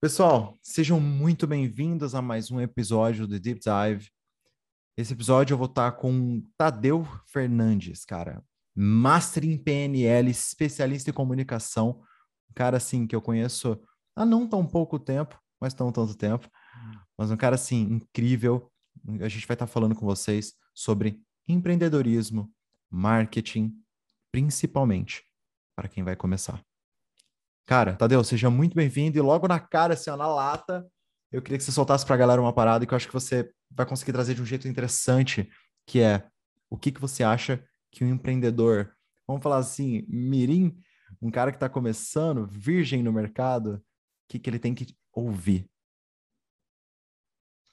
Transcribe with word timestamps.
Pessoal, 0.00 0.56
sejam 0.62 1.00
muito 1.00 1.44
bem-vindos 1.44 2.14
a 2.14 2.22
mais 2.22 2.52
um 2.52 2.60
episódio 2.60 3.26
do 3.26 3.40
Deep 3.40 3.58
Dive. 3.58 4.08
Esse 4.96 5.12
episódio 5.12 5.54
eu 5.54 5.58
vou 5.58 5.66
estar 5.66 5.90
com 5.90 6.40
Tadeu 6.56 7.04
Fernandes, 7.26 8.04
cara, 8.04 8.40
Master 8.76 9.44
em 9.44 9.58
PNL, 9.58 10.30
especialista 10.30 11.10
em 11.10 11.12
comunicação, 11.12 12.00
um 12.48 12.54
cara 12.54 12.76
assim 12.76 13.08
que 13.08 13.16
eu 13.16 13.20
conheço 13.20 13.76
há 14.14 14.24
não 14.24 14.46
tão 14.46 14.64
pouco 14.64 15.00
tempo, 15.00 15.36
mas 15.60 15.74
tão 15.74 15.90
tanto 15.90 16.16
tempo, 16.16 16.48
mas 17.18 17.32
um 17.32 17.36
cara 17.36 17.56
assim 17.56 17.80
incrível. 17.80 18.70
A 19.20 19.26
gente 19.26 19.48
vai 19.48 19.56
estar 19.56 19.66
falando 19.66 19.96
com 19.96 20.06
vocês 20.06 20.54
sobre 20.72 21.20
empreendedorismo, 21.48 22.48
marketing, 22.88 23.74
principalmente 24.30 25.24
para 25.74 25.88
quem 25.88 26.04
vai 26.04 26.14
começar. 26.14 26.64
Cara, 27.68 27.94
Tadeu, 27.94 28.24
seja 28.24 28.48
muito 28.48 28.74
bem-vindo. 28.74 29.18
E 29.18 29.20
logo 29.20 29.46
na 29.46 29.60
cara, 29.60 29.92
assim, 29.92 30.08
ó, 30.08 30.16
na 30.16 30.26
lata, 30.26 30.90
eu 31.30 31.42
queria 31.42 31.58
que 31.58 31.64
você 31.64 31.70
soltasse 31.70 32.02
para 32.02 32.14
a 32.14 32.18
galera 32.18 32.40
uma 32.40 32.50
parada 32.50 32.86
que 32.86 32.94
eu 32.94 32.96
acho 32.96 33.06
que 33.06 33.12
você 33.12 33.52
vai 33.70 33.84
conseguir 33.84 34.10
trazer 34.10 34.32
de 34.32 34.40
um 34.40 34.46
jeito 34.46 34.66
interessante, 34.66 35.46
que 35.86 36.00
é 36.00 36.26
o 36.70 36.78
que, 36.78 36.90
que 36.90 36.98
você 36.98 37.22
acha 37.22 37.62
que 37.92 38.02
um 38.02 38.08
empreendedor, 38.08 38.96
vamos 39.26 39.42
falar 39.42 39.58
assim, 39.58 40.02
mirim, 40.08 40.78
um 41.20 41.30
cara 41.30 41.50
que 41.50 41.58
está 41.58 41.68
começando, 41.68 42.46
virgem 42.46 43.02
no 43.02 43.12
mercado, 43.12 43.74
o 43.74 43.82
que, 44.30 44.38
que 44.38 44.48
ele 44.48 44.58
tem 44.58 44.74
que 44.74 44.96
ouvir? 45.12 45.70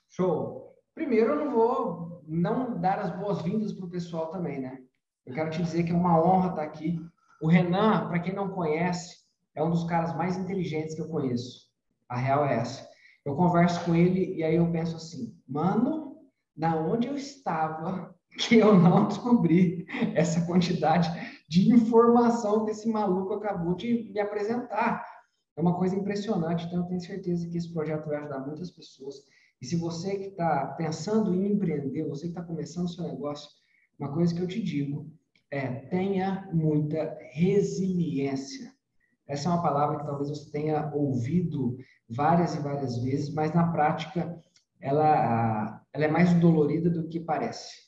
Show! 0.09 0.75
Primeiro, 0.93 1.35
eu 1.35 1.45
não 1.45 1.51
vou 1.53 2.21
não 2.27 2.81
dar 2.81 2.99
as 2.99 3.17
boas-vindas 3.17 3.71
para 3.71 3.85
o 3.85 3.89
pessoal 3.89 4.27
também, 4.27 4.59
né? 4.59 4.83
Eu 5.25 5.33
quero 5.33 5.51
te 5.51 5.63
dizer 5.63 5.85
que 5.85 5.93
é 5.93 5.95
uma 5.95 6.21
honra 6.21 6.49
estar 6.49 6.63
aqui. 6.63 6.99
O 7.41 7.47
Renan, 7.47 8.09
para 8.09 8.19
quem 8.19 8.35
não 8.35 8.49
conhece, 8.49 9.23
é 9.55 9.63
um 9.63 9.71
dos 9.71 9.83
caras 9.85 10.15
mais 10.15 10.37
inteligentes 10.37 10.95
que 10.95 11.01
eu 11.01 11.09
conheço. 11.09 11.65
A 12.09 12.17
real 12.17 12.45
é 12.45 12.55
essa. 12.55 12.87
Eu 13.25 13.35
converso 13.35 13.83
com 13.85 13.95
ele 13.95 14.35
e 14.35 14.43
aí 14.43 14.55
eu 14.55 14.71
penso 14.71 14.95
assim, 14.95 15.35
mano, 15.47 16.17
da 16.55 16.75
onde 16.75 17.07
eu 17.07 17.15
estava 17.15 18.13
que 18.37 18.57
eu 18.57 18.77
não 18.77 19.07
descobri 19.07 19.85
essa 20.13 20.45
quantidade 20.45 21.09
de 21.49 21.71
informação 21.71 22.65
que 22.65 22.71
esse 22.71 22.87
maluco 22.89 23.33
acabou 23.33 23.75
de 23.75 24.11
me 24.11 24.19
apresentar. 24.19 25.05
É 25.57 25.61
uma 25.61 25.77
coisa 25.77 25.95
impressionante, 25.95 26.65
então 26.65 26.79
eu 26.79 26.85
tenho 26.85 26.99
certeza 26.99 27.47
que 27.47 27.57
esse 27.57 27.73
projeto 27.73 28.07
vai 28.07 28.17
ajudar 28.17 28.39
muitas 28.39 28.71
pessoas. 28.71 29.15
E 29.61 29.65
se 29.65 29.77
você 29.77 30.17
que 30.17 30.27
está 30.27 30.67
pensando 30.77 31.33
em 31.33 31.53
empreender, 31.53 32.07
você 32.07 32.23
que 32.23 32.29
está 32.29 32.43
começando 32.43 32.85
o 32.85 32.89
seu 32.89 33.05
negócio, 33.05 33.49
uma 33.97 34.13
coisa 34.13 34.35
que 34.35 34.41
eu 34.41 34.47
te 34.47 34.61
digo 34.61 35.09
é 35.49 35.67
tenha 35.87 36.49
muita 36.51 37.17
resiliência. 37.31 38.74
Essa 39.27 39.49
é 39.49 39.51
uma 39.51 39.61
palavra 39.61 39.99
que 39.99 40.05
talvez 40.05 40.29
você 40.29 40.51
tenha 40.51 40.91
ouvido 40.93 41.77
várias 42.07 42.55
e 42.55 42.59
várias 42.59 42.97
vezes, 43.01 43.33
mas 43.33 43.53
na 43.53 43.71
prática 43.71 44.39
ela, 44.79 45.81
ela 45.91 46.05
é 46.05 46.07
mais 46.07 46.33
dolorida 46.33 46.89
do 46.89 47.07
que 47.07 47.19
parece. 47.19 47.85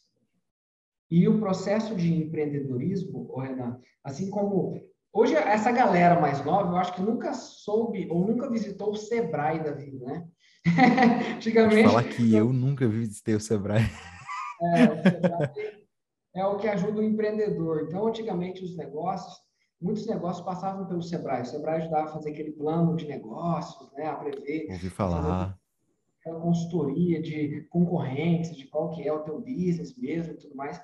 E 1.09 1.27
o 1.27 1.39
processo 1.39 1.95
de 1.95 2.13
empreendedorismo, 2.13 3.27
oh 3.29 3.39
Renan, 3.39 3.79
assim 4.03 4.29
como 4.29 4.81
hoje 5.13 5.35
essa 5.35 5.71
galera 5.71 6.19
mais 6.19 6.43
nova, 6.43 6.71
eu 6.71 6.77
acho 6.77 6.95
que 6.95 7.01
nunca 7.01 7.33
soube 7.33 8.07
ou 8.09 8.25
nunca 8.25 8.49
visitou 8.49 8.91
o 8.91 8.95
Sebrae 8.95 9.63
da 9.63 9.71
vida, 9.71 10.05
né? 10.05 10.27
Antigamente. 11.35 11.87
Fala 11.87 12.03
que 12.03 12.33
eu 12.35 12.51
nunca 12.51 12.87
visitei 12.87 13.35
o 13.35 13.39
Sebrae. 13.39 13.83
É, 14.75 14.83
o 14.85 15.03
Sebrae 15.03 15.87
é 16.35 16.45
o 16.45 16.57
que 16.57 16.67
ajuda 16.67 16.99
o 16.99 17.03
empreendedor. 17.03 17.83
Então, 17.87 18.07
antigamente 18.07 18.63
os 18.63 18.75
negócios 18.75 19.46
muitos 19.81 20.05
negócios 20.07 20.45
passavam 20.45 20.85
pelo 20.85 21.01
Sebrae. 21.01 21.41
O 21.41 21.45
Sebrae 21.45 21.81
ajudava 21.81 22.09
a 22.09 22.13
fazer 22.13 22.31
aquele 22.31 22.51
plano 22.51 22.95
de 22.95 23.07
negócios, 23.07 23.91
né, 23.93 24.07
a 24.07 24.15
prever. 24.15 24.67
Ouvi 24.71 24.89
falar. 24.89 25.57
Aquela 26.19 26.39
consultoria 26.39 27.21
de 27.21 27.67
concorrentes, 27.69 28.55
de 28.55 28.67
qual 28.67 28.91
que 28.91 29.07
é 29.07 29.13
o 29.13 29.19
teu 29.19 29.39
business 29.39 29.97
mesmo 29.97 30.33
e 30.33 30.37
tudo 30.37 30.55
mais. 30.55 30.81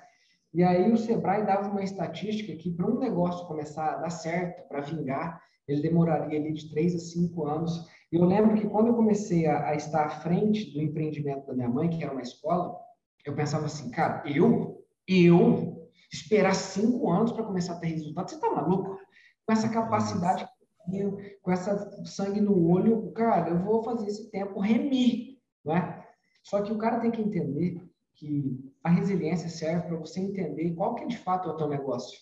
E 0.54 0.64
aí 0.64 0.92
o 0.92 0.98
Sebrae 0.98 1.46
dava 1.46 1.70
uma 1.70 1.84
estatística 1.84 2.56
que 2.56 2.72
para 2.72 2.88
um 2.88 3.00
negócio 3.00 3.48
começar 3.48 3.94
a 3.94 3.98
dar 3.98 4.12
certo, 4.12 4.68
para 4.68 4.82
vingar, 4.82 5.42
ele 5.68 5.82
demoraria 5.82 6.40
ali 6.40 6.54
de 6.54 6.70
três 6.70 6.96
a 6.96 7.00
cinco 7.00 7.48
anos. 7.48 7.88
E 8.12 8.16
eu 8.16 8.26
lembro 8.26 8.56
que 8.56 8.70
quando 8.70 8.88
eu 8.88 8.94
comecei 8.94 9.48
a, 9.48 9.70
a 9.70 9.76
estar 9.76 10.06
à 10.06 10.10
frente 10.10 10.72
do 10.72 10.82
empreendimento 10.82 11.48
da 11.48 11.54
minha 11.54 11.70
mãe, 11.70 11.90
que 11.90 12.04
era 12.04 12.14
uma 12.14 12.22
escola, 12.22 12.78
eu 13.26 13.34
pensava 13.34 13.66
assim, 13.66 13.90
cara, 13.90 14.22
eu, 14.30 14.86
eu 15.08 15.73
esperar 16.14 16.54
cinco 16.54 17.10
anos 17.12 17.32
para 17.32 17.44
começar 17.44 17.74
a 17.74 17.80
ter 17.80 17.88
resultado. 17.88 18.30
Você 18.30 18.36
está 18.36 18.52
maluco? 18.52 19.00
Com 19.46 19.52
essa 19.52 19.68
capacidade, 19.68 20.48
com 21.42 21.52
essa 21.52 22.06
sangue 22.06 22.40
no 22.40 22.70
olho, 22.70 23.12
cara, 23.14 23.50
eu 23.50 23.64
vou 23.64 23.84
fazer 23.84 24.08
esse 24.08 24.30
tempo 24.30 24.60
remir, 24.60 25.40
não 25.66 25.76
é? 25.76 26.08
Só 26.44 26.62
que 26.62 26.72
o 26.72 26.78
cara 26.78 27.00
tem 27.00 27.10
que 27.10 27.22
entender 27.22 27.82
que 28.16 28.60
a 28.84 28.90
resiliência 28.90 29.50
serve 29.50 29.88
para 29.88 29.98
você 29.98 30.20
entender 30.20 30.76
qual 30.76 30.94
que 30.94 31.08
de 31.08 31.18
fato 31.18 31.50
é 31.50 31.54
o 31.54 31.58
teu 31.58 31.68
negócio, 31.68 32.20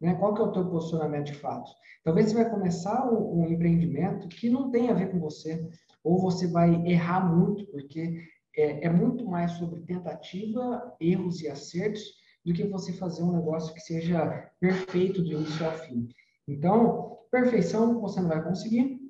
né? 0.00 0.14
Qual 0.14 0.34
que 0.34 0.40
é 0.40 0.44
o 0.44 0.52
teu 0.52 0.70
posicionamento 0.70 1.26
de 1.26 1.34
fato. 1.34 1.70
Talvez 2.04 2.30
você 2.30 2.36
vai 2.36 2.50
começar 2.50 3.10
um, 3.10 3.40
um 3.40 3.48
empreendimento 3.48 4.28
que 4.28 4.48
não 4.48 4.70
tem 4.70 4.88
a 4.88 4.94
ver 4.94 5.10
com 5.10 5.18
você, 5.18 5.68
ou 6.04 6.20
você 6.20 6.46
vai 6.46 6.74
errar 6.86 7.34
muito, 7.34 7.66
porque 7.66 8.22
é, 8.56 8.86
é 8.86 8.90
muito 8.90 9.26
mais 9.26 9.52
sobre 9.52 9.80
tentativa, 9.80 10.94
erros 11.00 11.40
e 11.40 11.48
acertos 11.48 12.21
do 12.44 12.52
que 12.52 12.64
você 12.64 12.92
fazer 12.92 13.22
um 13.22 13.32
negócio 13.32 13.72
que 13.74 13.80
seja 13.80 14.50
perfeito 14.58 15.22
do 15.22 15.32
início 15.32 15.64
ao 15.64 15.72
fim. 15.72 16.08
Então, 16.46 17.18
perfeição 17.30 18.00
você 18.00 18.20
não 18.20 18.28
vai 18.28 18.42
conseguir. 18.42 19.00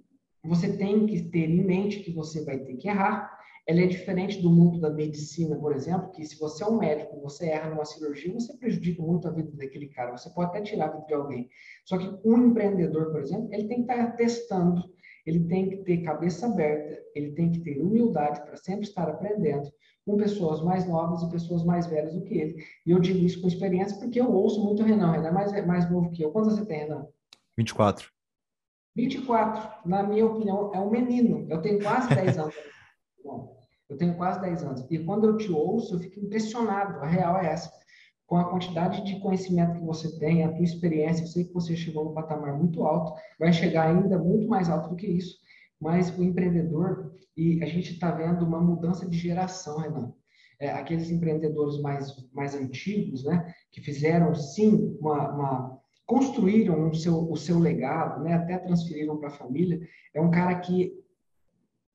Você 0.45 0.77
tem 0.77 1.07
que 1.07 1.23
ter 1.23 1.49
em 1.49 1.65
mente 1.65 2.01
que 2.01 2.13
você 2.13 2.45
vai 2.45 2.59
ter 2.59 2.77
que 2.77 2.89
errar. 2.89 3.31
Ela 3.67 3.83
é 3.83 3.87
diferente 3.87 4.43
do 4.43 4.51
mundo 4.51 4.81
da 4.81 4.91
medicina, 4.91 5.55
por 5.57 5.73
exemplo, 5.73 6.11
que 6.11 6.25
se 6.25 6.37
você 6.39 6.65
é 6.65 6.67
um 6.67 6.79
médico, 6.79 7.21
você 7.21 7.47
erra 7.47 7.71
numa 7.71 7.85
cirurgia, 7.85 8.35
você 8.35 8.57
prejudica 8.57 9.01
muito 9.01 9.29
a 9.29 9.31
vida 9.31 9.53
daquele 9.57 9.87
cara. 9.87 10.11
Você 10.11 10.29
pode 10.31 10.51
até 10.51 10.63
tirar 10.63 10.87
a 10.87 10.93
vida 10.93 11.07
de 11.07 11.15
alguém. 11.15 11.49
Só 11.85 11.97
que 11.97 12.29
um 12.29 12.49
empreendedor, 12.49 13.13
por 13.13 13.21
exemplo, 13.21 13.49
ele 13.53 13.69
tem 13.69 13.85
que 13.85 13.93
estar 13.93 14.17
testando, 14.17 14.83
ele 15.25 15.47
tem 15.47 15.71
que 15.71 15.77
ter 15.79 16.03
cabeça 16.03 16.47
aberta, 16.47 17.01
ele 17.15 17.33
tem 17.33 17.53
que 17.53 17.61
ter 17.61 17.81
humildade 17.81 18.43
para 18.43 18.57
sempre 18.57 18.85
estar 18.85 19.09
aprendendo 19.09 19.71
com 20.05 20.17
pessoas 20.17 20.61
mais 20.61 20.87
novas 20.87 21.23
e 21.23 21.31
pessoas 21.31 21.65
mais 21.65 21.87
velhas 21.87 22.15
do 22.15 22.23
que 22.23 22.35
ele. 22.35 22.65
E 22.85 22.91
eu 22.91 22.99
digo 22.99 23.25
isso 23.25 23.41
com 23.41 23.49
experiência 23.49 23.99
porque 23.99 24.21
eu 24.21 24.31
ouço 24.31 24.63
muito 24.63 24.83
o 24.83 24.87
Renan. 24.87 25.09
O 25.09 25.13
Renan 25.13 25.29
é 25.29 25.33
mais, 25.33 25.67
mais 25.67 25.91
novo 25.91 26.11
que 26.11 26.23
eu. 26.23 26.33
Quantos 26.33 26.55
você 26.55 26.65
tem, 26.65 26.81
Renan? 26.81 27.07
24. 27.57 28.11
24, 28.95 29.89
na 29.89 30.03
minha 30.03 30.27
opinião, 30.27 30.73
é 30.75 30.79
um 30.79 30.91
menino. 30.91 31.47
Eu 31.49 31.63
tenho 31.63 31.83
quase 31.83 32.15
10 32.15 32.39
anos. 32.39 32.55
Bom, 33.25 33.57
eu 33.89 33.97
tenho 33.97 34.17
quase 34.17 34.41
10 34.41 34.63
anos. 34.65 34.87
E 34.91 34.99
quando 34.99 35.27
eu 35.27 35.37
te 35.37 35.51
ouço, 35.51 35.95
eu 35.95 36.01
fico 36.01 36.21
impressionado. 36.21 36.99
A 37.01 37.07
real 37.07 37.39
é 37.39 37.47
essa. 37.47 37.73
Com 38.27 38.37
a 38.37 38.51
quantidade 38.51 39.05
de 39.05 39.21
conhecimento 39.21 39.79
que 39.79 39.85
você 39.85 40.19
tem, 40.19 40.43
a 40.43 40.53
tua 40.53 40.65
experiência, 40.65 41.23
eu 41.23 41.29
sei 41.29 41.45
que 41.45 41.53
você 41.53 41.77
chegou 41.77 42.05
num 42.05 42.15
patamar 42.15 42.57
muito 42.57 42.83
alto, 42.83 43.21
vai 43.39 43.53
chegar 43.53 43.89
ainda 43.89 44.19
muito 44.19 44.49
mais 44.49 44.69
alto 44.71 44.91
do 44.91 44.97
que 44.97 45.07
isso. 45.07 45.37
Mas 45.83 46.17
o 46.17 46.23
empreendedor, 46.23 47.13
e 47.37 47.61
a 47.61 47.67
gente 47.67 47.95
está 47.95 48.13
vendo 48.13 48.45
uma 48.47 48.61
mudança 48.61 49.05
de 49.05 49.19
geração, 49.19 49.79
Renan. 49.79 50.13
É, 50.61 50.71
aqueles 50.71 51.11
empreendedores 51.11 51.81
mais, 51.81 52.15
mais 52.33 52.55
antigos, 52.55 53.25
né, 53.25 53.53
que 53.73 53.81
fizeram 53.81 54.33
sim 54.33 54.97
uma, 55.01 55.29
uma 55.35 55.83
construíram 56.07 56.89
o 56.89 56.95
seu, 56.95 57.29
o 57.29 57.37
seu 57.37 57.59
legado, 57.59 58.23
né, 58.23 58.35
até 58.35 58.59
transferiram 58.59 59.17
para 59.17 59.27
a 59.27 59.33
família, 59.33 59.81
é 60.15 60.21
um 60.21 60.31
cara 60.31 60.55
que, 60.61 60.93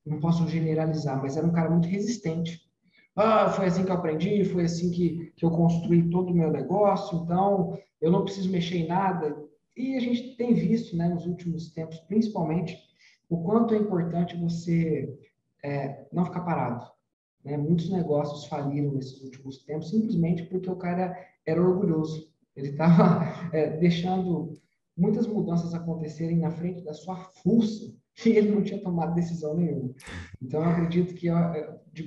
não 0.04 0.20
posso 0.20 0.46
generalizar, 0.48 1.20
mas 1.22 1.38
era 1.38 1.46
um 1.46 1.52
cara 1.52 1.70
muito 1.70 1.88
resistente. 1.88 2.60
Ah, 3.16 3.48
foi 3.48 3.66
assim 3.66 3.86
que 3.86 3.90
eu 3.90 3.94
aprendi, 3.94 4.44
foi 4.44 4.64
assim 4.64 4.90
que, 4.90 5.32
que 5.34 5.46
eu 5.46 5.50
construí 5.50 6.10
todo 6.10 6.30
o 6.30 6.34
meu 6.34 6.50
negócio, 6.50 7.22
então 7.22 7.78
eu 8.02 8.10
não 8.10 8.24
preciso 8.24 8.50
mexer 8.50 8.78
em 8.78 8.86
nada. 8.86 9.34
E 9.74 9.96
a 9.96 10.00
gente 10.00 10.36
tem 10.36 10.52
visto, 10.52 10.94
né, 10.94 11.08
nos 11.08 11.24
últimos 11.24 11.72
tempos, 11.72 11.98
principalmente, 12.00 12.76
o 13.28 13.42
quanto 13.42 13.74
é 13.74 13.78
importante 13.78 14.36
você 14.36 15.18
é, 15.62 16.06
não 16.12 16.24
ficar 16.24 16.40
parado. 16.40 16.86
Né? 17.44 17.56
Muitos 17.56 17.90
negócios 17.90 18.46
faliram 18.46 18.92
nesses 18.92 19.22
últimos 19.22 19.64
tempos 19.64 19.90
simplesmente 19.90 20.44
porque 20.44 20.70
o 20.70 20.76
cara 20.76 21.16
era 21.46 21.62
orgulhoso. 21.62 22.32
Ele 22.56 22.70
estava 22.70 23.24
é, 23.52 23.76
deixando 23.76 24.54
muitas 24.96 25.26
mudanças 25.26 25.74
acontecerem 25.74 26.38
na 26.38 26.50
frente 26.50 26.82
da 26.82 26.92
sua 26.92 27.16
fuça 27.16 27.94
e 28.26 28.30
ele 28.30 28.50
não 28.50 28.62
tinha 28.62 28.82
tomado 28.82 29.14
decisão 29.14 29.54
nenhuma. 29.54 29.94
Então, 30.42 30.62
eu 30.62 30.70
acredito 30.70 31.14
que, 31.14 31.28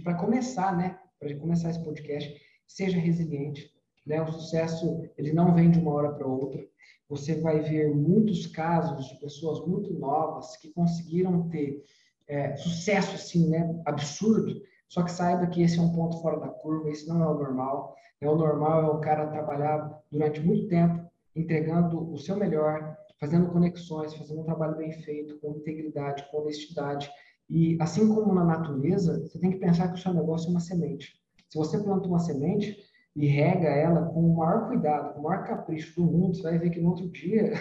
para 0.03 0.15
começar, 0.15 0.75
né, 0.75 0.99
para 1.19 1.33
começar 1.37 1.69
esse 1.69 1.83
podcast, 1.83 2.35
seja 2.67 2.97
resiliente. 2.97 3.71
Né? 4.11 4.21
O 4.21 4.29
sucesso 4.29 5.01
ele 5.17 5.31
não 5.31 5.55
vem 5.55 5.71
de 5.71 5.79
uma 5.79 5.93
hora 5.93 6.11
para 6.11 6.27
outra. 6.27 6.61
Você 7.09 7.39
vai 7.39 7.61
ver 7.61 7.95
muitos 7.95 8.45
casos 8.45 9.07
de 9.07 9.15
pessoas 9.21 9.65
muito 9.65 9.93
novas 9.93 10.57
que 10.57 10.73
conseguiram 10.73 11.47
ter 11.47 11.81
é, 12.27 12.55
sucesso 12.57 13.15
assim, 13.15 13.49
né, 13.49 13.81
absurdo, 13.85 14.61
só 14.87 15.03
que 15.03 15.11
saiba 15.11 15.47
que 15.47 15.61
esse 15.61 15.79
é 15.79 15.81
um 15.81 15.93
ponto 15.93 16.21
fora 16.21 16.39
da 16.39 16.49
curva, 16.49 16.89
esse 16.89 17.07
não 17.07 17.23
é 17.23 17.27
o 17.27 17.33
normal. 17.33 17.95
É 18.19 18.29
o 18.29 18.35
normal 18.35 18.83
é 18.83 18.89
o 18.89 18.99
cara 18.99 19.27
trabalhar 19.27 20.01
durante 20.11 20.41
muito 20.41 20.67
tempo, 20.67 21.09
entregando 21.33 22.11
o 22.13 22.17
seu 22.17 22.35
melhor, 22.35 22.97
fazendo 23.17 23.49
conexões, 23.49 24.13
fazendo 24.13 24.41
um 24.41 24.45
trabalho 24.45 24.75
bem 24.75 24.91
feito, 24.91 25.39
com 25.39 25.55
integridade, 25.55 26.25
com 26.29 26.41
honestidade, 26.41 27.09
E 27.49 27.77
assim 27.81 28.07
como 28.13 28.33
na 28.33 28.43
natureza, 28.43 29.21
você 29.21 29.39
tem 29.39 29.51
que 29.51 29.57
pensar 29.57 29.87
que 29.89 29.99
o 29.99 30.01
seu 30.01 30.13
negócio 30.13 30.47
é 30.47 30.51
uma 30.51 30.59
semente. 30.59 31.13
Se 31.49 31.57
você 31.57 31.77
planta 31.81 32.07
uma 32.07 32.19
semente 32.19 32.77
e 33.15 33.27
rega 33.27 33.67
ela 33.67 34.05
com 34.05 34.31
o 34.31 34.37
maior 34.37 34.67
cuidado, 34.67 35.13
com 35.13 35.19
o 35.19 35.23
maior 35.23 35.45
capricho 35.45 35.95
do 35.95 36.05
mundo, 36.05 36.35
você 36.35 36.43
vai 36.43 36.57
ver 36.57 36.69
que 36.69 36.79
no 36.79 36.89
outro 36.89 37.09
dia 37.09 37.53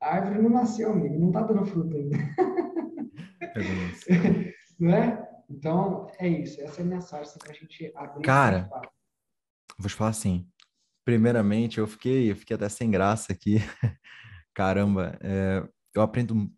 a 0.00 0.16
árvore 0.16 0.42
não 0.42 0.50
nasceu, 0.50 0.92
amigo, 0.92 1.18
não 1.18 1.28
está 1.28 1.42
dando 1.42 1.66
fruto 1.66 1.96
ainda. 1.96 2.16
É 3.52 4.54
não 4.78 4.94
é? 4.94 5.28
Então, 5.50 6.06
é 6.18 6.28
isso. 6.28 6.60
Essa 6.60 6.82
é 6.82 6.84
a 6.84 6.86
mensagem 6.86 7.32
para 7.38 7.50
a 7.50 7.54
gente 7.54 7.92
abrir. 7.96 8.22
Cara, 8.22 8.70
vou 9.76 9.88
te 9.88 9.94
falar 9.94 10.10
assim. 10.10 10.48
Primeiramente, 11.04 11.78
eu 11.78 11.86
fiquei, 11.86 12.30
eu 12.30 12.36
fiquei 12.36 12.54
até 12.54 12.68
sem 12.68 12.90
graça 12.90 13.32
aqui. 13.32 13.56
Caramba, 14.54 15.18
é, 15.20 15.66
eu 15.94 16.02
aprendo 16.02 16.52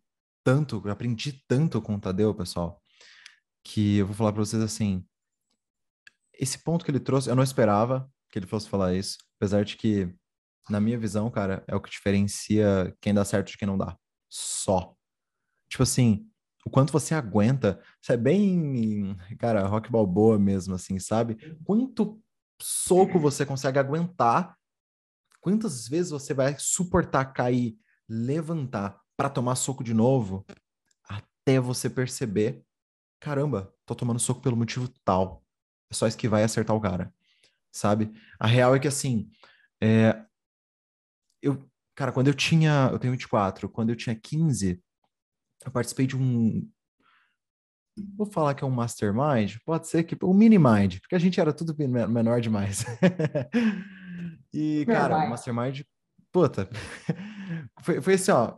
tanto, 0.44 0.82
eu 0.84 0.90
aprendi 0.90 1.42
tanto 1.48 1.80
com 1.80 1.94
o 1.94 2.00
Tadeu, 2.00 2.34
pessoal, 2.34 2.82
que 3.64 3.98
eu 3.98 4.06
vou 4.06 4.14
falar 4.14 4.32
para 4.32 4.44
vocês 4.44 4.62
assim. 4.62 5.06
Esse 6.34 6.62
ponto 6.62 6.84
que 6.84 6.90
ele 6.90 7.00
trouxe, 7.00 7.30
eu 7.30 7.36
não 7.36 7.42
esperava 7.42 8.10
que 8.32 8.38
ele 8.38 8.46
fosse 8.46 8.68
falar 8.68 8.94
isso, 8.94 9.18
apesar 9.36 9.62
de 9.64 9.76
que, 9.76 10.12
na 10.70 10.80
minha 10.80 10.98
visão, 10.98 11.30
cara, 11.30 11.62
é 11.68 11.76
o 11.76 11.80
que 11.80 11.90
diferencia 11.90 12.96
quem 13.00 13.12
dá 13.12 13.24
certo 13.24 13.48
de 13.48 13.58
quem 13.58 13.68
não 13.68 13.76
dá. 13.76 13.96
Só. 14.28 14.96
Tipo 15.68 15.82
assim, 15.82 16.26
o 16.64 16.70
quanto 16.70 16.92
você 16.92 17.14
aguenta. 17.14 17.78
Isso 18.00 18.10
é 18.12 18.16
bem, 18.16 19.16
cara, 19.38 19.66
rock 19.66 19.90
balboa 19.90 20.38
mesmo, 20.38 20.74
assim, 20.74 20.98
sabe? 20.98 21.36
Quanto 21.62 22.20
soco 22.60 23.18
você 23.18 23.44
consegue 23.44 23.78
aguentar? 23.78 24.56
Quantas 25.40 25.86
vezes 25.86 26.10
você 26.10 26.32
vai 26.32 26.56
suportar 26.58 27.26
cair, 27.34 27.76
levantar 28.08 28.98
para 29.14 29.28
tomar 29.28 29.56
soco 29.56 29.84
de 29.84 29.92
novo, 29.92 30.46
até 31.06 31.60
você 31.60 31.90
perceber, 31.90 32.64
caramba, 33.20 33.74
tô 33.84 33.94
tomando 33.94 34.20
soco 34.20 34.40
pelo 34.40 34.56
motivo 34.56 34.88
tal. 35.04 35.44
É 35.90 35.94
só 35.94 36.06
esquivar 36.06 36.40
e 36.40 36.44
acertar 36.44 36.74
o 36.74 36.80
cara, 36.80 37.12
sabe? 37.72 38.12
A 38.38 38.46
real 38.46 38.74
é 38.76 38.78
que 38.78 38.88
assim, 38.88 39.30
é... 39.82 40.24
eu, 41.40 41.68
cara, 41.94 42.12
quando 42.12 42.28
eu 42.28 42.34
tinha, 42.34 42.90
eu 42.92 42.98
tenho 42.98 43.12
24, 43.12 43.68
quando 43.68 43.90
eu 43.90 43.96
tinha 43.96 44.14
15, 44.14 44.82
eu 45.64 45.72
participei 45.72 46.06
de 46.06 46.16
um. 46.16 46.68
Vou 48.16 48.26
falar 48.26 48.54
que 48.54 48.64
é 48.64 48.66
um 48.66 48.70
mastermind, 48.70 49.56
pode 49.64 49.86
ser 49.86 50.04
que 50.04 50.16
um 50.22 50.32
mini 50.32 50.58
mind, 50.58 50.98
porque 51.00 51.14
a 51.14 51.18
gente 51.18 51.40
era 51.40 51.52
tudo 51.52 51.76
menor 51.76 52.40
demais. 52.40 52.84
e, 54.52 54.84
cara, 54.86 55.26
o 55.26 55.30
mastermind, 55.30 55.82
puta, 56.32 56.68
foi, 57.82 58.00
foi 58.00 58.14
assim, 58.14 58.30
ó, 58.30 58.56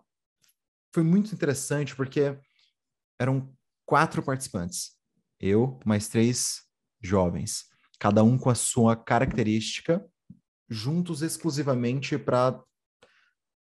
foi 0.95 1.03
muito 1.03 1.35
interessante 1.35 1.97
porque 1.97 2.39
eram 3.21 3.53
quatro 3.85 4.23
participantes, 4.23 4.93
eu 5.41 5.81
mais 5.85 6.09
três 6.09 6.63
jovens, 7.03 7.65
cada 7.99 8.23
um 8.23 8.37
com 8.37 8.51
a 8.51 8.55
sua 8.55 8.97
característica, 8.97 10.05
juntos 10.69 11.23
exclusivamente 11.23 12.19
para 12.19 12.63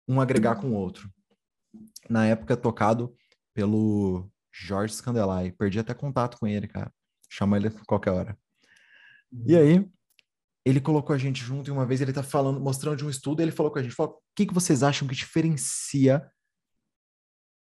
um 0.06 0.20
agregar 0.20 0.56
com 0.56 0.70
o 0.70 0.74
outro. 0.74 1.10
Na 2.08 2.26
época 2.26 2.56
tocado 2.56 3.14
pelo 3.54 4.30
Jorge 4.52 4.94
Scandelai. 4.94 5.52
Perdi 5.52 5.78
até 5.78 5.94
contato 5.94 6.38
com 6.38 6.46
ele, 6.46 6.66
cara. 6.66 6.92
Chama 7.28 7.56
ele 7.56 7.70
qualquer 7.86 8.10
hora. 8.10 8.38
E 9.46 9.56
aí, 9.56 9.88
ele 10.64 10.80
colocou 10.80 11.14
a 11.14 11.18
gente 11.18 11.42
junto 11.42 11.68
e 11.68 11.72
uma 11.72 11.86
vez 11.86 12.00
ele 12.00 12.12
tá 12.12 12.22
falando, 12.22 12.60
mostrando 12.60 12.96
de 12.96 13.04
um 13.04 13.10
estudo, 13.10 13.40
ele 13.40 13.52
falou 13.52 13.72
com 13.72 13.78
a 13.78 13.82
gente, 13.82 13.94
falou, 13.94 14.14
o 14.14 14.20
que, 14.34 14.46
que 14.46 14.54
vocês 14.54 14.82
acham 14.82 15.06
que 15.06 15.14
diferencia 15.14 16.30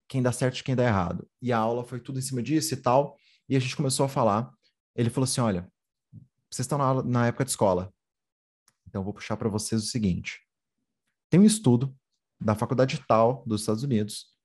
quem 0.08 0.22
dá 0.22 0.30
certo 0.30 0.56
de 0.56 0.64
quem 0.64 0.76
dá 0.76 0.84
errado? 0.84 1.28
E 1.40 1.52
a 1.52 1.58
aula 1.58 1.84
foi 1.84 2.00
tudo 2.00 2.18
em 2.18 2.22
cima 2.22 2.42
disso 2.42 2.74
e 2.74 2.76
tal, 2.76 3.16
e 3.48 3.56
a 3.56 3.58
gente 3.58 3.76
começou 3.76 4.04
a 4.04 4.08
falar. 4.08 4.52
Ele 4.94 5.10
falou 5.10 5.24
assim, 5.24 5.40
olha, 5.40 5.70
vocês 6.52 6.66
estão 6.66 6.76
na, 6.76 7.02
na 7.02 7.26
época 7.28 7.44
de 7.44 7.50
escola, 7.50 7.92
então 8.86 9.02
vou 9.02 9.14
puxar 9.14 9.36
para 9.38 9.48
vocês 9.48 9.82
o 9.82 9.86
seguinte. 9.86 10.46
Tem 11.30 11.40
um 11.40 11.44
estudo 11.44 11.96
da 12.38 12.54
faculdade 12.54 13.02
tal 13.08 13.42
dos 13.46 13.62
Estados 13.62 13.82
Unidos 13.82 14.36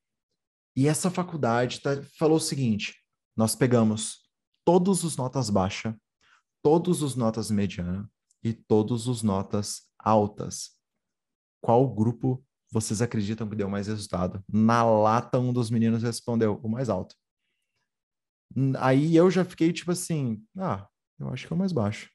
e 0.75 0.87
essa 0.87 1.11
faculdade 1.11 1.81
tá, 1.81 2.01
falou 2.17 2.37
o 2.37 2.39
seguinte: 2.39 3.03
nós 3.35 3.55
pegamos 3.55 4.29
todos 4.63 5.03
os 5.03 5.17
notas 5.17 5.49
baixas, 5.49 5.93
todos 6.63 7.01
os 7.01 7.15
notas 7.15 7.51
mediana 7.51 8.09
e 8.43 8.53
todos 8.53 9.07
os 9.07 9.21
notas 9.21 9.89
altas. 9.99 10.77
Qual 11.61 11.93
grupo 11.93 12.45
vocês 12.71 13.01
acreditam 13.01 13.49
que 13.49 13.55
deu 13.55 13.67
mais 13.67 13.87
resultado? 13.87 14.43
Na 14.47 14.83
lata, 14.83 15.39
um 15.39 15.51
dos 15.51 15.69
meninos 15.69 16.03
respondeu: 16.03 16.59
o 16.63 16.69
mais 16.69 16.87
alto. 16.87 17.15
Aí 18.79 19.15
eu 19.15 19.29
já 19.29 19.43
fiquei 19.43 19.73
tipo 19.73 19.91
assim: 19.91 20.41
ah, 20.57 20.87
eu 21.19 21.29
acho 21.29 21.47
que 21.47 21.53
é 21.53 21.55
o 21.55 21.59
mais 21.59 21.71
baixo. 21.71 22.09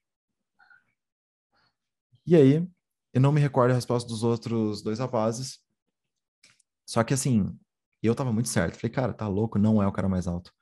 E 2.24 2.36
aí, 2.36 2.66
eu 3.12 3.20
não 3.20 3.32
me 3.32 3.40
recordo 3.40 3.72
a 3.72 3.74
resposta 3.74 4.08
dos 4.08 4.22
outros 4.22 4.82
dois 4.82 4.98
rapazes. 4.98 5.58
Só 6.86 7.02
que 7.02 7.14
assim, 7.14 7.58
eu 8.02 8.14
tava 8.14 8.32
muito 8.32 8.48
certo. 8.48 8.76
Falei, 8.76 8.92
cara, 8.92 9.12
tá 9.12 9.28
louco, 9.28 9.58
não 9.58 9.82
é 9.82 9.86
o 9.86 9.92
cara 9.92 10.08
mais 10.08 10.26
alto. 10.26 10.52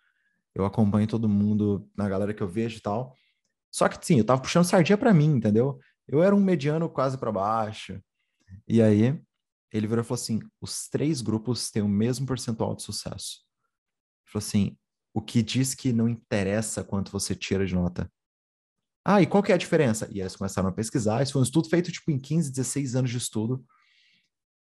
Eu 0.54 0.64
acompanho 0.64 1.06
todo 1.06 1.28
mundo 1.28 1.88
na 1.96 2.08
galera 2.08 2.34
que 2.34 2.42
eu 2.42 2.48
vejo 2.48 2.78
e 2.78 2.80
tal. 2.80 3.16
Só 3.70 3.88
que 3.88 4.04
sim, 4.04 4.18
eu 4.18 4.24
tava 4.24 4.42
puxando 4.42 4.64
sardinha 4.64 4.98
para 4.98 5.14
mim, 5.14 5.36
entendeu? 5.36 5.78
Eu 6.08 6.22
era 6.22 6.34
um 6.34 6.40
mediano 6.40 6.88
quase 6.88 7.16
para 7.16 7.30
baixo. 7.30 8.02
E 8.66 8.82
aí, 8.82 9.22
ele 9.72 9.86
virou 9.86 10.02
e 10.02 10.06
falou 10.06 10.20
assim: 10.20 10.40
os 10.60 10.88
três 10.88 11.20
grupos 11.20 11.70
têm 11.70 11.82
o 11.82 11.88
mesmo 11.88 12.26
percentual 12.26 12.74
de 12.74 12.82
sucesso. 12.82 13.44
Ele 14.24 14.32
falou 14.32 14.44
assim: 14.44 14.76
o 15.14 15.22
que 15.22 15.42
diz 15.42 15.74
que 15.74 15.92
não 15.92 16.08
interessa 16.08 16.82
quanto 16.82 17.12
você 17.12 17.34
tira 17.34 17.64
de 17.64 17.74
nota. 17.74 18.10
Ah, 19.04 19.22
e 19.22 19.26
qual 19.26 19.42
que 19.42 19.50
é 19.50 19.54
a 19.54 19.58
diferença? 19.58 20.08
E 20.12 20.20
eles 20.20 20.36
começaram 20.36 20.68
a 20.68 20.72
pesquisar. 20.72 21.22
Isso 21.22 21.32
foi 21.32 21.40
um 21.40 21.44
estudo 21.44 21.68
feito 21.68 21.90
tipo 21.90 22.10
em 22.10 22.18
15, 22.18 22.50
16 22.50 22.96
anos 22.96 23.10
de 23.10 23.16
estudo. 23.16 23.64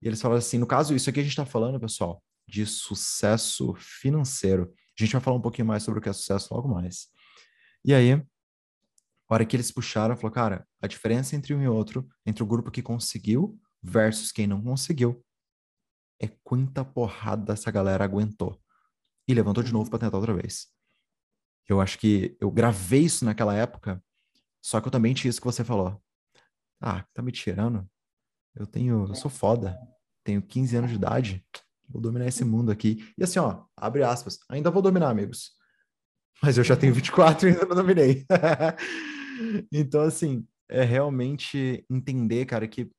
E 0.01 0.07
eles 0.07 0.21
falaram 0.21 0.39
assim: 0.39 0.57
no 0.57 0.67
caso, 0.67 0.95
isso 0.95 1.09
aqui 1.09 1.19
a 1.19 1.23
gente 1.23 1.31
está 1.31 1.45
falando, 1.45 1.79
pessoal, 1.79 2.21
de 2.47 2.65
sucesso 2.65 3.73
financeiro. 3.75 4.73
A 4.99 5.03
gente 5.03 5.13
vai 5.13 5.21
falar 5.21 5.37
um 5.37 5.41
pouquinho 5.41 5.67
mais 5.67 5.83
sobre 5.83 5.99
o 5.99 6.03
que 6.03 6.09
é 6.09 6.13
sucesso 6.13 6.53
logo 6.53 6.67
mais. 6.67 7.07
E 7.85 7.93
aí, 7.93 8.13
a 8.13 8.25
hora 9.29 9.45
que 9.45 9.55
eles 9.55 9.71
puxaram, 9.71 10.15
falou, 10.15 10.31
cara, 10.31 10.67
a 10.81 10.87
diferença 10.87 11.35
entre 11.35 11.53
um 11.53 11.61
e 11.61 11.67
outro, 11.67 12.07
entre 12.25 12.43
o 12.43 12.45
grupo 12.45 12.71
que 12.71 12.81
conseguiu 12.81 13.59
versus 13.81 14.31
quem 14.31 14.47
não 14.47 14.61
conseguiu, 14.61 15.23
é 16.19 16.27
quanta 16.43 16.83
porrada 16.83 17.53
essa 17.53 17.69
galera 17.69 18.03
aguentou. 18.03 18.59
E 19.27 19.33
levantou 19.33 19.63
de 19.63 19.73
novo 19.73 19.89
para 19.89 19.99
tentar 19.99 20.17
outra 20.17 20.33
vez. 20.33 20.67
Eu 21.67 21.81
acho 21.81 21.99
que 21.99 22.35
eu 22.39 22.49
gravei 22.49 23.01
isso 23.01 23.25
naquela 23.25 23.53
época, 23.53 24.01
só 24.67 24.81
que 24.81 24.87
eu 24.89 24.91
também 24.91 25.13
tinha 25.13 25.29
isso 25.29 25.39
que 25.39 25.47
você 25.47 25.63
falou. 25.63 25.97
Ah, 26.81 27.05
tá 27.13 27.21
me 27.21 27.31
tirando? 27.31 27.89
Eu 28.53 28.67
tenho, 28.67 29.07
eu 29.07 29.15
sou 29.15 29.31
foda. 29.31 29.79
Tenho 30.25 30.41
15 30.41 30.75
anos 30.75 30.89
de 30.89 30.97
idade. 30.97 31.47
Vou 31.87 32.01
dominar 32.01 32.27
esse 32.27 32.43
mundo 32.43 32.69
aqui. 32.69 32.97
E 33.17 33.23
assim, 33.23 33.39
ó, 33.39 33.63
abre 33.77 34.03
aspas. 34.03 34.39
Ainda 34.49 34.69
vou 34.69 34.81
dominar, 34.81 35.09
amigos. 35.09 35.53
Mas 36.43 36.57
eu 36.57 36.65
já 36.65 36.75
tenho 36.75 36.93
24 36.93 37.47
e 37.47 37.51
ainda 37.53 37.65
não 37.65 37.77
dominei. 37.77 38.25
então, 39.71 40.01
assim, 40.01 40.45
é 40.67 40.83
realmente 40.83 41.85
entender, 41.89 42.45
cara, 42.45 42.67
que 42.67 42.91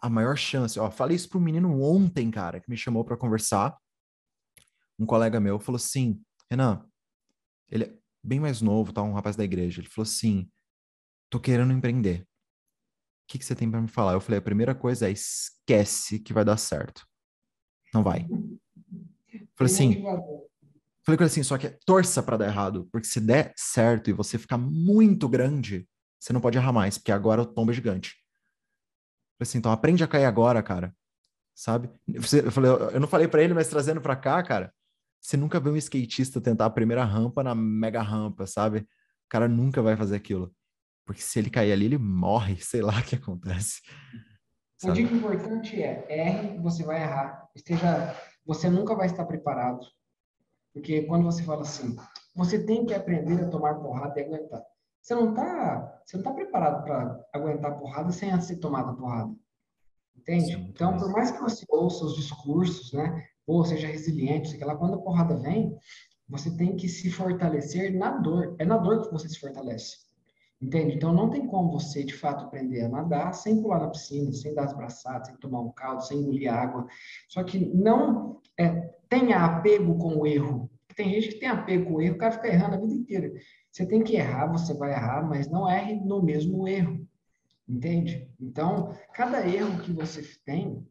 a 0.00 0.08
maior 0.08 0.36
chance. 0.36 0.78
Ó, 0.78 0.88
falei 0.88 1.16
isso 1.16 1.28
pro 1.30 1.40
menino 1.40 1.82
ontem, 1.82 2.30
cara, 2.30 2.60
que 2.60 2.70
me 2.70 2.76
chamou 2.76 3.04
para 3.04 3.16
conversar. 3.16 3.76
Um 5.00 5.04
colega 5.04 5.40
meu 5.40 5.58
falou 5.58 5.78
assim: 5.78 6.22
Renan, 6.48 6.88
ele 7.68 8.03
bem 8.24 8.40
mais 8.40 8.62
novo, 8.62 8.92
tá? 8.92 9.02
Um 9.02 9.12
rapaz 9.12 9.36
da 9.36 9.44
igreja. 9.44 9.80
Ele 9.80 9.88
falou 9.88 10.08
assim: 10.08 10.50
tô 11.30 11.38
querendo 11.38 11.72
empreender. 11.72 12.22
O 12.22 13.26
que, 13.28 13.38
que 13.38 13.44
você 13.44 13.54
tem 13.54 13.70
para 13.70 13.80
me 13.80 13.88
falar? 13.88 14.14
Eu 14.14 14.20
falei: 14.20 14.38
a 14.38 14.42
primeira 14.42 14.74
coisa 14.74 15.08
é 15.08 15.12
esquece 15.12 16.18
que 16.18 16.32
vai 16.32 16.44
dar 16.44 16.56
certo. 16.56 17.06
Não 17.92 18.02
vai. 18.02 18.26
Falei 19.56 19.72
assim. 19.72 20.02
Falei 21.06 21.18
com 21.18 21.22
ele 21.22 21.30
assim, 21.30 21.42
só 21.42 21.58
que 21.58 21.68
torça 21.84 22.22
para 22.22 22.38
dar 22.38 22.46
errado, 22.46 22.88
porque 22.90 23.06
se 23.06 23.20
der 23.20 23.52
certo 23.54 24.08
e 24.08 24.12
você 24.14 24.38
ficar 24.38 24.56
muito 24.56 25.28
grande, 25.28 25.86
você 26.18 26.32
não 26.32 26.40
pode 26.40 26.56
errar 26.56 26.72
mais, 26.72 26.96
porque 26.96 27.12
agora 27.12 27.42
o 27.42 27.46
tombo 27.46 27.70
é 27.70 27.74
gigante. 27.74 28.14
Falei 29.36 29.42
assim, 29.42 29.58
então 29.58 29.70
aprende 29.70 30.02
a 30.02 30.08
cair 30.08 30.24
agora, 30.24 30.62
cara. 30.62 30.96
Sabe? 31.54 31.90
eu, 32.08 32.22
falei, 32.50 32.70
eu 32.94 33.00
não 33.00 33.06
falei 33.06 33.28
para 33.28 33.42
ele, 33.42 33.52
mas 33.52 33.68
trazendo 33.68 34.00
para 34.00 34.16
cá, 34.16 34.42
cara, 34.42 34.74
você 35.24 35.38
nunca 35.38 35.58
vê 35.58 35.70
um 35.70 35.76
skatista 35.76 36.38
tentar 36.38 36.66
a 36.66 36.70
primeira 36.70 37.02
rampa 37.02 37.42
na 37.42 37.54
mega 37.54 38.02
rampa, 38.02 38.46
sabe? 38.46 38.80
O 38.80 39.28
cara 39.30 39.48
nunca 39.48 39.80
vai 39.80 39.96
fazer 39.96 40.16
aquilo. 40.16 40.54
Porque 41.06 41.22
se 41.22 41.38
ele 41.38 41.48
cair 41.48 41.72
ali, 41.72 41.86
ele 41.86 41.96
morre, 41.96 42.56
sei 42.60 42.82
lá 42.82 42.98
o 42.98 43.02
que 43.02 43.16
acontece. 43.16 43.80
Sabe? 44.76 44.92
A 44.92 45.02
dica 45.02 45.14
importante 45.14 45.82
é, 45.82 46.04
erre, 46.10 46.58
você 46.58 46.84
vai 46.84 47.02
errar. 47.02 47.48
Esteja, 47.56 48.14
você 48.44 48.68
nunca 48.68 48.94
vai 48.94 49.06
estar 49.06 49.24
preparado. 49.24 49.80
Porque 50.74 51.02
quando 51.04 51.24
você 51.24 51.42
fala 51.42 51.62
assim, 51.62 51.96
você 52.36 52.62
tem 52.62 52.84
que 52.84 52.92
aprender 52.92 53.42
a 53.42 53.48
tomar 53.48 53.76
porrada 53.76 54.20
e 54.20 54.24
aguentar. 54.24 54.62
Você 55.00 55.14
não 55.14 55.30
está 55.30 56.02
você 56.04 56.18
não 56.18 56.24
tá 56.24 56.32
preparado 56.34 56.84
para 56.84 57.24
aguentar 57.32 57.78
porrada 57.78 58.12
sem 58.12 58.30
antes 58.30 58.48
ter 58.48 58.56
tomado 58.56 58.94
porrada. 58.94 59.34
Entende? 60.14 60.52
Sim, 60.52 60.66
então, 60.68 60.98
por 60.98 61.10
mais 61.10 61.30
que 61.30 61.40
você 61.40 61.64
ouça 61.70 62.04
os 62.04 62.14
discursos, 62.14 62.92
né? 62.92 63.26
Ou 63.46 63.64
seja 63.64 63.86
resiliente, 63.88 64.50
sei 64.50 64.64
lá, 64.64 64.76
quando 64.76 64.94
a 64.94 65.02
porrada 65.02 65.36
vem, 65.36 65.76
Você 66.28 66.50
tem 66.56 66.76
que 66.76 66.88
se 66.88 67.10
fortalecer 67.10 67.94
na 67.94 68.10
dor. 68.18 68.56
É 68.58 68.64
na 68.64 68.78
dor 68.78 69.02
que 69.02 69.12
você 69.12 69.28
se 69.28 69.38
fortalece. 69.38 69.98
Entende? 70.60 70.94
Então 70.96 71.12
não 71.12 71.28
tem 71.30 71.46
como 71.46 71.72
você, 71.72 72.02
de 72.04 72.14
fato, 72.14 72.44
aprender 72.44 72.82
a 72.82 72.88
nadar 72.88 73.34
sem 73.34 73.60
pular 73.60 73.80
na 73.80 73.90
piscina, 73.90 74.32
sem 74.32 74.54
dar 74.54 74.64
as 74.64 74.72
braçadas, 74.74 75.28
sem 75.28 75.36
tomar 75.36 75.60
um 75.60 75.72
caldo, 75.72 76.02
sem 76.06 76.18
engolir 76.18 76.52
água. 76.52 76.86
Só 77.28 77.44
que 77.44 77.58
não 77.74 78.40
é, 78.58 78.70
tenha 79.08 79.44
apego 79.44 79.98
com 79.98 80.16
o 80.16 80.26
erro. 80.26 80.70
Tem 80.96 81.10
gente 81.10 81.28
que 81.28 81.40
tem 81.40 81.48
apego 81.48 81.86
com 81.86 81.94
o 81.94 82.00
erro, 82.00 82.14
o 82.14 82.18
cara 82.18 82.32
fica 82.32 82.48
errando 82.48 82.76
a 82.76 82.80
vida 82.80 82.94
inteira. 82.94 83.32
Você 83.70 83.84
tem 83.86 84.02
que 84.02 84.14
errar, 84.16 84.46
você 84.46 84.72
vai 84.74 84.92
errar, 84.92 85.28
mas 85.28 85.50
não 85.50 85.68
erre 85.68 85.96
no 85.96 86.22
mesmo 86.22 86.66
erro. 86.68 87.06
Entende? 87.68 88.30
Então, 88.40 88.94
cada 89.12 89.46
erro 89.46 89.82
que 89.82 89.92
você 89.92 90.22
tem, 90.44 90.86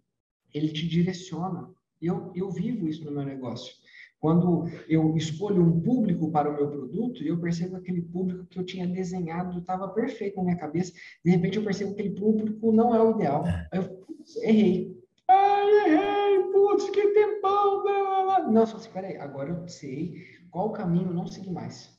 ele 0.53 0.69
te 0.71 0.87
direciona. 0.87 1.69
Eu, 2.03 2.31
eu 2.35 2.51
vivo 2.51 2.87
isso 2.87 3.05
no 3.05 3.11
meu 3.11 3.23
negócio. 3.23 3.73
Quando 4.19 4.69
eu 4.87 5.17
escolho 5.17 5.61
um 5.61 5.81
público 5.81 6.31
para 6.31 6.49
o 6.49 6.53
meu 6.53 6.69
produto, 6.69 7.21
eu 7.23 7.39
percebo 7.41 7.71
que 7.71 7.81
aquele 7.81 8.01
público 8.01 8.45
que 8.45 8.57
eu 8.57 8.63
tinha 8.63 8.87
desenhado 8.87 9.59
estava 9.59 9.89
perfeito 9.89 10.37
na 10.37 10.43
minha 10.43 10.57
cabeça. 10.57 10.93
De 11.25 11.31
repente, 11.31 11.57
eu 11.57 11.63
percebo 11.63 11.93
que 11.93 12.01
aquele 12.01 12.15
público 12.15 12.71
não 12.71 12.95
é 12.95 13.01
o 13.01 13.11
ideal. 13.11 13.43
Aí 13.45 13.79
eu 13.79 13.97
putz, 13.97 14.37
errei. 14.37 14.97
Ai, 15.29 15.89
errei, 15.89 16.43
putz, 16.53 16.89
que 16.89 17.07
tempão. 17.09 17.83
Blá, 17.83 17.99
blá, 17.99 18.23
blá. 18.23 18.51
Não, 18.51 18.65
só 18.65 18.77
assim, 18.77 18.91
peraí, 18.91 19.17
agora 19.17 19.49
eu 19.49 19.67
sei 19.67 20.13
qual 20.49 20.71
caminho 20.71 21.13
não 21.13 21.27
seguir 21.27 21.51
mais. 21.51 21.91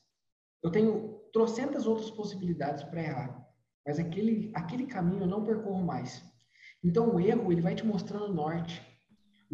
Eu 0.63 0.71
tenho 0.71 1.21
trocentas 1.31 1.87
outras 1.87 2.11
possibilidades 2.11 2.85
para 2.85 3.03
errar, 3.03 3.49
mas 3.87 3.99
aquele, 3.99 4.51
aquele 4.55 4.87
caminho 4.87 5.25
eu 5.25 5.27
não 5.27 5.45
percorro 5.45 5.85
mais. 5.85 6.25
Então, 6.83 7.15
o 7.15 7.21
erro, 7.21 7.53
ele 7.53 7.61
vai 7.61 7.75
te 7.75 7.85
mostrando 7.85 8.27
o 8.27 8.35
norte 8.35 8.81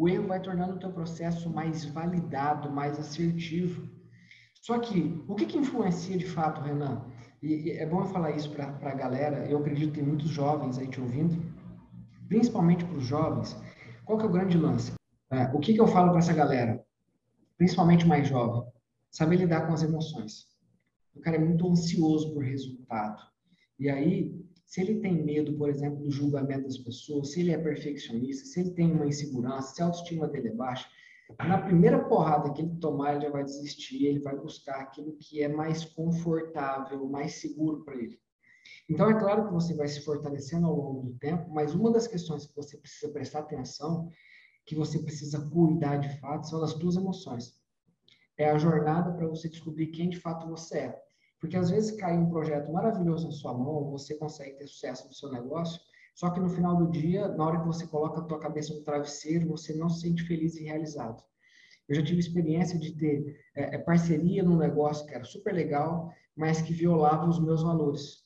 o 0.01 0.09
erro 0.09 0.27
vai 0.29 0.41
tornando 0.41 0.73
o 0.73 0.79
teu 0.79 0.91
processo 0.91 1.47
mais 1.47 1.85
validado, 1.85 2.71
mais 2.71 2.97
assertivo. 2.97 3.87
Só 4.55 4.79
que, 4.79 5.23
o 5.27 5.35
que, 5.35 5.45
que 5.45 5.59
influencia 5.59 6.17
de 6.17 6.25
fato, 6.25 6.59
Renan? 6.59 7.05
E, 7.39 7.53
e 7.53 7.71
é 7.73 7.85
bom 7.85 8.01
eu 8.01 8.07
falar 8.07 8.31
isso 8.31 8.49
para 8.49 8.65
a 8.65 8.95
galera, 8.95 9.45
eu 9.45 9.59
acredito 9.59 9.91
que 9.91 9.99
tem 9.99 10.07
muitos 10.07 10.29
jovens 10.29 10.79
aí 10.79 10.87
te 10.87 10.99
ouvindo, 10.99 11.39
principalmente 12.27 12.83
para 12.83 12.97
os 12.97 13.05
jovens. 13.05 13.55
Qual 14.03 14.17
que 14.17 14.25
é 14.25 14.27
o 14.27 14.31
grande 14.31 14.57
lance? 14.57 14.91
É, 15.29 15.43
o 15.53 15.59
que, 15.59 15.71
que 15.71 15.79
eu 15.79 15.87
falo 15.87 16.09
para 16.09 16.17
essa 16.17 16.33
galera, 16.33 16.83
principalmente 17.55 18.07
mais 18.07 18.27
jovem? 18.27 18.67
Saber 19.11 19.35
lidar 19.35 19.67
com 19.67 19.73
as 19.73 19.83
emoções. 19.83 20.47
O 21.15 21.21
cara 21.21 21.37
é 21.37 21.39
muito 21.39 21.69
ansioso 21.69 22.33
por 22.33 22.43
resultado. 22.43 23.21
E 23.77 23.87
aí, 23.87 24.33
se 24.71 24.79
ele 24.79 25.01
tem 25.01 25.21
medo, 25.21 25.53
por 25.57 25.69
exemplo, 25.69 26.01
do 26.01 26.09
julgamento 26.09 26.63
das 26.63 26.77
pessoas, 26.77 27.33
se 27.33 27.41
ele 27.41 27.51
é 27.51 27.57
perfeccionista, 27.57 28.45
se 28.45 28.61
ele 28.61 28.71
tem 28.71 28.89
uma 28.89 29.05
insegurança, 29.05 29.75
se 29.75 29.81
a 29.81 29.85
autoestima 29.85 30.29
dele 30.29 30.47
é 30.47 30.53
baixa, 30.53 30.87
na 31.39 31.61
primeira 31.61 32.05
porrada 32.05 32.53
que 32.53 32.61
ele 32.61 32.77
tomar, 32.77 33.15
ele 33.15 33.25
já 33.25 33.29
vai 33.29 33.43
desistir, 33.43 34.05
ele 34.05 34.21
vai 34.21 34.33
buscar 34.33 34.79
aquilo 34.79 35.17
que 35.17 35.43
é 35.43 35.49
mais 35.49 35.83
confortável, 35.83 37.05
mais 37.05 37.33
seguro 37.41 37.83
para 37.83 37.95
ele. 37.95 38.17
Então, 38.89 39.09
é 39.09 39.19
claro 39.19 39.47
que 39.47 39.53
você 39.53 39.73
vai 39.73 39.89
se 39.89 39.99
fortalecendo 40.05 40.67
ao 40.67 40.75
longo 40.75 41.01
do 41.09 41.19
tempo, 41.19 41.49
mas 41.51 41.75
uma 41.75 41.91
das 41.91 42.07
questões 42.07 42.45
que 42.45 42.55
você 42.55 42.77
precisa 42.77 43.11
prestar 43.11 43.39
atenção, 43.39 44.09
que 44.65 44.73
você 44.73 44.99
precisa 44.99 45.49
cuidar 45.49 45.97
de 45.97 46.17
fato, 46.21 46.47
são 46.47 46.63
as 46.63 46.71
suas 46.71 46.95
emoções. 46.95 47.59
É 48.37 48.49
a 48.49 48.57
jornada 48.57 49.11
para 49.11 49.27
você 49.27 49.49
descobrir 49.49 49.87
quem 49.87 50.09
de 50.09 50.17
fato 50.17 50.47
você 50.47 50.77
é. 50.77 51.01
Porque 51.41 51.57
às 51.57 51.71
vezes 51.71 51.97
cai 51.97 52.15
um 52.15 52.29
projeto 52.29 52.71
maravilhoso 52.71 53.25
na 53.25 53.31
sua 53.31 53.51
mão, 53.51 53.89
você 53.89 54.13
consegue 54.13 54.57
ter 54.57 54.67
sucesso 54.67 55.07
no 55.07 55.13
seu 55.13 55.31
negócio, 55.31 55.81
só 56.13 56.29
que 56.29 56.39
no 56.39 56.49
final 56.49 56.77
do 56.77 56.91
dia, 56.91 57.27
na 57.29 57.45
hora 57.45 57.59
que 57.59 57.65
você 57.65 57.87
coloca 57.87 58.21
a 58.21 58.23
tua 58.23 58.39
cabeça 58.39 58.73
no 58.75 58.83
travesseiro, 58.83 59.47
você 59.47 59.73
não 59.73 59.89
se 59.89 60.01
sente 60.01 60.23
feliz 60.23 60.55
e 60.55 60.63
realizado. 60.63 61.23
Eu 61.89 61.95
já 61.95 62.03
tive 62.03 62.19
experiência 62.19 62.77
de 62.77 62.95
ter 62.95 63.41
é, 63.55 63.75
é 63.75 63.77
parceria 63.79 64.43
num 64.43 64.55
negócio 64.55 65.05
que 65.07 65.15
era 65.15 65.23
super 65.23 65.51
legal, 65.51 66.13
mas 66.35 66.61
que 66.61 66.73
violava 66.73 67.27
os 67.27 67.39
meus 67.39 67.63
valores. 67.63 68.23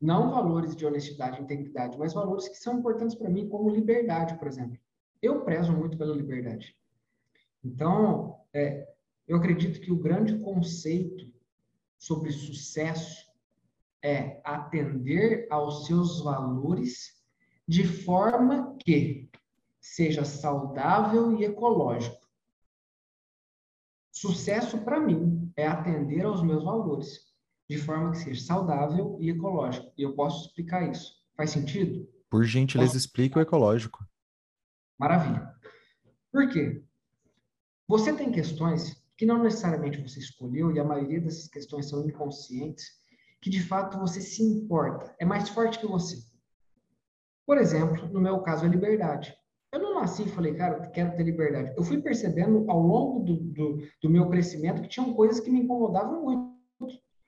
Não 0.00 0.30
valores 0.30 0.76
de 0.76 0.86
honestidade 0.86 1.40
e 1.40 1.42
integridade, 1.42 1.98
mas 1.98 2.14
valores 2.14 2.48
que 2.48 2.56
são 2.56 2.78
importantes 2.78 3.16
para 3.16 3.28
mim, 3.28 3.48
como 3.48 3.68
liberdade, 3.68 4.38
por 4.38 4.46
exemplo. 4.46 4.78
Eu 5.20 5.44
prezo 5.44 5.72
muito 5.72 5.98
pela 5.98 6.14
liberdade. 6.14 6.76
Então, 7.64 8.38
é, 8.52 8.86
eu 9.26 9.38
acredito 9.38 9.80
que 9.80 9.90
o 9.90 9.98
grande 9.98 10.38
conceito 10.38 11.33
sobre 12.04 12.30
sucesso 12.32 13.24
é 14.02 14.42
atender 14.44 15.46
aos 15.50 15.86
seus 15.86 16.22
valores 16.22 17.14
de 17.66 17.82
forma 17.82 18.76
que 18.78 19.30
seja 19.80 20.22
saudável 20.22 21.38
e 21.38 21.44
ecológico. 21.44 22.28
Sucesso 24.12 24.84
para 24.84 25.00
mim 25.00 25.50
é 25.56 25.66
atender 25.66 26.26
aos 26.26 26.42
meus 26.42 26.62
valores 26.62 27.32
de 27.68 27.78
forma 27.78 28.10
que 28.10 28.18
seja 28.18 28.44
saudável 28.44 29.16
e 29.18 29.30
ecológico. 29.30 29.90
E 29.96 30.02
eu 30.02 30.14
posso 30.14 30.48
explicar 30.48 30.90
isso. 30.90 31.14
Faz 31.34 31.50
sentido? 31.50 32.06
Por 32.28 32.44
gentileza, 32.44 32.92
posso... 32.92 32.98
explique 32.98 33.38
o 33.38 33.40
ecológico. 33.40 34.06
Maravilha. 34.98 35.54
Por 36.30 36.50
quê? 36.50 36.84
Você 37.88 38.12
tem 38.12 38.30
questões 38.30 39.02
que 39.16 39.26
não 39.26 39.42
necessariamente 39.42 40.00
você 40.00 40.18
escolheu, 40.18 40.72
e 40.72 40.80
a 40.80 40.84
maioria 40.84 41.20
dessas 41.20 41.48
questões 41.48 41.88
são 41.88 42.06
inconscientes, 42.06 42.86
que 43.40 43.50
de 43.50 43.62
fato 43.62 43.98
você 43.98 44.20
se 44.20 44.42
importa, 44.42 45.14
é 45.18 45.24
mais 45.24 45.48
forte 45.48 45.78
que 45.78 45.86
você. 45.86 46.16
Por 47.46 47.58
exemplo, 47.58 48.08
no 48.08 48.20
meu 48.20 48.40
caso, 48.40 48.64
a 48.64 48.68
liberdade. 48.68 49.34
Eu 49.70 49.80
não 49.80 49.94
nasci 50.00 50.22
e 50.22 50.30
falei, 50.30 50.54
cara, 50.54 50.84
eu 50.84 50.90
quero 50.90 51.16
ter 51.16 51.24
liberdade. 51.24 51.74
Eu 51.76 51.82
fui 51.82 52.00
percebendo 52.00 52.64
ao 52.70 52.80
longo 52.80 53.20
do, 53.20 53.36
do, 53.36 53.78
do 54.02 54.08
meu 54.08 54.28
crescimento 54.30 54.80
que 54.80 54.88
tinham 54.88 55.12
coisas 55.14 55.40
que 55.40 55.50
me 55.50 55.60
incomodavam 55.60 56.22
muito. 56.22 56.54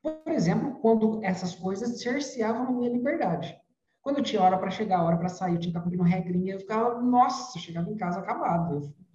Por 0.00 0.32
exemplo, 0.32 0.78
quando 0.80 1.22
essas 1.24 1.54
coisas 1.54 2.00
cerceavam 2.00 2.68
a 2.68 2.72
minha 2.72 2.90
liberdade. 2.90 3.54
Quando 4.00 4.18
eu 4.18 4.22
tinha 4.22 4.40
hora 4.40 4.56
para 4.56 4.70
chegar, 4.70 5.02
hora 5.02 5.16
para 5.16 5.28
sair, 5.28 5.54
eu 5.54 5.58
tinha 5.58 5.72
que 5.72 5.78
estar 5.78 5.80
cumprindo 5.80 6.04
regrinha, 6.04 6.54
eu 6.54 6.60
ficava, 6.60 7.02
nossa, 7.02 7.58
eu 7.58 7.62
chegava 7.62 7.90
em 7.90 7.96
casa 7.96 8.20
acabado. 8.20 8.76
Eu 8.76 9.05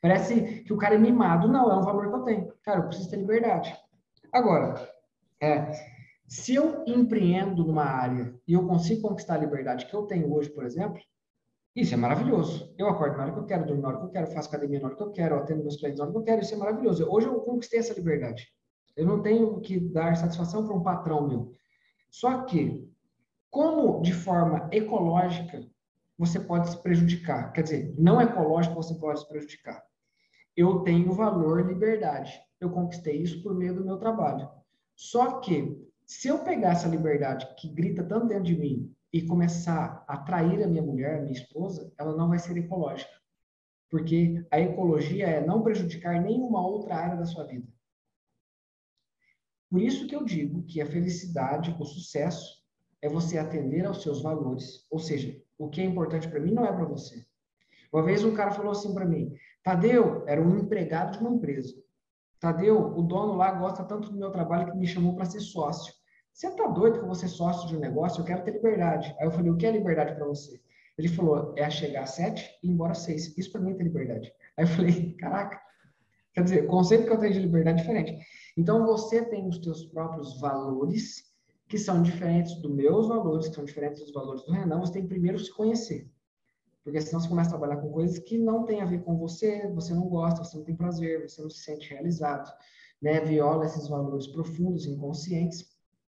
Parece 0.00 0.62
que 0.62 0.72
o 0.72 0.78
cara 0.78 0.94
é 0.94 0.98
mimado. 0.98 1.46
Não, 1.46 1.70
é 1.70 1.76
um 1.76 1.82
valor 1.82 2.08
que 2.08 2.14
eu 2.14 2.22
tenho. 2.22 2.52
Cara, 2.62 2.80
eu 2.80 2.86
preciso 2.86 3.10
ter 3.10 3.16
liberdade. 3.16 3.76
Agora, 4.32 4.90
é, 5.42 5.72
se 6.26 6.54
eu 6.54 6.84
empreendo 6.86 7.64
numa 7.64 7.84
área 7.84 8.34
e 8.46 8.54
eu 8.54 8.66
consigo 8.66 9.02
conquistar 9.02 9.34
a 9.34 9.38
liberdade 9.38 9.86
que 9.86 9.94
eu 9.94 10.06
tenho 10.06 10.32
hoje, 10.32 10.48
por 10.50 10.64
exemplo, 10.64 11.00
isso 11.76 11.92
é 11.92 11.96
maravilhoso. 11.96 12.74
Eu 12.78 12.88
acordo 12.88 13.16
na 13.16 13.24
hora 13.24 13.32
que 13.32 13.38
eu 13.38 13.46
quero, 13.46 13.66
durmo 13.66 13.82
na 13.82 13.88
hora 13.88 13.98
que 13.98 14.04
eu 14.04 14.10
quero, 14.10 14.26
faço 14.28 14.48
academia 14.48 14.80
na 14.80 14.86
hora 14.86 14.96
que 14.96 15.02
eu 15.02 15.12
quero, 15.12 15.36
atendo 15.36 15.62
meus 15.62 15.76
clientes 15.76 15.98
na 15.98 16.04
hora 16.04 16.12
que 16.12 16.18
eu 16.18 16.24
quero, 16.24 16.40
isso 16.40 16.54
é 16.54 16.56
maravilhoso. 16.56 17.06
Hoje 17.08 17.26
eu 17.26 17.40
conquistei 17.40 17.78
essa 17.78 17.94
liberdade. 17.94 18.48
Eu 18.96 19.06
não 19.06 19.22
tenho 19.22 19.60
que 19.60 19.78
dar 19.78 20.16
satisfação 20.16 20.66
para 20.66 20.76
um 20.76 20.82
patrão 20.82 21.28
meu. 21.28 21.52
Só 22.10 22.42
que, 22.42 22.88
como 23.50 24.00
de 24.00 24.12
forma 24.12 24.68
ecológica 24.72 25.62
você 26.18 26.38
pode 26.38 26.70
se 26.70 26.82
prejudicar, 26.82 27.52
quer 27.52 27.62
dizer, 27.62 27.94
não 27.98 28.20
ecológico 28.20 28.74
você 28.74 28.94
pode 28.94 29.20
se 29.20 29.28
prejudicar 29.28 29.82
eu 30.60 30.80
tenho 30.80 31.12
valor 31.12 31.66
liberdade. 31.66 32.38
Eu 32.60 32.70
conquistei 32.70 33.22
isso 33.22 33.42
por 33.42 33.54
meio 33.54 33.74
do 33.74 33.84
meu 33.84 33.96
trabalho. 33.96 34.48
Só 34.94 35.40
que, 35.40 35.88
se 36.06 36.28
eu 36.28 36.44
pegar 36.44 36.72
essa 36.72 36.88
liberdade 36.88 37.48
que 37.56 37.68
grita 37.68 38.04
tanto 38.04 38.26
dentro 38.26 38.44
de 38.44 38.56
mim 38.56 38.94
e 39.10 39.22
começar 39.22 40.04
a 40.06 40.14
atrair 40.14 40.62
a 40.62 40.66
minha 40.66 40.82
mulher, 40.82 41.18
a 41.18 41.22
minha 41.22 41.32
esposa, 41.32 41.90
ela 41.98 42.14
não 42.14 42.28
vai 42.28 42.38
ser 42.38 42.56
ecológica. 42.58 43.10
Porque 43.88 44.46
a 44.50 44.60
ecologia 44.60 45.26
é 45.26 45.44
não 45.44 45.62
prejudicar 45.62 46.20
nenhuma 46.20 46.64
outra 46.64 46.94
área 46.94 47.16
da 47.16 47.24
sua 47.24 47.44
vida. 47.44 47.66
Por 49.70 49.80
isso 49.80 50.06
que 50.06 50.14
eu 50.14 50.24
digo 50.24 50.64
que 50.64 50.80
a 50.80 50.86
felicidade, 50.86 51.74
o 51.78 51.84
sucesso, 51.84 52.60
é 53.00 53.08
você 53.08 53.38
atender 53.38 53.86
aos 53.86 54.02
seus 54.02 54.20
valores. 54.20 54.86
Ou 54.90 54.98
seja, 54.98 55.40
o 55.56 55.70
que 55.70 55.80
é 55.80 55.84
importante 55.84 56.28
para 56.28 56.40
mim 56.40 56.52
não 56.52 56.66
é 56.66 56.72
para 56.72 56.84
você. 56.84 57.24
Uma 57.92 58.02
vez 58.02 58.22
um 58.22 58.34
cara 58.34 58.50
falou 58.50 58.72
assim 58.72 58.92
para 58.92 59.06
mim: 59.06 59.34
Tadeu 59.70 60.24
era 60.26 60.42
um 60.42 60.58
empregado 60.58 61.12
de 61.12 61.24
uma 61.24 61.30
empresa. 61.30 61.72
Tadeu, 62.40 62.76
o 62.76 63.02
dono 63.02 63.36
lá 63.36 63.52
gosta 63.52 63.84
tanto 63.84 64.10
do 64.10 64.18
meu 64.18 64.28
trabalho 64.32 64.68
que 64.68 64.76
me 64.76 64.84
chamou 64.84 65.14
para 65.14 65.26
ser 65.26 65.38
sócio. 65.38 65.94
Você 66.32 66.50
tá 66.56 66.66
doido 66.66 66.98
que 66.98 67.06
vou 67.06 67.14
ser 67.14 67.28
sócio 67.28 67.68
de 67.68 67.76
um 67.76 67.78
negócio? 67.78 68.20
Eu 68.20 68.24
quero 68.24 68.42
ter 68.42 68.50
liberdade. 68.50 69.14
Aí 69.20 69.28
eu 69.28 69.30
falei: 69.30 69.48
o 69.48 69.56
que 69.56 69.64
é 69.64 69.70
liberdade 69.70 70.16
para 70.16 70.26
você? 70.26 70.60
Ele 70.98 71.06
falou: 71.06 71.54
é 71.56 71.70
chegar 71.70 72.02
às 72.02 72.10
sete 72.10 72.50
e 72.64 72.66
ir 72.66 72.72
embora 72.72 72.90
às 72.90 72.98
seis. 72.98 73.38
Isso 73.38 73.52
para 73.52 73.60
mim 73.60 73.70
é 73.70 73.74
ter 73.74 73.84
liberdade. 73.84 74.32
Aí 74.56 74.64
eu 74.64 74.68
falei: 74.68 75.14
caraca. 75.14 75.60
Quer 76.34 76.42
dizer, 76.42 76.64
o 76.64 76.66
conceito 76.66 77.06
que 77.06 77.12
eu 77.12 77.20
tenho 77.20 77.32
de 77.32 77.38
liberdade 77.38 77.78
é 77.78 77.82
diferente. 77.82 78.26
Então 78.56 78.84
você 78.84 79.24
tem 79.24 79.48
os 79.48 79.62
seus 79.62 79.84
próprios 79.84 80.40
valores 80.40 81.30
que 81.68 81.78
são 81.78 82.02
diferentes 82.02 82.60
dos 82.60 82.74
meus 82.74 83.06
valores, 83.06 83.46
que 83.46 83.54
são 83.54 83.64
diferentes 83.64 84.00
dos 84.00 84.12
valores 84.12 84.42
do 84.42 84.50
Renan. 84.50 84.80
Você 84.80 84.94
tem 84.94 85.06
primeiro 85.06 85.38
se 85.38 85.54
conhecer. 85.54 86.10
Porque 86.82 87.00
senão 87.00 87.20
você 87.20 87.28
começa 87.28 87.50
a 87.50 87.58
trabalhar 87.58 87.80
com 87.80 87.90
coisas 87.90 88.18
que 88.18 88.38
não 88.38 88.64
tem 88.64 88.80
a 88.80 88.86
ver 88.86 89.02
com 89.02 89.16
você, 89.16 89.68
você 89.68 89.92
não 89.94 90.08
gosta, 90.08 90.42
você 90.42 90.56
não 90.56 90.64
tem 90.64 90.74
prazer, 90.74 91.28
você 91.28 91.42
não 91.42 91.50
se 91.50 91.62
sente 91.62 91.90
realizado, 91.90 92.50
né? 93.00 93.20
Viola 93.20 93.66
esses 93.66 93.86
valores 93.86 94.26
profundos, 94.26 94.86
inconscientes. 94.86 95.66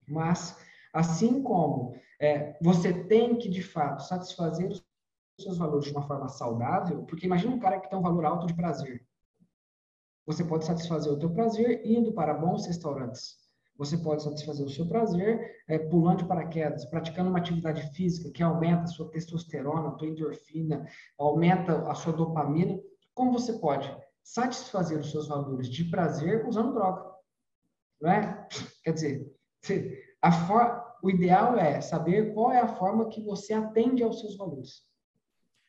Mas, 0.07 0.57
assim 0.93 1.43
como 1.43 1.95
é, 2.21 2.59
você 2.61 2.93
tem 3.05 3.39
que, 3.39 3.49
de 3.49 3.63
fato, 3.63 4.03
satisfazer 4.03 4.71
os 4.71 4.85
seus 5.41 5.57
valores 5.57 5.87
de 5.87 5.93
uma 5.93 6.07
forma 6.07 6.29
saudável, 6.29 7.05
porque 7.05 7.27
imagina 7.27 7.55
um 7.55 7.59
cara 7.61 7.81
que 7.81 7.89
tem 7.89 7.99
um 7.99 8.03
valor 8.03 8.27
alto 8.27 8.47
de 8.47 8.55
prazer. 8.55 9.07
Você 10.27 10.45
pode 10.45 10.67
satisfazer 10.67 11.11
o 11.11 11.19
teu 11.19 11.33
prazer 11.33 11.81
indo 11.85 12.13
para 12.13 12.35
bons 12.35 12.67
restaurantes. 12.67 13.40
Você 13.81 13.97
pode 13.97 14.23
satisfazer 14.23 14.67
o 14.67 14.69
seu 14.69 14.87
prazer 14.87 15.65
é, 15.67 15.79
pulando 15.79 16.19
de 16.19 16.27
paraquedas, 16.27 16.85
praticando 16.85 17.31
uma 17.31 17.39
atividade 17.39 17.81
física 17.95 18.31
que 18.31 18.43
aumenta 18.43 18.83
a 18.83 18.87
sua 18.87 19.11
testosterona, 19.11 19.89
a 19.89 19.93
tua 19.93 20.07
endorfina, 20.07 20.87
aumenta 21.19 21.91
a 21.91 21.95
sua 21.95 22.13
dopamina. 22.13 22.79
Como 23.15 23.33
você 23.33 23.55
pode 23.55 23.91
satisfazer 24.23 24.99
os 24.99 25.11
seus 25.11 25.29
valores 25.29 25.67
de 25.67 25.85
prazer 25.85 26.47
usando 26.47 26.75
droga? 26.75 27.11
Não 28.03 28.11
é? 28.11 28.47
Quer 28.85 28.93
dizer, 28.93 29.35
for... 30.47 30.85
o 31.03 31.09
ideal 31.09 31.57
é 31.57 31.81
saber 31.81 32.35
qual 32.35 32.53
é 32.53 32.61
a 32.61 32.69
forma 32.69 33.09
que 33.09 33.25
você 33.25 33.55
atende 33.55 34.03
aos 34.03 34.21
seus 34.21 34.37
valores. 34.37 34.83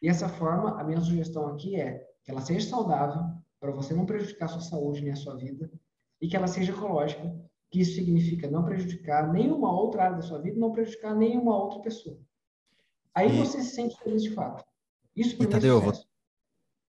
E 0.01 0.09
essa 0.09 0.27
forma, 0.27 0.77
a 0.77 0.83
minha 0.83 0.99
sugestão 0.99 1.47
aqui 1.47 1.79
é 1.79 2.05
que 2.25 2.31
ela 2.31 2.41
seja 2.41 2.69
saudável, 2.69 3.23
para 3.57 3.71
você 3.71 3.93
não 3.93 4.05
prejudicar 4.05 4.47
a 4.47 4.49
sua 4.49 4.61
saúde 4.61 5.01
nem 5.01 5.13
a 5.13 5.15
sua 5.15 5.37
vida, 5.37 5.71
e 6.19 6.27
que 6.27 6.35
ela 6.35 6.47
seja 6.47 6.73
ecológica, 6.73 7.33
que 7.71 7.79
isso 7.79 7.95
significa 7.95 8.51
não 8.51 8.65
prejudicar 8.65 9.31
nenhuma 9.31 9.71
outra 9.71 10.03
área 10.03 10.17
da 10.17 10.21
sua 10.21 10.39
vida, 10.39 10.59
não 10.59 10.73
prejudicar 10.73 11.15
nenhuma 11.15 11.57
outra 11.57 11.79
pessoa. 11.79 12.19
Aí 13.15 13.29
e... 13.29 13.37
você 13.39 13.63
se 13.63 13.73
sente 13.73 13.97
feliz 14.03 14.21
de 14.21 14.31
fato. 14.31 14.63
Isso 15.15 15.37
para 15.37 15.45
mim 15.45 15.51
Tadeu, 15.51 15.77
é 15.77 15.81
vou, 15.81 15.93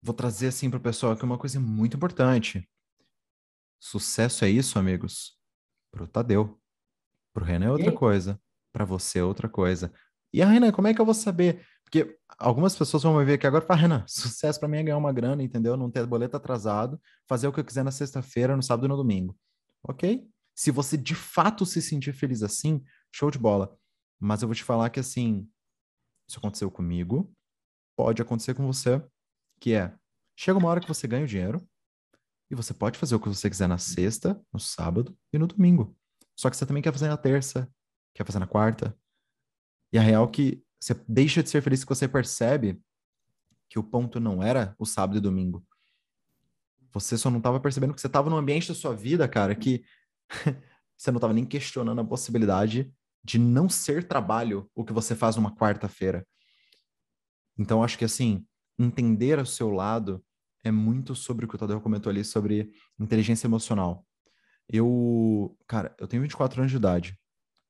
vou 0.00 0.14
trazer 0.14 0.46
assim 0.46 0.70
para 0.70 0.78
o 0.78 0.82
pessoal 0.82 1.12
aqui 1.12 1.24
uma 1.24 1.36
coisa 1.36 1.58
muito 1.58 1.96
importante. 1.96 2.68
Sucesso 3.80 4.44
é 4.44 4.50
isso, 4.50 4.78
amigos, 4.78 5.36
para 5.90 6.04
o 6.04 6.06
Tadeu. 6.06 6.58
Para 7.34 7.42
o 7.42 7.46
Renan 7.46 7.66
é 7.66 7.70
outra 7.72 7.92
coisa. 7.92 8.40
Para 8.72 8.84
você 8.84 9.18
é 9.18 9.24
outra 9.24 9.48
coisa. 9.48 9.92
E 10.32 10.42
a 10.42 10.48
Renan, 10.48 10.70
como 10.70 10.86
é 10.86 10.94
que 10.94 11.00
eu 11.00 11.04
vou 11.04 11.14
saber? 11.14 11.66
Porque 11.82 12.18
algumas 12.38 12.76
pessoas 12.76 13.02
vão 13.02 13.16
me 13.16 13.24
ver 13.24 13.34
aqui 13.34 13.46
agora 13.46 13.64
e 13.64 13.66
falar, 13.66 13.80
Renan, 13.80 14.04
sucesso 14.06 14.60
para 14.60 14.68
mim 14.68 14.78
é 14.78 14.82
ganhar 14.84 14.96
uma 14.96 15.12
grana, 15.12 15.42
entendeu? 15.42 15.76
Não 15.76 15.90
ter 15.90 16.06
boleto 16.06 16.36
atrasado, 16.36 17.00
fazer 17.26 17.48
o 17.48 17.52
que 17.52 17.58
eu 17.58 17.64
quiser 17.64 17.82
na 17.82 17.90
sexta-feira, 17.90 18.56
no 18.56 18.62
sábado 18.62 18.86
e 18.86 18.88
no 18.88 18.96
domingo. 18.96 19.36
Ok? 19.82 20.28
Se 20.58 20.72
você 20.72 20.96
de 20.96 21.14
fato 21.14 21.64
se 21.64 21.80
sentir 21.80 22.12
feliz 22.12 22.42
assim, 22.42 22.84
show 23.12 23.30
de 23.30 23.38
bola. 23.38 23.78
Mas 24.18 24.42
eu 24.42 24.48
vou 24.48 24.56
te 24.56 24.64
falar 24.64 24.90
que 24.90 24.98
assim, 24.98 25.48
isso 26.28 26.40
aconteceu 26.40 26.68
comigo, 26.68 27.32
pode 27.96 28.20
acontecer 28.20 28.54
com 28.54 28.66
você, 28.66 29.00
que 29.60 29.72
é, 29.72 29.96
chega 30.36 30.58
uma 30.58 30.68
hora 30.68 30.80
que 30.80 30.88
você 30.88 31.06
ganha 31.06 31.22
o 31.22 31.28
dinheiro 31.28 31.64
e 32.50 32.56
você 32.56 32.74
pode 32.74 32.98
fazer 32.98 33.14
o 33.14 33.20
que 33.20 33.28
você 33.28 33.48
quiser 33.48 33.68
na 33.68 33.78
sexta, 33.78 34.44
no 34.52 34.58
sábado 34.58 35.16
e 35.32 35.38
no 35.38 35.46
domingo. 35.46 35.96
Só 36.34 36.50
que 36.50 36.56
você 36.56 36.66
também 36.66 36.82
quer 36.82 36.92
fazer 36.92 37.06
na 37.06 37.16
terça, 37.16 37.72
quer 38.12 38.26
fazer 38.26 38.40
na 38.40 38.46
quarta. 38.48 38.98
E 39.92 39.98
a 39.98 40.02
real 40.02 40.24
é 40.24 40.30
que 40.32 40.64
você 40.80 40.92
deixa 41.08 41.40
de 41.40 41.50
ser 41.50 41.62
feliz 41.62 41.84
que 41.84 41.88
você 41.88 42.08
percebe 42.08 42.82
que 43.68 43.78
o 43.78 43.84
ponto 43.84 44.18
não 44.18 44.42
era 44.42 44.74
o 44.76 44.84
sábado 44.84 45.18
e 45.18 45.20
domingo. 45.20 45.64
Você 46.90 47.16
só 47.16 47.30
não 47.30 47.38
estava 47.38 47.60
percebendo 47.60 47.94
que 47.94 48.00
você 48.00 48.08
estava 48.08 48.28
num 48.28 48.36
ambiente 48.36 48.66
da 48.66 48.74
sua 48.74 48.92
vida, 48.92 49.28
cara, 49.28 49.54
que 49.54 49.84
você 50.96 51.10
não 51.10 51.18
estava 51.18 51.32
nem 51.32 51.44
questionando 51.44 52.00
a 52.00 52.04
possibilidade 52.04 52.92
de 53.24 53.38
não 53.38 53.68
ser 53.68 54.04
trabalho 54.04 54.70
o 54.74 54.84
que 54.84 54.92
você 54.92 55.14
faz 55.14 55.36
numa 55.36 55.54
quarta-feira. 55.54 56.26
Então, 57.58 57.82
acho 57.82 57.98
que 57.98 58.04
assim, 58.04 58.46
entender 58.78 59.38
o 59.38 59.46
seu 59.46 59.70
lado 59.70 60.24
é 60.64 60.70
muito 60.70 61.14
sobre 61.14 61.44
o 61.44 61.48
que 61.48 61.54
o 61.54 61.58
Tadeu 61.58 61.80
comentou 61.80 62.10
ali 62.10 62.24
sobre 62.24 62.72
inteligência 62.98 63.46
emocional. 63.46 64.06
Eu, 64.68 65.56
cara, 65.66 65.94
eu 65.98 66.06
tenho 66.06 66.22
24 66.22 66.60
anos 66.60 66.70
de 66.70 66.76
idade. 66.76 67.18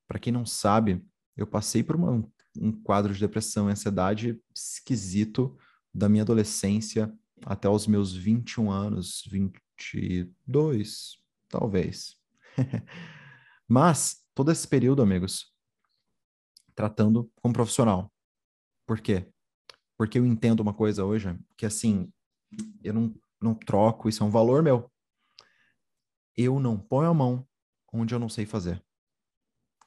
Para 0.06 0.18
quem 0.18 0.32
não 0.32 0.44
sabe, 0.44 1.04
eu 1.36 1.46
passei 1.46 1.82
por 1.82 1.96
uma, 1.96 2.28
um 2.58 2.72
quadro 2.72 3.12
de 3.12 3.20
depressão 3.20 3.68
e 3.68 3.72
ansiedade 3.72 4.40
esquisito 4.54 5.56
da 5.94 6.08
minha 6.08 6.22
adolescência 6.22 7.12
até 7.44 7.68
os 7.68 7.86
meus 7.86 8.14
21 8.14 8.70
anos, 8.70 9.22
22, 9.30 11.18
talvez. 11.48 12.17
Mas 13.68 14.24
todo 14.34 14.50
esse 14.50 14.66
período, 14.66 15.02
amigos, 15.02 15.52
tratando 16.74 17.30
como 17.42 17.54
profissional. 17.54 18.12
Por 18.86 19.00
quê? 19.00 19.30
Porque 19.96 20.18
eu 20.18 20.24
entendo 20.24 20.60
uma 20.60 20.72
coisa 20.72 21.04
hoje, 21.04 21.36
que 21.56 21.66
assim, 21.66 22.10
eu 22.82 22.94
não, 22.94 23.14
não 23.40 23.54
troco, 23.54 24.08
isso 24.08 24.22
é 24.22 24.26
um 24.26 24.30
valor 24.30 24.62
meu. 24.62 24.90
Eu 26.36 26.60
não 26.60 26.78
ponho 26.78 27.10
a 27.10 27.14
mão 27.14 27.46
onde 27.92 28.14
eu 28.14 28.18
não 28.18 28.28
sei 28.28 28.46
fazer. 28.46 28.82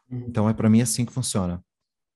Uhum. 0.09 0.25
Então 0.27 0.49
é 0.49 0.53
para 0.53 0.69
mim 0.69 0.81
assim 0.81 1.05
que 1.05 1.13
funciona. 1.13 1.63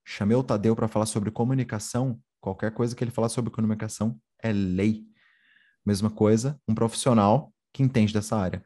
Chamei 0.03 0.35
o 0.35 0.43
Tadeu 0.43 0.75
para 0.75 0.87
falar 0.87 1.05
sobre 1.05 1.31
comunicação. 1.31 2.21
Qualquer 2.39 2.71
coisa 2.73 2.95
que 2.95 3.03
ele 3.03 3.11
falar 3.11 3.29
sobre 3.29 3.49
comunicação 3.51 4.19
é 4.43 4.51
lei. 4.51 5.05
Mesma 5.85 6.11
coisa, 6.11 6.59
um 6.67 6.75
profissional 6.75 7.53
que 7.73 7.81
entende 7.81 8.13
dessa 8.13 8.37
área. 8.37 8.63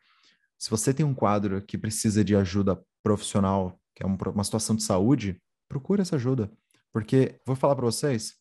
Se 0.60 0.70
você 0.70 0.94
tem 0.94 1.06
um 1.06 1.16
quadro 1.16 1.62
que 1.62 1.78
precisa 1.78 2.22
de 2.22 2.36
ajuda 2.36 2.84
profissional, 3.02 3.80
que 3.96 4.04
é 4.04 4.06
uma 4.06 4.44
situação 4.44 4.76
de 4.76 4.84
saúde, 4.84 5.42
procure 5.70 6.02
essa 6.02 6.18
ajuda. 6.18 6.52
Porque, 6.92 7.40
vou 7.46 7.56
falar 7.56 7.76
para 7.76 7.86
vocês, 7.86 8.36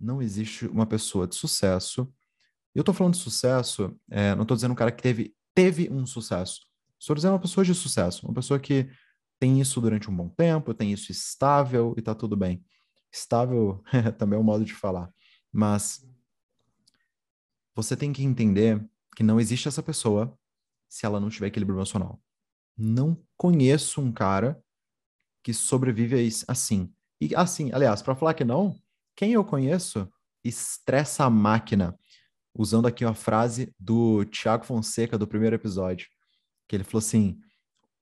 não 0.00 0.20
existe 0.20 0.66
uma 0.66 0.84
pessoa 0.84 1.28
de 1.28 1.36
sucesso. 1.36 2.12
Eu 2.74 2.80
estou 2.80 2.92
falando 2.92 3.14
de 3.14 3.20
sucesso, 3.20 3.96
é, 4.10 4.34
não 4.34 4.42
estou 4.42 4.56
dizendo 4.56 4.72
um 4.72 4.76
cara 4.76 4.90
que 4.90 5.00
teve, 5.00 5.32
teve 5.54 5.88
um 5.92 6.04
sucesso. 6.04 6.60
Estou 6.98 7.14
dizendo 7.14 7.34
uma 7.34 7.40
pessoa 7.40 7.64
de 7.64 7.72
sucesso, 7.72 8.26
uma 8.26 8.34
pessoa 8.34 8.58
que 8.58 8.90
tem 9.38 9.60
isso 9.60 9.80
durante 9.80 10.10
um 10.10 10.16
bom 10.16 10.28
tempo, 10.28 10.74
tem 10.74 10.92
isso 10.92 11.12
estável 11.12 11.94
e 11.96 12.02
tá 12.02 12.16
tudo 12.16 12.36
bem. 12.36 12.64
Estável 13.12 13.80
também 14.18 14.36
é 14.36 14.40
um 14.40 14.44
modo 14.44 14.64
de 14.64 14.74
falar, 14.74 15.08
mas 15.52 16.04
você 17.76 17.96
tem 17.96 18.12
que 18.12 18.24
entender 18.24 18.84
que 19.14 19.22
não 19.22 19.38
existe 19.38 19.68
essa 19.68 19.82
pessoa 19.82 20.36
se 20.94 21.04
ela 21.04 21.18
não 21.18 21.28
tiver 21.28 21.48
equilíbrio 21.48 21.76
emocional. 21.76 22.22
Não 22.78 23.20
conheço 23.36 24.00
um 24.00 24.12
cara 24.12 24.62
que 25.42 25.52
sobrevive 25.52 26.30
assim. 26.46 26.94
E 27.20 27.34
assim, 27.34 27.72
aliás, 27.72 28.00
para 28.00 28.14
falar 28.14 28.32
que 28.34 28.44
não, 28.44 28.78
quem 29.16 29.32
eu 29.32 29.44
conheço 29.44 30.08
estressa 30.44 31.24
a 31.24 31.30
máquina. 31.30 31.98
Usando 32.56 32.86
aqui 32.86 33.04
uma 33.04 33.14
frase 33.14 33.74
do 33.76 34.24
Tiago 34.26 34.64
Fonseca 34.64 35.18
do 35.18 35.26
primeiro 35.26 35.56
episódio, 35.56 36.06
que 36.68 36.76
ele 36.76 36.84
falou 36.84 37.00
assim: 37.00 37.40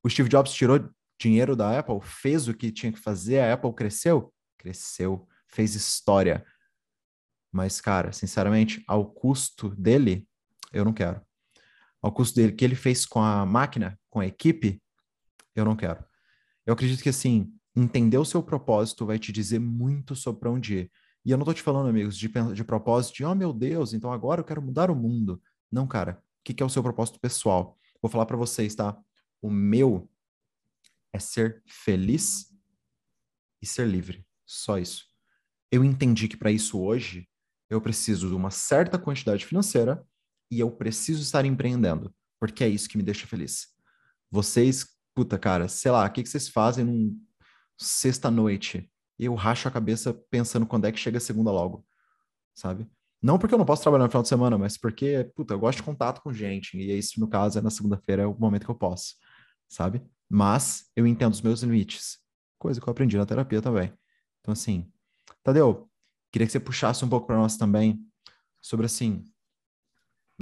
o 0.05 0.11
Steve 0.11 0.29
Jobs 0.29 0.53
tirou 0.53 0.91
dinheiro 1.19 1.57
da 1.57 1.79
Apple, 1.79 1.99
fez 2.03 2.47
o 2.47 2.53
que 2.53 2.71
tinha 2.71 2.93
que 2.93 2.99
fazer, 2.99 3.39
a 3.39 3.55
Apple 3.55 3.73
cresceu? 3.73 4.31
Cresceu, 4.59 5.27
fez 5.47 5.75
história. 5.75 6.45
Mas, 7.51 7.81
cara, 7.81 8.13
sinceramente, 8.13 8.85
ao 8.87 9.11
custo 9.11 9.71
dele, 9.71 10.29
eu 10.75 10.85
não 10.85 10.93
quero. 10.93 11.23
Ao 12.03 12.13
custo 12.13 12.35
dele, 12.35 12.53
que 12.53 12.65
ele 12.65 12.75
fez 12.75 13.07
com 13.07 13.21
a 13.23 13.47
máquina, 13.47 13.99
com 14.11 14.21
a 14.21 14.27
equipe, 14.27 14.83
eu 15.55 15.65
não 15.65 15.77
quero. 15.77 16.05
Eu 16.67 16.75
acredito 16.75 17.03
que, 17.03 17.09
assim, 17.09 17.55
entender 17.75 18.19
o 18.19 18.25
seu 18.25 18.43
propósito 18.43 19.07
vai 19.07 19.19
te 19.19 19.33
dizer 19.33 19.59
muito 19.61 20.17
sobre 20.17 20.49
onde 20.49 20.75
ir. 20.75 20.93
E 21.25 21.31
eu 21.31 21.39
não 21.39 21.45
tô 21.45 21.55
te 21.55 21.63
falando, 21.63 21.89
amigos, 21.89 22.19
de, 22.19 22.29
de 22.29 22.65
propósito 22.65 23.15
de, 23.15 23.25
oh 23.25 23.35
meu 23.35 23.53
Deus, 23.53 23.93
então 23.93 24.13
agora 24.13 24.41
eu 24.41 24.45
quero 24.45 24.61
mudar 24.61 24.91
o 24.91 24.97
mundo. 24.97 25.41
Não, 25.71 25.87
cara. 25.87 26.21
O 26.41 26.45
que, 26.45 26.53
que 26.53 26.63
é 26.63 26.67
o 26.67 26.69
seu 26.69 26.83
propósito 26.83 27.21
pessoal? 27.21 27.79
Vou 28.01 28.11
falar 28.11 28.27
para 28.27 28.37
vocês, 28.37 28.75
tá? 28.75 28.99
O 29.41 29.49
meu 29.49 30.11
é 31.13 31.21
ser 31.21 31.63
feliz 31.67 32.53
e 33.61 33.67
ser 33.67 33.87
livre. 33.87 34.27
Só 34.45 34.79
isso. 34.79 35.07
Eu 35.71 35.85
entendi 35.85 36.27
que 36.27 36.37
para 36.37 36.51
isso 36.51 36.81
hoje 36.81 37.29
eu 37.71 37.81
preciso 37.81 38.29
de 38.29 38.35
uma 38.35 38.51
certa 38.51 38.99
quantidade 38.99 39.47
financeira 39.47 40.05
e 40.53 40.61
eu 40.61 40.71
preciso 40.71 41.23
estar 41.23 41.45
empreendendo, 41.45 42.15
porque 42.39 42.63
é 42.63 42.69
isso 42.69 42.89
que 42.89 42.97
me 42.97 43.03
deixa 43.03 43.27
feliz. 43.27 43.69
Vocês, 44.31 44.87
puta 45.15 45.39
cara, 45.39 45.69
sei 45.69 45.91
lá, 45.91 46.07
o 46.07 46.11
que, 46.11 46.23
que 46.23 46.29
vocês 46.29 46.49
fazem 46.49 46.85
num 46.85 47.19
sexta-noite? 47.79 48.91
Eu 49.19 49.35
racho 49.35 49.69
a 49.69 49.71
cabeça 49.71 50.13
pensando 50.31 50.67
quando 50.67 50.87
é 50.87 50.93
que 50.93 50.99
chega 50.99 51.19
a 51.19 51.21
segunda 51.21 51.51
logo, 51.51 51.87
sabe? 52.55 52.87
Não 53.21 53.39
porque 53.39 53.55
eu 53.55 53.59
não 53.59 53.65
posso 53.65 53.83
trabalhar 53.83 54.05
no 54.05 54.11
final 54.11 54.23
de 54.23 54.29
semana, 54.29 54.59
mas 54.59 54.77
porque, 54.77 55.31
puta, 55.35 55.55
eu 55.55 55.59
gosto 55.61 55.79
de 55.79 55.85
contato 55.85 56.21
com 56.23 56.33
gente, 56.33 56.77
e 56.77 56.97
isso, 56.97 57.21
no 57.21 57.29
caso, 57.29 57.59
é 57.59 57.63
na 57.63 57.71
segunda-feira, 57.71 58.23
é 58.23 58.27
o 58.27 58.39
momento 58.39 58.65
que 58.65 58.71
eu 58.71 58.75
posso, 58.75 59.15
sabe? 59.69 60.03
mas 60.33 60.91
eu 60.97 61.07
entendo 61.07 61.35
os 61.35 61.43
meus 61.43 61.63
limites. 61.63 62.19
Coisa 62.59 62.81
que 62.81 62.89
eu 62.89 62.91
aprendi 62.91 63.19
na 63.19 63.27
terapia 63.27 63.61
também. 63.61 63.93
Então, 64.41 64.53
assim, 64.53 64.91
Tadeu, 65.43 65.91
queria 66.33 66.47
que 66.47 66.53
você 66.53 66.59
puxasse 66.59 67.05
um 67.05 67.09
pouco 67.09 67.27
para 67.27 67.37
nós 67.37 67.59
também 67.59 68.03
sobre, 68.59 68.87
assim, 68.87 69.25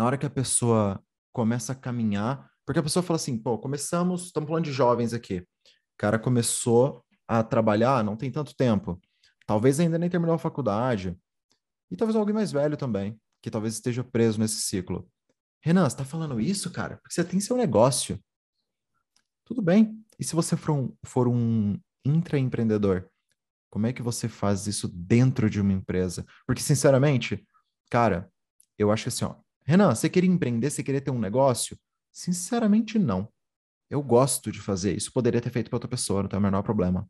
na 0.00 0.06
hora 0.06 0.16
que 0.16 0.24
a 0.24 0.30
pessoa 0.30 0.98
começa 1.30 1.72
a 1.72 1.74
caminhar, 1.74 2.50
porque 2.64 2.78
a 2.78 2.82
pessoa 2.82 3.02
fala 3.02 3.16
assim, 3.16 3.36
pô, 3.36 3.58
começamos, 3.58 4.24
estamos 4.24 4.48
falando 4.48 4.64
de 4.64 4.72
jovens 4.72 5.12
aqui. 5.12 5.40
O 5.40 5.98
cara 5.98 6.18
começou 6.18 7.04
a 7.28 7.42
trabalhar, 7.42 8.02
não 8.02 8.16
tem 8.16 8.30
tanto 8.30 8.56
tempo. 8.56 8.98
Talvez 9.46 9.78
ainda 9.78 9.98
nem 9.98 10.08
terminou 10.08 10.34
a 10.34 10.38
faculdade. 10.38 11.14
E 11.90 11.96
talvez 11.96 12.16
alguém 12.16 12.34
mais 12.34 12.50
velho 12.50 12.78
também, 12.78 13.20
que 13.42 13.50
talvez 13.50 13.74
esteja 13.74 14.02
preso 14.02 14.40
nesse 14.40 14.62
ciclo. 14.62 15.06
Renan, 15.62 15.86
você 15.86 15.98
tá 15.98 16.04
falando 16.06 16.40
isso, 16.40 16.70
cara? 16.70 16.96
Porque 16.96 17.12
você 17.12 17.22
tem 17.22 17.38
seu 17.38 17.54
negócio. 17.54 18.18
Tudo 19.44 19.60
bem. 19.60 20.02
E 20.18 20.24
se 20.24 20.34
você 20.34 20.56
for 20.56 20.72
um, 20.72 20.96
for 21.04 21.28
um 21.28 21.78
intraempreendedor, 22.06 23.06
como 23.68 23.86
é 23.86 23.92
que 23.92 24.00
você 24.00 24.30
faz 24.30 24.66
isso 24.66 24.88
dentro 24.88 25.50
de 25.50 25.60
uma 25.60 25.74
empresa? 25.74 26.24
Porque, 26.46 26.62
sinceramente, 26.62 27.46
cara, 27.90 28.32
eu 28.78 28.90
acho 28.90 29.02
que 29.02 29.08
assim, 29.10 29.26
ó, 29.26 29.34
Renan, 29.70 29.94
você 29.94 30.10
queria 30.10 30.28
empreender? 30.28 30.68
Você 30.68 30.82
queria 30.82 31.00
ter 31.00 31.12
um 31.12 31.18
negócio? 31.20 31.78
Sinceramente, 32.10 32.98
não. 32.98 33.32
Eu 33.88 34.02
gosto 34.02 34.50
de 34.50 34.60
fazer 34.60 34.96
isso. 34.96 35.12
Poderia 35.12 35.40
ter 35.40 35.50
feito 35.50 35.70
para 35.70 35.76
outra 35.76 35.88
pessoa, 35.88 36.22
não 36.22 36.28
tem 36.28 36.40
o 36.40 36.42
menor 36.42 36.64
problema. 36.64 37.08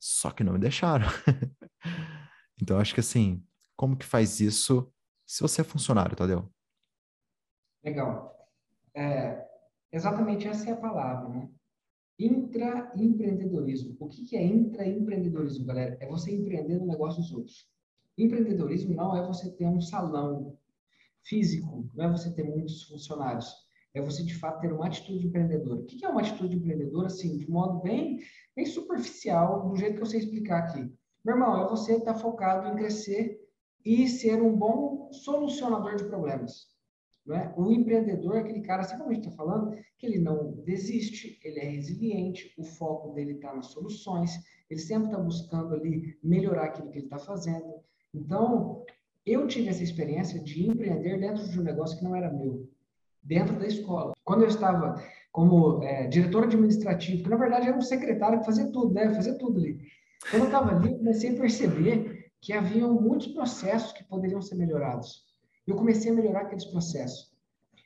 Só 0.00 0.30
que 0.30 0.42
não 0.42 0.54
me 0.54 0.58
deixaram. 0.58 1.06
então, 2.58 2.78
acho 2.78 2.94
que 2.94 3.00
assim, 3.00 3.44
como 3.76 3.98
que 3.98 4.06
faz 4.06 4.40
isso 4.40 4.90
se 5.26 5.42
você 5.42 5.60
é 5.60 5.64
funcionário, 5.64 6.16
Tadeu? 6.16 6.50
Legal. 7.84 8.34
É, 8.94 9.46
exatamente 9.92 10.48
essa 10.48 10.70
é 10.70 10.72
a 10.72 10.76
palavra, 10.76 11.28
né? 11.28 11.50
Intraempreendedorismo. 12.18 13.94
O 14.00 14.08
que, 14.08 14.24
que 14.24 14.36
é 14.38 14.42
intraempreendedorismo, 14.42 15.66
galera? 15.66 15.98
É 16.00 16.06
você 16.06 16.34
empreender 16.34 16.78
no 16.78 16.86
negócio 16.86 17.20
dos 17.20 17.30
outros. 17.30 17.68
Empreendedorismo 18.16 18.94
não 18.94 19.14
é 19.14 19.26
você 19.26 19.52
ter 19.52 19.66
um 19.66 19.82
salão 19.82 20.58
físico, 21.24 21.88
não 21.94 22.04
é 22.04 22.10
você 22.10 22.32
ter 22.32 22.44
muitos 22.44 22.82
funcionários 22.84 23.64
é 23.94 24.02
você 24.02 24.24
de 24.24 24.34
fato 24.34 24.60
ter 24.60 24.72
uma 24.72 24.86
atitude 24.86 25.26
empreendedora. 25.26 25.80
O 25.80 25.84
que 25.84 26.04
é 26.04 26.08
uma 26.08 26.20
atitude 26.20 26.56
empreendedora? 26.56 27.06
Assim, 27.06 27.38
de 27.38 27.48
modo 27.48 27.80
bem, 27.80 28.18
bem 28.54 28.66
superficial, 28.66 29.68
do 29.68 29.76
jeito 29.76 29.96
que 29.96 30.02
eu 30.02 30.06
sei 30.06 30.20
explicar 30.20 30.64
aqui. 30.64 30.92
Meu 31.24 31.36
irmão, 31.36 31.64
é 31.64 31.68
você 31.68 31.94
estar 31.94 32.14
tá 32.14 32.18
focado 32.18 32.68
em 32.68 32.76
crescer 32.76 33.40
e 33.84 34.08
ser 34.08 34.42
um 34.42 34.54
bom 34.54 35.12
solucionador 35.12 35.94
de 35.94 36.04
problemas. 36.04 36.66
é? 37.30 37.54
O 37.56 37.70
empreendedor 37.70 38.36
é 38.36 38.40
aquele 38.40 38.62
cara, 38.62 38.82
assim 38.82 38.98
como 38.98 39.10
a 39.10 39.14
gente 39.14 39.28
está 39.28 39.36
falando, 39.36 39.76
que 39.96 40.06
ele 40.06 40.18
não 40.18 40.52
desiste, 40.64 41.38
ele 41.44 41.60
é 41.60 41.68
resiliente, 41.68 42.52
o 42.58 42.64
foco 42.64 43.14
dele 43.14 43.34
está 43.34 43.54
nas 43.54 43.66
soluções, 43.66 44.32
ele 44.68 44.80
sempre 44.80 45.06
está 45.06 45.18
buscando 45.18 45.72
ali 45.72 46.18
melhorar 46.22 46.64
aquilo 46.64 46.90
que 46.90 46.98
ele 46.98 47.06
está 47.06 47.18
fazendo. 47.18 47.74
Então, 48.12 48.84
eu 49.26 49.46
tive 49.46 49.68
essa 49.68 49.82
experiência 49.82 50.38
de 50.40 50.68
empreender 50.68 51.18
dentro 51.18 51.48
de 51.48 51.58
um 51.58 51.62
negócio 51.62 51.96
que 51.98 52.04
não 52.04 52.14
era 52.14 52.30
meu 52.30 52.68
dentro 53.22 53.58
da 53.58 53.66
escola. 53.66 54.12
Quando 54.22 54.42
eu 54.42 54.48
estava 54.48 55.02
como 55.32 55.82
é, 55.82 56.06
diretor 56.06 56.44
administrativo, 56.44 57.24
que 57.24 57.30
na 57.30 57.36
verdade 57.36 57.68
era 57.68 57.76
um 57.76 57.82
secretário 57.82 58.38
que 58.40 58.46
fazia 58.46 58.70
tudo, 58.70 58.92
né? 58.94 59.12
Fazia 59.14 59.36
tudo 59.38 59.58
ali. 59.58 59.78
Quando 60.30 60.42
eu 60.42 60.46
estava 60.46 60.76
ali, 60.76 60.92
eu 60.92 60.98
comecei 60.98 61.30
a 61.30 61.40
perceber 61.40 62.30
que 62.40 62.52
havia 62.52 62.86
muitos 62.86 63.28
processos 63.28 63.92
que 63.92 64.04
poderiam 64.04 64.40
ser 64.40 64.54
melhorados. 64.54 65.24
Eu 65.66 65.76
comecei 65.76 66.10
a 66.10 66.14
melhorar 66.14 66.42
aqueles 66.42 66.66
processos. 66.66 67.33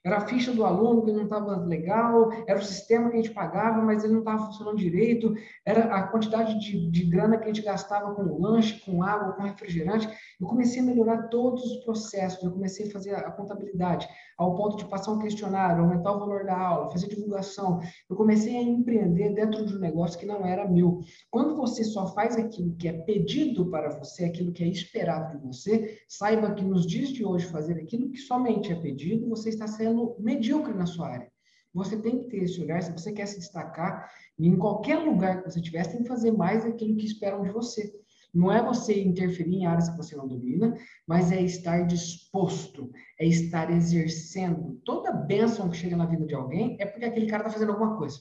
Era 0.05 0.19
a 0.19 0.27
ficha 0.27 0.53
do 0.53 0.65
aluno 0.65 1.05
que 1.05 1.13
não 1.13 1.25
estava 1.25 1.57
legal, 1.57 2.31
era 2.47 2.59
o 2.59 2.63
sistema 2.63 3.11
que 3.11 3.17
a 3.17 3.23
gente 3.23 3.35
pagava, 3.35 3.83
mas 3.83 4.05
ele 4.05 4.13
não 4.13 4.21
estava 4.21 4.47
funcionando 4.47 4.77
direito, 4.77 5.35
era 5.67 5.95
a 5.95 6.09
quantidade 6.09 6.59
de, 6.61 6.91
de 6.91 7.05
grana 7.05 7.37
que 7.37 7.45
a 7.45 7.47
gente 7.49 7.63
gastava 7.63 8.15
com 8.15 8.41
lanche, 8.41 8.81
com 8.85 9.03
água, 9.03 9.33
com 9.33 9.43
refrigerante. 9.43 10.09
Eu 10.41 10.47
comecei 10.47 10.81
a 10.81 10.85
melhorar 10.85 11.29
todos 11.29 11.65
os 11.65 11.85
processos, 11.85 12.43
eu 12.43 12.53
comecei 12.53 12.87
a 12.87 12.91
fazer 12.91 13.15
a 13.15 13.31
contabilidade, 13.31 14.09
ao 14.37 14.55
ponto 14.55 14.77
de 14.77 14.85
passar 14.87 15.13
um 15.13 15.19
questionário, 15.19 15.83
aumentar 15.83 16.13
o 16.13 16.21
valor 16.21 16.45
da 16.45 16.57
aula, 16.57 16.91
fazer 16.91 17.09
divulgação. 17.09 17.81
Eu 18.09 18.17
comecei 18.17 18.57
a 18.57 18.63
empreender 18.63 19.35
dentro 19.35 19.67
de 19.67 19.75
um 19.75 19.81
negócio 19.81 20.19
que 20.19 20.27
não 20.27 20.47
era 20.47 20.69
meu. 20.69 21.01
Quando 21.31 21.57
você 21.57 21.83
só 21.83 22.07
faz 22.15 22.37
aquilo 22.37 22.75
que 22.77 22.89
é 22.89 22.93
pedido 22.93 23.69
para 23.69 23.91
você, 23.91 24.25
aquilo 24.25 24.53
que 24.53 24.63
é 24.63 24.69
esperado 24.69 25.37
de 25.37 25.45
você, 25.45 25.99
saiba 26.09 26.55
que 26.55 26.65
nos 26.65 26.87
dias 26.87 27.09
de 27.09 27.25
hoje 27.25 27.47
fazer 27.47 27.75
aquilo 27.75 28.11
que 28.11 28.19
somente 28.19 28.73
é 28.73 28.77
pedido, 28.77 29.29
você 29.29 29.49
está 29.49 29.67
sendo 29.67 29.98
medíocre 30.19 30.75
na 30.75 30.87
sua 30.87 31.09
área. 31.09 31.33
Você 31.75 31.97
tem 31.97 32.23
que 32.23 32.29
ter 32.31 32.45
esse 32.45 32.61
olhar, 32.61 32.83
se 32.83 32.93
você 32.93 33.13
quer 33.13 33.27
se 33.27 33.39
destacar, 33.39 34.11
em 34.39 34.57
qualquer 34.57 34.97
lugar 34.97 35.43
que 35.43 35.51
você 35.51 35.61
estiver, 35.61 35.85
você 35.85 35.93
tem 35.93 36.03
que 36.03 36.09
fazer 36.09 36.33
mais 36.33 36.65
daquilo 36.65 36.97
que 36.97 37.07
esperam 37.07 37.43
de 37.43 37.51
você. 37.51 37.93
Não 38.33 38.53
é 38.53 38.63
você 38.63 39.03
interferir 39.03 39.55
em 39.55 39.67
áreas 39.67 39.89
que 39.89 39.97
você 39.97 40.15
não 40.15 40.29
domina, 40.29 40.75
mas 41.07 41.33
é 41.33 41.41
estar 41.41 41.87
disposto, 41.87 42.91
é 43.19 43.27
estar 43.27 43.71
exercendo. 43.71 44.81
Toda 44.85 45.13
bênção 45.13 45.69
que 45.71 45.77
chega 45.77 45.97
na 45.97 46.07
vida 46.07 46.27
de 46.27 46.35
alguém 46.35 46.77
é 46.79 46.87
porque 46.87 47.05
aquele 47.05 47.27
cara 47.27 47.43
está 47.43 47.53
fazendo 47.53 47.73
alguma 47.73 47.97
coisa. 47.97 48.21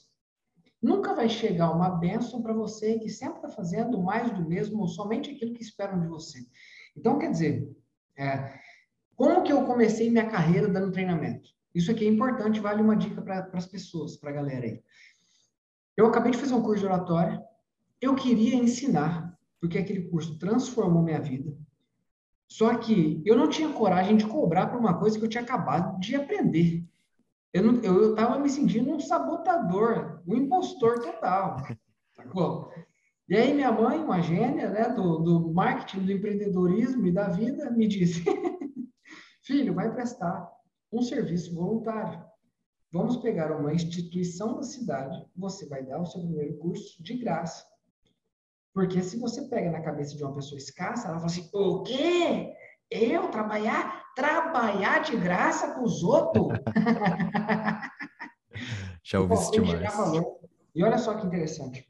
Nunca 0.80 1.14
vai 1.14 1.28
chegar 1.28 1.72
uma 1.72 1.90
bênção 1.90 2.40
para 2.40 2.54
você 2.54 2.98
que 2.98 3.08
sempre 3.08 3.36
está 3.36 3.48
fazendo 3.48 4.00
mais 4.00 4.30
do 4.30 4.48
mesmo 4.48 4.80
ou 4.80 4.88
somente 4.88 5.30
aquilo 5.30 5.52
que 5.52 5.62
esperam 5.62 6.00
de 6.00 6.06
você. 6.06 6.38
Então, 6.96 7.18
quer 7.18 7.30
dizer, 7.30 7.68
é, 8.16 8.54
como 9.16 9.42
que 9.42 9.52
eu 9.52 9.64
comecei 9.66 10.10
minha 10.10 10.28
carreira 10.28 10.68
dando 10.68 10.92
treinamento? 10.92 11.57
Isso 11.78 11.92
aqui 11.92 12.04
é 12.04 12.08
importante, 12.08 12.58
vale 12.58 12.82
uma 12.82 12.96
dica 12.96 13.22
para 13.22 13.48
as 13.52 13.64
pessoas, 13.66 14.16
para 14.16 14.30
a 14.30 14.32
galera 14.32 14.66
aí. 14.66 14.82
Eu 15.96 16.06
acabei 16.06 16.32
de 16.32 16.38
fazer 16.38 16.52
um 16.52 16.60
curso 16.60 16.80
de 16.80 16.86
oratória, 16.86 17.40
eu 18.00 18.16
queria 18.16 18.56
ensinar, 18.56 19.38
porque 19.60 19.78
aquele 19.78 20.08
curso 20.08 20.36
transformou 20.40 21.04
minha 21.04 21.20
vida. 21.20 21.56
Só 22.48 22.76
que 22.76 23.22
eu 23.24 23.36
não 23.36 23.48
tinha 23.48 23.72
coragem 23.72 24.16
de 24.16 24.26
cobrar 24.26 24.66
por 24.66 24.80
uma 24.80 24.98
coisa 24.98 25.16
que 25.16 25.24
eu 25.24 25.28
tinha 25.28 25.44
acabado 25.44 26.00
de 26.00 26.16
aprender. 26.16 26.84
Eu 27.52 28.10
estava 28.10 28.40
me 28.40 28.50
sentindo 28.50 28.90
um 28.90 28.98
sabotador, 28.98 30.20
um 30.26 30.34
impostor 30.34 30.98
total. 30.98 31.58
Sacou? 32.10 32.72
E 33.28 33.36
aí 33.36 33.54
minha 33.54 33.70
mãe, 33.70 34.02
uma 34.02 34.20
gênia 34.20 34.68
né, 34.68 34.88
do, 34.88 35.18
do 35.18 35.52
marketing, 35.52 36.06
do 36.06 36.10
empreendedorismo 36.10 37.06
e 37.06 37.12
da 37.12 37.28
vida, 37.28 37.70
me 37.70 37.86
disse, 37.86 38.24
filho, 39.46 39.74
vai 39.74 39.92
prestar 39.94 40.57
um 40.92 41.02
serviço 41.02 41.54
voluntário. 41.54 42.24
Vamos 42.92 43.18
pegar 43.18 43.54
uma 43.54 43.74
instituição 43.74 44.56
da 44.56 44.62
cidade, 44.62 45.22
você 45.36 45.66
vai 45.66 45.84
dar 45.84 46.00
o 46.00 46.06
seu 46.06 46.22
primeiro 46.22 46.56
curso 46.56 47.02
de 47.02 47.18
graça. 47.18 47.66
Porque 48.72 49.02
se 49.02 49.18
você 49.18 49.46
pega 49.48 49.70
na 49.70 49.82
cabeça 49.82 50.16
de 50.16 50.22
uma 50.22 50.34
pessoa 50.34 50.58
escassa, 50.58 51.08
ela 51.08 51.16
fala 51.16 51.26
assim: 51.26 51.50
o 51.52 51.82
quê? 51.82 52.54
Eu 52.90 53.28
trabalhar? 53.28 54.04
Trabalhar 54.14 55.02
de 55.02 55.16
graça 55.16 55.74
com 55.74 55.82
os 55.82 56.02
outros? 56.02 56.48
Já 59.04 59.20
ouvi 59.20 59.34
isso 59.34 59.50
demais. 59.50 59.94
E 60.74 60.82
olha 60.82 60.98
só 60.98 61.14
que 61.14 61.26
interessante. 61.26 61.86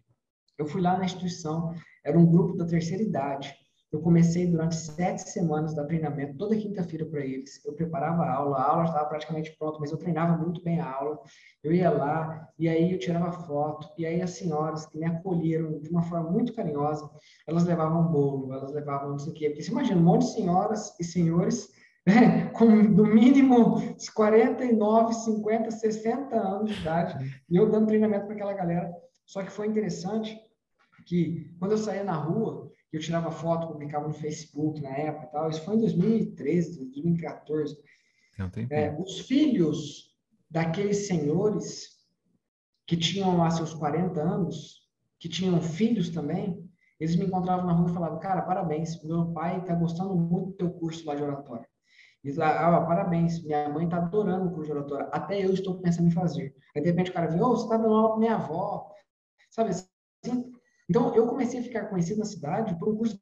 Eu 0.56 0.66
fui 0.66 0.80
lá 0.80 0.98
na 0.98 1.04
instituição, 1.04 1.74
era 2.04 2.18
um 2.18 2.26
grupo 2.26 2.56
da 2.56 2.66
terceira 2.66 3.02
idade. 3.02 3.54
Eu 3.90 4.00
comecei 4.00 4.46
durante 4.46 4.76
sete 4.76 5.22
semanas 5.30 5.74
da 5.74 5.84
treinamento, 5.84 6.36
toda 6.36 6.54
quinta-feira 6.54 7.06
para 7.06 7.24
eles. 7.24 7.64
Eu 7.64 7.72
preparava 7.72 8.22
a 8.22 8.34
aula, 8.34 8.58
a 8.58 8.70
aula 8.70 8.84
estava 8.84 9.08
praticamente 9.08 9.56
pronta, 9.56 9.78
mas 9.80 9.90
eu 9.90 9.96
treinava 9.96 10.36
muito 10.36 10.62
bem 10.62 10.78
a 10.78 10.92
aula. 10.92 11.18
Eu 11.64 11.72
ia 11.72 11.90
lá 11.90 12.48
e 12.58 12.68
aí 12.68 12.92
eu 12.92 12.98
tirava 12.98 13.32
foto. 13.32 13.88
E 13.96 14.04
aí 14.04 14.20
as 14.20 14.32
senhoras 14.32 14.84
que 14.84 14.98
me 14.98 15.06
acolheram 15.06 15.80
de 15.80 15.88
uma 15.88 16.02
forma 16.02 16.30
muito 16.30 16.52
carinhosa, 16.52 17.08
elas 17.46 17.64
levavam 17.64 18.12
bolo, 18.12 18.52
elas 18.52 18.72
levavam 18.72 19.10
não 19.10 19.18
sei 19.18 19.32
o 19.32 19.34
quê. 19.34 19.48
Porque 19.48 19.62
você 19.62 19.70
imagina 19.70 19.98
um 19.98 20.04
monte 20.04 20.26
de 20.26 20.32
senhoras 20.32 20.94
e 21.00 21.04
senhores 21.04 21.68
né, 22.06 22.46
com 22.50 22.64
no 22.64 23.04
mínimo 23.04 23.82
49, 24.14 25.14
50, 25.14 25.70
60 25.70 26.36
anos 26.36 26.70
de 26.70 26.80
idade, 26.80 27.42
e 27.50 27.56
eu 27.56 27.70
dando 27.70 27.86
treinamento 27.86 28.24
para 28.24 28.34
aquela 28.34 28.54
galera. 28.54 28.90
Só 29.26 29.42
que 29.42 29.52
foi 29.52 29.66
interessante 29.66 30.38
que 31.04 31.54
quando 31.58 31.72
eu 31.72 31.78
saía 31.78 32.02
na 32.02 32.14
rua, 32.14 32.70
eu 32.92 33.00
tirava 33.00 33.30
foto, 33.30 33.68
publicava 33.68 34.08
no 34.08 34.14
Facebook 34.14 34.80
na 34.80 34.90
época 34.90 35.26
e 35.26 35.30
tal. 35.30 35.50
Isso 35.50 35.64
foi 35.64 35.76
em 35.76 35.80
2013, 35.80 36.78
2014. 36.78 37.78
É, 38.70 38.96
os 38.98 39.20
filhos 39.20 40.14
daqueles 40.50 41.06
senhores 41.06 41.98
que 42.86 42.96
tinham 42.96 43.36
lá 43.36 43.50
seus 43.50 43.74
40 43.74 44.20
anos, 44.20 44.88
que 45.18 45.28
tinham 45.28 45.60
filhos 45.60 46.08
também, 46.08 46.64
eles 46.98 47.14
me 47.16 47.26
encontravam 47.26 47.66
na 47.66 47.72
rua 47.72 47.90
e 47.90 47.94
falavam, 47.94 48.18
cara, 48.18 48.42
parabéns, 48.42 49.02
meu 49.02 49.26
pai 49.32 49.58
está 49.58 49.74
gostando 49.74 50.16
muito 50.16 50.50
do 50.50 50.56
teu 50.56 50.70
curso 50.70 51.06
lá 51.06 51.14
de 51.14 51.22
oratória. 51.22 51.68
E 52.24 52.32
lá, 52.32 52.76
ah, 52.76 52.80
parabéns, 52.80 53.44
minha 53.44 53.68
mãe 53.68 53.84
está 53.84 53.98
adorando 53.98 54.48
o 54.48 54.50
curso 54.50 54.72
de 54.72 54.78
oratória, 54.78 55.06
até 55.12 55.44
eu 55.44 55.52
estou 55.52 55.80
pensando 55.80 56.08
em 56.08 56.12
fazer. 56.12 56.54
Aí, 56.74 56.82
de 56.82 56.88
repente, 56.88 57.10
o 57.10 57.14
cara 57.14 57.28
viu, 57.28 57.44
oh, 57.44 57.56
você 57.56 57.64
está 57.64 57.76
dando 57.76 57.94
aula 57.94 58.08
para 58.10 58.18
minha 58.18 58.34
avó, 58.34 58.92
sabe 59.50 59.70
assim? 59.70 60.52
Então, 60.88 61.14
eu 61.14 61.26
comecei 61.26 61.60
a 61.60 61.62
ficar 61.62 61.86
conhecido 61.86 62.18
na 62.18 62.24
cidade 62.24 62.78
por 62.78 62.88
um 62.88 62.96
curso 62.96 63.20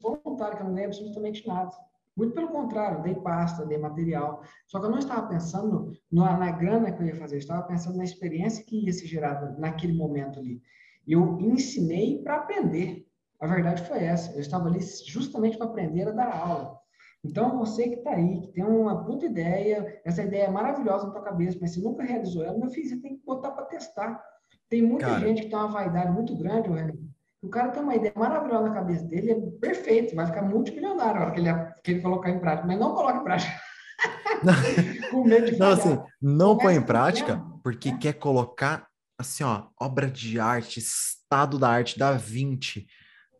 voluntário, 0.00 0.56
que 0.56 0.62
eu 0.62 0.66
não 0.66 0.74
ganhei 0.74 0.86
absolutamente 0.86 1.46
nada. 1.46 1.70
Muito 2.16 2.34
pelo 2.34 2.48
contrário, 2.48 3.02
dei 3.02 3.14
pasta, 3.14 3.64
dei 3.64 3.78
material. 3.78 4.42
Só 4.66 4.80
que 4.80 4.86
eu 4.86 4.90
não 4.90 4.98
estava 4.98 5.28
pensando 5.28 5.92
na, 6.10 6.36
na 6.36 6.50
grana 6.50 6.90
que 6.90 7.00
eu 7.02 7.06
ia 7.06 7.16
fazer, 7.16 7.36
eu 7.36 7.40
estava 7.40 7.62
pensando 7.62 7.96
na 7.96 8.04
experiência 8.04 8.64
que 8.64 8.84
ia 8.86 8.92
ser 8.92 9.06
gerada 9.06 9.56
naquele 9.58 9.92
momento 9.92 10.38
ali. 10.38 10.60
E 11.06 11.12
eu 11.12 11.38
ensinei 11.40 12.20
para 12.22 12.36
aprender. 12.36 13.06
A 13.40 13.46
verdade 13.46 13.84
foi 13.84 14.02
essa. 14.02 14.32
Eu 14.32 14.40
estava 14.40 14.68
ali 14.68 14.80
justamente 15.06 15.56
para 15.56 15.66
aprender 15.66 16.08
a 16.08 16.12
dar 16.12 16.36
aula. 16.36 16.78
Então, 17.24 17.58
você 17.58 17.88
que 17.88 17.96
está 17.96 18.10
aí, 18.10 18.40
que 18.40 18.48
tem 18.48 18.64
uma 18.64 19.04
puta 19.04 19.26
ideia, 19.26 20.00
essa 20.04 20.22
ideia 20.22 20.44
é 20.44 20.50
maravilhosa 20.50 21.06
na 21.06 21.12
tua 21.12 21.22
cabeça, 21.22 21.58
mas 21.60 21.72
você 21.72 21.80
nunca 21.80 22.02
realizou 22.02 22.44
ela, 22.44 22.58
meu 22.58 22.70
filho, 22.70 22.88
você 22.88 22.96
tem 22.96 23.16
que 23.16 23.24
botar 23.24 23.52
para 23.52 23.66
testar. 23.66 24.22
Tem 24.68 24.82
muita 24.82 25.06
Cara. 25.06 25.20
gente 25.20 25.42
que 25.42 25.48
tem 25.48 25.58
uma 25.58 25.68
vaidade 25.68 26.12
muito 26.12 26.36
grande, 26.36 26.68
Wellington, 26.68 27.07
o 27.42 27.48
cara 27.48 27.70
tem 27.70 27.82
uma 27.82 27.94
ideia 27.94 28.12
maravilhosa 28.16 28.68
na 28.68 28.74
cabeça 28.74 29.04
dele, 29.04 29.30
é 29.30 29.40
perfeito, 29.60 30.16
vai 30.16 30.26
ficar 30.26 30.42
multimilionário 30.42 31.20
na 31.20 31.26
hora 31.26 31.30
que 31.32 31.40
ele, 31.40 31.52
que 31.84 31.90
ele 31.92 32.02
colocar 32.02 32.30
em 32.30 32.40
prática, 32.40 32.66
mas 32.66 32.78
não 32.78 32.94
coloca 32.94 33.18
em 33.18 33.24
prática. 33.24 33.60
Com 35.10 35.24
medo 35.24 35.50
de 35.50 35.58
Não, 35.58 35.70
assim, 35.70 35.98
não 36.20 36.56
põe 36.56 36.74
em 36.74 36.82
prática 36.82 37.42
porque 37.62 37.90
é. 37.90 37.98
quer 37.98 38.12
colocar, 38.14 38.86
assim, 39.18 39.44
ó, 39.44 39.66
obra 39.80 40.10
de 40.10 40.38
arte, 40.38 40.78
estado 40.78 41.58
da 41.58 41.68
arte 41.68 41.98
da 41.98 42.12
20, 42.12 42.86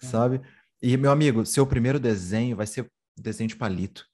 é. 0.02 0.06
sabe? 0.06 0.40
E, 0.80 0.96
meu 0.96 1.10
amigo, 1.10 1.44
seu 1.44 1.66
primeiro 1.66 1.98
desenho 1.98 2.56
vai 2.56 2.66
ser 2.66 2.90
desenho 3.16 3.48
de 3.48 3.56
palito, 3.56 4.06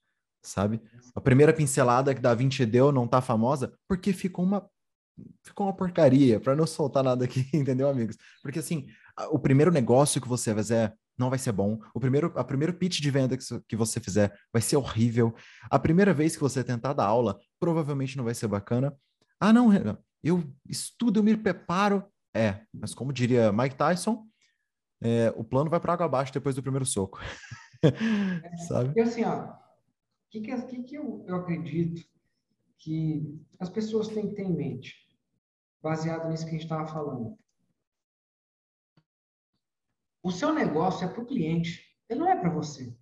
sabe? 0.42 0.80
A 1.14 1.20
primeira 1.20 1.52
pincelada 1.52 2.14
que 2.14 2.20
da 2.20 2.34
20 2.34 2.64
deu 2.64 2.90
não 2.90 3.06
tá 3.06 3.20
famosa 3.20 3.72
porque 3.86 4.12
ficou 4.12 4.44
uma 4.44 4.66
ficou 5.44 5.66
uma 5.66 5.76
porcaria, 5.76 6.40
para 6.40 6.56
não 6.56 6.66
soltar 6.66 7.04
nada 7.04 7.24
aqui, 7.24 7.48
entendeu, 7.54 7.88
amigos? 7.88 8.16
Porque 8.42 8.58
assim, 8.58 8.88
o 9.30 9.38
primeiro 9.38 9.70
negócio 9.70 10.20
que 10.20 10.28
você 10.28 10.54
fizer 10.54 10.94
não 11.16 11.30
vai 11.30 11.38
ser 11.38 11.52
bom. 11.52 11.80
O 11.94 12.00
primeiro, 12.00 12.32
a 12.36 12.44
primeiro 12.44 12.74
pitch 12.74 13.00
de 13.00 13.10
venda 13.10 13.36
que, 13.36 13.76
você 13.76 14.00
fizer 14.00 14.36
vai 14.52 14.60
ser 14.60 14.76
horrível. 14.76 15.34
A 15.70 15.78
primeira 15.78 16.12
vez 16.12 16.34
que 16.34 16.42
você 16.42 16.64
tentar 16.64 16.92
dar 16.92 17.06
aula, 17.06 17.38
provavelmente 17.58 18.16
não 18.16 18.24
vai 18.24 18.34
ser 18.34 18.48
bacana. 18.48 18.96
Ah, 19.38 19.52
não, 19.52 19.70
eu 20.22 20.42
estudo, 20.68 21.20
eu 21.20 21.24
me 21.24 21.36
preparo. 21.36 22.04
É, 22.36 22.62
mas 22.72 22.94
como 22.94 23.12
diria 23.12 23.52
Mike 23.52 23.76
Tyson, 23.76 24.26
é, 25.00 25.32
o 25.36 25.44
plano 25.44 25.70
vai 25.70 25.78
para 25.78 25.92
água 25.92 26.06
abaixo 26.06 26.32
depois 26.32 26.56
do 26.56 26.62
primeiro 26.62 26.84
soco. 26.84 27.20
Sabe? 28.66 28.92
E 28.96 29.00
assim, 29.00 29.24
ó, 29.24 29.44
o 29.44 29.56
que, 30.30 30.40
que, 30.40 30.62
que, 30.62 30.82
que 30.82 30.94
eu, 30.96 31.24
eu 31.28 31.36
acredito 31.36 32.04
que 32.78 33.38
as 33.60 33.68
pessoas 33.68 34.08
têm 34.08 34.28
que 34.28 34.34
ter 34.34 34.42
em 34.42 34.56
mente, 34.56 34.96
baseado 35.80 36.28
nisso 36.28 36.44
que 36.44 36.50
a 36.50 36.52
gente 36.54 36.64
estava 36.64 36.88
falando? 36.88 37.38
O 40.24 40.30
seu 40.30 40.54
negócio 40.54 41.04
é 41.04 41.08
para 41.08 41.22
o 41.22 41.26
cliente, 41.26 41.84
ele 42.08 42.20
não 42.20 42.30
é 42.30 42.34
para 42.34 42.48
você. 42.48 42.96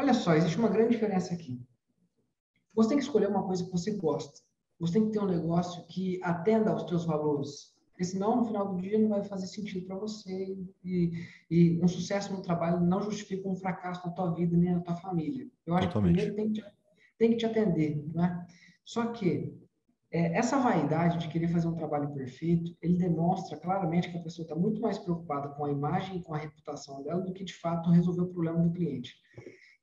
Olha 0.00 0.14
só, 0.14 0.34
existe 0.34 0.56
uma 0.56 0.70
grande 0.70 0.92
diferença 0.92 1.34
aqui. 1.34 1.60
Você 2.74 2.88
tem 2.88 2.98
que 2.98 3.04
escolher 3.04 3.28
uma 3.28 3.46
coisa 3.46 3.62
que 3.62 3.70
você 3.70 3.90
gosta. 3.98 4.40
Você 4.78 4.94
tem 4.94 5.04
que 5.04 5.12
ter 5.12 5.18
um 5.18 5.26
negócio 5.26 5.86
que 5.88 6.18
atenda 6.22 6.70
aos 6.70 6.88
seus 6.88 7.04
valores. 7.04 7.74
Porque 7.90 8.04
senão, 8.04 8.36
no 8.36 8.46
final 8.46 8.72
do 8.72 8.80
dia, 8.80 8.98
não 8.98 9.10
vai 9.10 9.22
fazer 9.24 9.46
sentido 9.46 9.86
para 9.86 9.98
você. 9.98 10.56
E, 10.82 11.12
e, 11.50 11.78
um 11.84 11.86
sucesso 11.86 12.32
no 12.32 12.40
trabalho 12.40 12.80
não 12.80 13.02
justifica 13.02 13.46
um 13.46 13.54
fracasso 13.54 14.06
na 14.06 14.12
tua 14.14 14.30
vida 14.30 14.56
nem 14.56 14.72
na 14.72 14.80
tua 14.80 14.96
família. 14.96 15.46
Eu 15.66 15.74
acho 15.74 15.88
Totalmente. 15.88 16.16
que 16.16 16.32
primeiro 16.32 16.34
tem 16.34 16.50
que, 16.50 16.62
te, 16.62 16.76
tem 17.18 17.30
que 17.32 17.36
te 17.36 17.44
atender. 17.44 18.02
Né? 18.14 18.46
Só 18.86 19.08
que 19.08 19.54
é, 20.12 20.36
essa 20.36 20.58
vaidade 20.58 21.18
de 21.18 21.28
querer 21.28 21.48
fazer 21.48 21.68
um 21.68 21.74
trabalho 21.74 22.12
perfeito, 22.12 22.76
ele 22.82 22.96
demonstra 22.96 23.56
claramente 23.56 24.10
que 24.10 24.18
a 24.18 24.22
pessoa 24.22 24.44
está 24.44 24.56
muito 24.56 24.80
mais 24.80 24.98
preocupada 24.98 25.50
com 25.50 25.64
a 25.64 25.70
imagem 25.70 26.16
e 26.16 26.22
com 26.22 26.34
a 26.34 26.38
reputação 26.38 27.02
dela 27.02 27.20
do 27.20 27.32
que, 27.32 27.44
de 27.44 27.54
fato, 27.54 27.90
resolver 27.90 28.22
o 28.22 28.32
problema 28.32 28.60
do 28.60 28.72
cliente. 28.72 29.14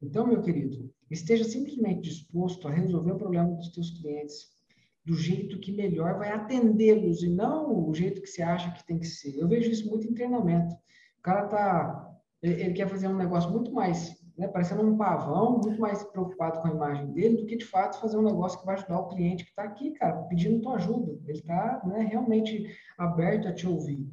Então, 0.02 0.28
meu 0.28 0.42
querido, 0.42 0.94
esteja 1.10 1.46
simplesmente 1.46 2.10
disposto 2.10 2.68
a 2.68 2.72
resolver 2.72 3.14
o 3.14 3.18
problema 3.18 3.56
dos 3.56 3.70
teus 3.70 3.90
clientes, 3.92 4.58
do 5.06 5.16
jeito 5.16 5.60
que 5.60 5.72
melhor 5.72 6.18
vai 6.18 6.30
atendê-los 6.30 7.24
e 7.24 7.30
não 7.30 7.88
o 7.88 7.94
jeito 7.96 8.22
que 8.22 8.28
você 8.28 8.42
acha 8.42 8.72
que 8.72 8.86
tem 8.86 9.00
que 9.00 9.08
ser. 9.08 9.38
Eu 9.38 9.48
vejo 9.48 9.72
isso 9.72 9.90
muito 9.90 10.06
em 10.06 10.14
treinamento. 10.14 10.76
O 11.20 11.22
cara 11.22 11.48
tá, 11.48 12.20
ele, 12.44 12.62
ele 12.62 12.74
quer 12.74 12.90
fazer 12.90 13.08
um 13.08 13.16
negócio 13.16 13.50
muito 13.50 13.72
mais, 13.72 14.17
né, 14.38 14.48
parecendo 14.48 14.84
um 14.84 14.96
pavão, 14.96 15.60
muito 15.64 15.80
mais 15.82 16.04
preocupado 16.04 16.62
com 16.62 16.68
a 16.68 16.72
imagem 16.72 17.12
dele 17.12 17.38
do 17.38 17.46
que 17.46 17.58
de 17.58 17.66
fato 17.66 18.00
fazer 18.00 18.18
um 18.18 18.24
negócio 18.24 18.60
que 18.60 18.66
vai 18.66 18.76
ajudar 18.76 19.00
o 19.00 19.08
cliente 19.08 19.44
que 19.44 19.50
está 19.50 19.64
aqui, 19.64 19.92
cara, 19.92 20.22
pedindo 20.24 20.62
tua 20.62 20.76
ajuda. 20.76 21.20
Ele 21.26 21.40
está 21.40 21.82
né, 21.86 22.02
realmente 22.04 22.68
aberto 22.98 23.48
a 23.48 23.54
te 23.54 23.68
ouvir. 23.68 24.08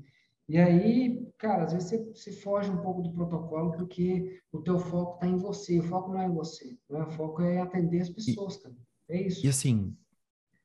E 0.49 0.59
aí, 0.59 1.27
cara, 1.39 1.65
às 1.65 1.73
vezes 1.73 1.89
você, 1.89 1.99
você, 2.15 2.33
foge 2.33 2.71
um 2.71 2.79
pouco 2.79 3.03
do 3.03 3.13
protocolo 3.13 3.73
porque 3.73 4.41
o 4.53 4.61
teu 4.61 4.79
foco 4.79 5.15
está 5.15 5.27
em 5.27 5.37
você. 5.37 5.79
O 5.79 5.83
foco 5.83 6.13
não 6.13 6.21
é 6.21 6.27
em 6.27 6.35
você. 6.35 6.77
Né? 6.89 7.03
O 7.03 7.11
foco 7.11 7.43
é 7.43 7.61
atender 7.61 8.01
as 8.01 8.11
pessoas, 8.11 8.57
cara. 8.59 8.75
É 9.09 9.23
isso. 9.23 9.45
E 9.45 9.49
assim, 9.49 9.97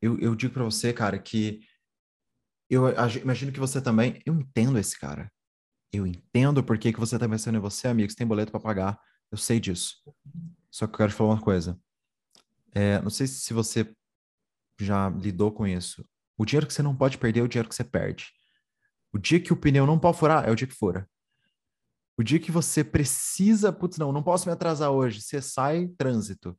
eu, 0.01 0.19
eu 0.19 0.35
digo 0.35 0.53
para 0.53 0.63
você, 0.63 0.91
cara, 0.93 1.17
que 1.17 1.61
eu 2.69 2.83
imagino 3.21 3.51
que 3.51 3.59
você 3.59 3.81
também. 3.81 4.21
Eu 4.25 4.35
entendo 4.35 4.77
esse 4.77 4.97
cara. 4.99 5.31
Eu 5.91 6.05
entendo 6.05 6.63
por 6.63 6.77
que, 6.77 6.93
que 6.93 6.99
você 6.99 7.17
tá 7.17 7.27
pensando 7.27 7.57
em 7.57 7.61
você, 7.61 7.87
amigo. 7.87 8.09
Você 8.09 8.17
tem 8.17 8.27
boleto 8.27 8.51
para 8.51 8.59
pagar. 8.59 8.99
Eu 9.31 9.37
sei 9.37 9.59
disso. 9.59 10.01
Só 10.71 10.87
que 10.87 10.93
eu 10.93 10.97
quero 10.97 11.11
te 11.11 11.15
falar 11.15 11.31
uma 11.31 11.41
coisa. 11.41 11.79
É, 12.71 13.01
não 13.01 13.09
sei 13.09 13.27
se 13.27 13.53
você 13.53 13.93
já 14.79 15.09
lidou 15.09 15.51
com 15.51 15.67
isso. 15.67 16.07
O 16.37 16.45
dinheiro 16.45 16.67
que 16.67 16.73
você 16.73 16.81
não 16.81 16.95
pode 16.95 17.17
perder 17.17 17.41
é 17.41 17.43
o 17.43 17.47
dinheiro 17.47 17.67
que 17.67 17.75
você 17.75 17.83
perde. 17.83 18.27
O 19.11 19.17
dia 19.17 19.39
que 19.39 19.51
o 19.51 19.57
pneu 19.57 19.85
não 19.85 19.99
pode 19.99 20.17
furar 20.17 20.47
é 20.47 20.51
o 20.51 20.55
dia 20.55 20.67
que 20.67 20.75
fura. 20.75 21.09
O 22.17 22.23
dia 22.23 22.39
que 22.39 22.51
você 22.51 22.83
precisa, 22.83 23.71
putz, 23.71 23.97
não, 23.97 24.11
não 24.11 24.21
posso 24.21 24.47
me 24.47 24.53
atrasar 24.53 24.91
hoje. 24.91 25.21
Você 25.21 25.41
sai 25.41 25.87
trânsito. 25.97 26.57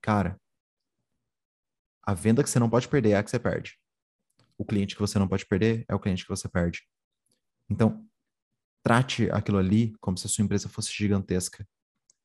Cara, 0.00 0.40
a 2.02 2.14
venda 2.14 2.42
que 2.42 2.50
você 2.50 2.58
não 2.58 2.68
pode 2.68 2.88
perder 2.88 3.10
é 3.10 3.16
a 3.16 3.22
que 3.22 3.30
você 3.30 3.38
perde. 3.38 3.78
O 4.58 4.64
cliente 4.64 4.94
que 4.94 5.00
você 5.00 5.18
não 5.18 5.28
pode 5.28 5.46
perder 5.46 5.84
é 5.88 5.94
o 5.94 6.00
cliente 6.00 6.24
que 6.24 6.28
você 6.28 6.48
perde. 6.48 6.82
Então, 7.68 8.06
trate 8.82 9.30
aquilo 9.30 9.58
ali 9.58 9.94
como 10.00 10.18
se 10.18 10.26
a 10.26 10.30
sua 10.30 10.44
empresa 10.44 10.68
fosse 10.68 10.92
gigantesca. 10.92 11.66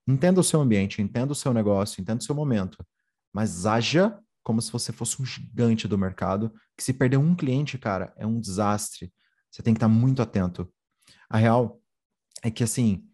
Entenda 0.08 0.40
o 0.40 0.44
seu 0.44 0.62
ambiente, 0.62 1.02
entenda 1.02 1.32
o 1.32 1.36
seu 1.36 1.54
negócio, 1.54 2.02
entenda 2.02 2.22
o 2.22 2.24
seu 2.24 2.36
momento, 2.36 2.86
mas 3.34 3.66
haja 3.66 4.20
como 4.46 4.62
se 4.62 4.72
você 4.72 4.94
fosse 4.94 5.20
um 5.20 5.26
gigante 5.26 5.88
do 5.88 5.98
mercado, 5.98 6.54
que 6.78 6.84
se 6.84 6.94
perder 6.94 7.18
um 7.18 7.36
cliente, 7.36 7.80
cara, 7.80 8.14
é 8.16 8.28
um 8.28 8.40
desastre. 8.40 9.12
Você 9.50 9.64
tem 9.64 9.74
que 9.74 9.80
estar 9.80 9.88
muito 9.88 10.22
atento. 10.22 10.72
A 11.28 11.38
real 11.38 11.82
é 12.44 12.52
que, 12.52 12.64
assim, 12.64 13.10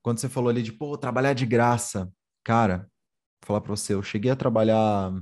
quando 0.00 0.18
você 0.18 0.30
falou 0.30 0.48
ali 0.48 0.62
de, 0.62 0.72
pô, 0.72 0.96
trabalhar 0.96 1.34
de 1.34 1.44
graça, 1.44 2.10
cara, 2.42 2.78
vou 2.78 3.46
falar 3.48 3.60
para 3.60 3.76
você, 3.76 3.92
eu 3.92 4.02
cheguei 4.02 4.30
a 4.30 4.36
trabalhar 4.36 5.12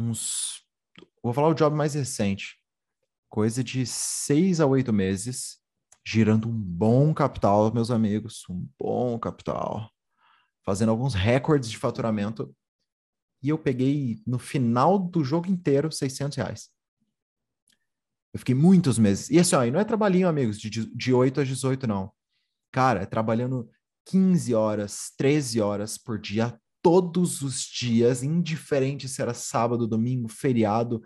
uns. 0.00 0.64
Vou 1.22 1.34
falar 1.34 1.48
o 1.48 1.54
job 1.54 1.76
mais 1.76 1.92
recente. 1.92 2.56
Coisa 3.28 3.62
de 3.62 3.84
seis 3.84 4.60
a 4.60 4.66
oito 4.66 4.94
meses, 4.94 5.59
girando 6.04 6.48
um 6.48 6.52
bom 6.52 7.12
capital, 7.12 7.72
meus 7.72 7.90
amigos, 7.90 8.44
um 8.48 8.66
bom 8.78 9.18
capital, 9.18 9.90
fazendo 10.64 10.90
alguns 10.90 11.14
recordes 11.14 11.70
de 11.70 11.78
faturamento. 11.78 12.54
E 13.42 13.48
eu 13.48 13.58
peguei 13.58 14.22
no 14.26 14.38
final 14.38 14.98
do 14.98 15.24
jogo 15.24 15.50
inteiro 15.50 15.90
600 15.90 16.36
reais. 16.36 16.68
Eu 18.32 18.38
fiquei 18.38 18.54
muitos 18.54 18.98
meses. 18.98 19.28
E 19.30 19.38
assim, 19.38 19.56
ó, 19.56 19.64
e 19.64 19.70
não 19.70 19.80
é 19.80 19.84
trabalhinho, 19.84 20.28
amigos, 20.28 20.58
de, 20.60 20.70
de 20.94 21.12
8 21.12 21.40
a 21.40 21.44
18, 21.44 21.86
não. 21.86 22.12
Cara, 22.72 23.02
é 23.02 23.06
trabalhando 23.06 23.68
15 24.06 24.54
horas, 24.54 25.12
13 25.16 25.60
horas 25.60 25.98
por 25.98 26.18
dia, 26.18 26.58
todos 26.82 27.42
os 27.42 27.62
dias, 27.62 28.22
indiferente 28.22 29.08
se 29.08 29.20
era 29.20 29.34
sábado, 29.34 29.86
domingo, 29.86 30.28
feriado. 30.28 31.02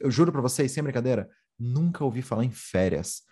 Eu 0.00 0.10
juro 0.10 0.32
para 0.32 0.40
vocês, 0.40 0.72
sem 0.72 0.82
brincadeira, 0.82 1.28
nunca 1.58 2.04
ouvi 2.04 2.22
falar 2.22 2.44
em 2.44 2.50
férias. 2.50 3.22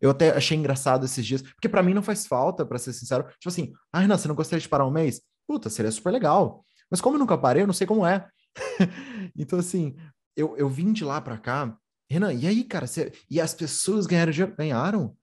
Eu 0.00 0.10
até 0.10 0.30
achei 0.36 0.56
engraçado 0.56 1.04
esses 1.04 1.24
dias, 1.24 1.42
porque 1.42 1.68
para 1.68 1.82
mim 1.82 1.94
não 1.94 2.02
faz 2.02 2.26
falta, 2.26 2.66
para 2.66 2.78
ser 2.78 2.92
sincero. 2.92 3.24
Tipo 3.38 3.48
assim, 3.48 3.72
ah, 3.92 4.00
Renan, 4.00 4.18
você 4.18 4.28
não 4.28 4.34
gostaria 4.34 4.60
de 4.60 4.68
parar 4.68 4.86
um 4.86 4.90
mês? 4.90 5.22
Puta, 5.46 5.70
seria 5.70 5.90
super 5.90 6.10
legal. 6.10 6.64
Mas 6.90 7.00
como 7.00 7.16
eu 7.16 7.20
nunca 7.20 7.38
parei, 7.38 7.62
eu 7.62 7.66
não 7.66 7.74
sei 7.74 7.86
como 7.86 8.06
é. 8.06 8.28
então, 9.36 9.58
assim, 9.58 9.96
eu, 10.36 10.56
eu 10.56 10.68
vim 10.68 10.92
de 10.92 11.04
lá 11.04 11.20
para 11.20 11.38
cá. 11.38 11.76
Renan, 12.10 12.32
e 12.32 12.46
aí, 12.46 12.62
cara? 12.64 12.86
Você... 12.86 13.12
E 13.30 13.40
as 13.40 13.54
pessoas 13.54 14.06
ganharam 14.06 14.32
dinheiro? 14.32 14.54
Ganharam. 14.56 15.16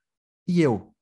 E 0.48 0.62
eu? 0.62 0.94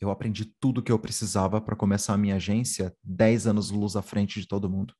eu 0.00 0.10
aprendi 0.10 0.44
tudo 0.60 0.82
que 0.82 0.92
eu 0.92 0.98
precisava 0.98 1.60
para 1.60 1.76
começar 1.76 2.14
a 2.14 2.18
minha 2.18 2.36
agência 2.36 2.94
10 3.02 3.46
anos 3.46 3.70
luz 3.70 3.96
à 3.96 4.02
frente 4.02 4.40
de 4.40 4.46
todo 4.46 4.70
mundo. 4.70 4.94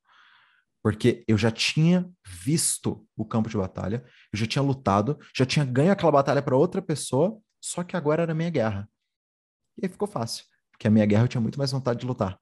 Porque 0.83 1.25
eu 1.27 1.37
já 1.37 1.51
tinha 1.51 2.09
visto 2.25 3.07
o 3.17 3.25
campo 3.25 3.49
de 3.49 3.57
batalha, 3.57 4.05
eu 4.33 4.39
já 4.39 4.47
tinha 4.47 4.63
lutado, 4.63 5.19
já 5.37 5.45
tinha 5.45 5.65
ganho 5.65 5.91
aquela 5.91 6.13
batalha 6.13 6.41
para 6.41 6.57
outra 6.57 6.81
pessoa, 6.81 7.39
só 7.67 7.83
que 7.83 7.97
agora 7.97 8.23
era 8.23 8.33
minha 8.33 8.49
guerra. 8.49 8.89
E 9.77 9.85
aí 9.85 9.89
ficou 9.91 10.07
fácil, 10.07 10.45
porque 10.71 10.87
a 10.87 10.91
minha 10.91 11.05
guerra 11.05 11.25
eu 11.25 11.29
tinha 11.29 11.41
muito 11.41 11.59
mais 11.59 11.73
vontade 11.73 11.99
de 11.99 12.07
lutar. 12.07 12.39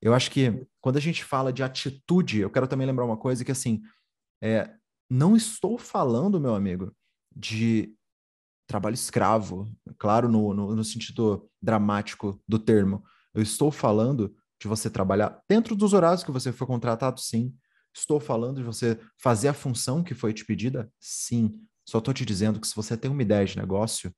Eu 0.00 0.14
acho 0.14 0.30
que 0.30 0.64
quando 0.80 0.98
a 0.98 1.00
gente 1.00 1.24
fala 1.24 1.52
de 1.52 1.64
atitude, 1.64 2.38
eu 2.38 2.48
quero 2.48 2.68
também 2.68 2.86
lembrar 2.86 3.04
uma 3.04 3.16
coisa 3.16 3.44
que 3.44 3.50
assim, 3.50 3.82
é, 4.40 4.72
não 5.10 5.34
estou 5.34 5.76
falando, 5.78 6.40
meu 6.40 6.54
amigo, 6.54 6.94
de 7.34 7.92
trabalho 8.68 8.94
escravo, 8.94 9.68
claro, 9.98 10.28
no, 10.28 10.54
no, 10.54 10.76
no 10.76 10.84
sentido 10.84 11.50
dramático 11.60 12.40
do 12.46 12.58
termo. 12.58 13.02
Eu 13.34 13.42
estou 13.42 13.72
falando 13.72 14.32
de 14.60 14.68
você 14.68 14.88
trabalhar 14.88 15.42
dentro 15.48 15.74
dos 15.74 15.92
horários 15.92 16.22
que 16.22 16.30
você 16.30 16.52
foi 16.52 16.68
contratado, 16.68 17.20
sim. 17.20 17.52
Estou 17.92 18.20
falando 18.20 18.58
de 18.58 18.62
você 18.62 18.96
fazer 19.20 19.48
a 19.48 19.54
função 19.54 20.04
que 20.04 20.14
foi 20.14 20.32
te 20.32 20.44
pedida, 20.44 20.88
sim. 21.00 21.52
Só 21.84 21.98
estou 21.98 22.14
te 22.14 22.24
dizendo 22.24 22.60
que 22.60 22.68
se 22.68 22.76
você 22.76 22.96
tem 22.96 23.10
uma 23.10 23.22
ideia 23.22 23.44
de 23.44 23.56
negócio, 23.56 24.14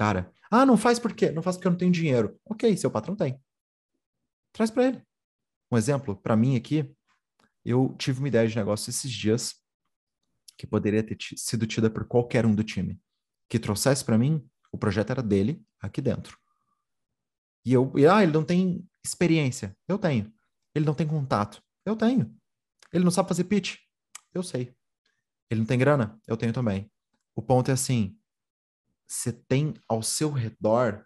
cara, 0.00 0.32
ah, 0.50 0.64
não 0.64 0.78
faz 0.78 0.98
por 0.98 1.12
quê? 1.12 1.30
Não 1.30 1.42
faz 1.42 1.56
porque 1.56 1.68
eu 1.68 1.72
não 1.72 1.76
tenho 1.76 1.92
dinheiro. 1.92 2.40
Ok, 2.46 2.74
seu 2.74 2.90
patrão 2.90 3.14
tem. 3.14 3.38
Traz 4.50 4.70
para 4.70 4.86
ele. 4.86 5.02
Um 5.70 5.76
exemplo, 5.76 6.16
para 6.16 6.34
mim 6.34 6.56
aqui, 6.56 6.90
eu 7.62 7.94
tive 7.98 8.18
uma 8.18 8.28
ideia 8.28 8.48
de 8.48 8.56
negócio 8.56 8.88
esses 8.88 9.12
dias 9.12 9.56
que 10.56 10.66
poderia 10.66 11.02
ter 11.02 11.18
sido 11.36 11.66
tida 11.66 11.90
por 11.90 12.06
qualquer 12.06 12.46
um 12.46 12.54
do 12.54 12.64
time 12.64 12.98
que 13.46 13.58
trouxesse 13.58 14.02
para 14.02 14.16
mim, 14.16 14.42
o 14.72 14.78
projeto 14.78 15.10
era 15.10 15.22
dele 15.22 15.62
aqui 15.78 16.00
dentro. 16.00 16.38
E 17.62 17.74
eu, 17.74 17.92
e, 17.94 18.06
ah, 18.06 18.22
ele 18.22 18.32
não 18.32 18.42
tem 18.42 18.82
experiência. 19.04 19.76
Eu 19.86 19.98
tenho. 19.98 20.32
Ele 20.74 20.86
não 20.86 20.94
tem 20.94 21.06
contato. 21.06 21.62
Eu 21.84 21.94
tenho. 21.94 22.34
Ele 22.90 23.04
não 23.04 23.10
sabe 23.10 23.28
fazer 23.28 23.44
pitch. 23.44 23.76
Eu 24.32 24.42
sei. 24.42 24.74
Ele 25.50 25.60
não 25.60 25.66
tem 25.66 25.78
grana. 25.78 26.18
Eu 26.26 26.38
tenho 26.38 26.54
também. 26.54 26.90
O 27.36 27.42
ponto 27.42 27.70
é 27.70 27.74
assim: 27.74 28.18
você 29.10 29.32
tem 29.32 29.74
ao 29.88 30.02
seu 30.02 30.30
redor 30.30 31.04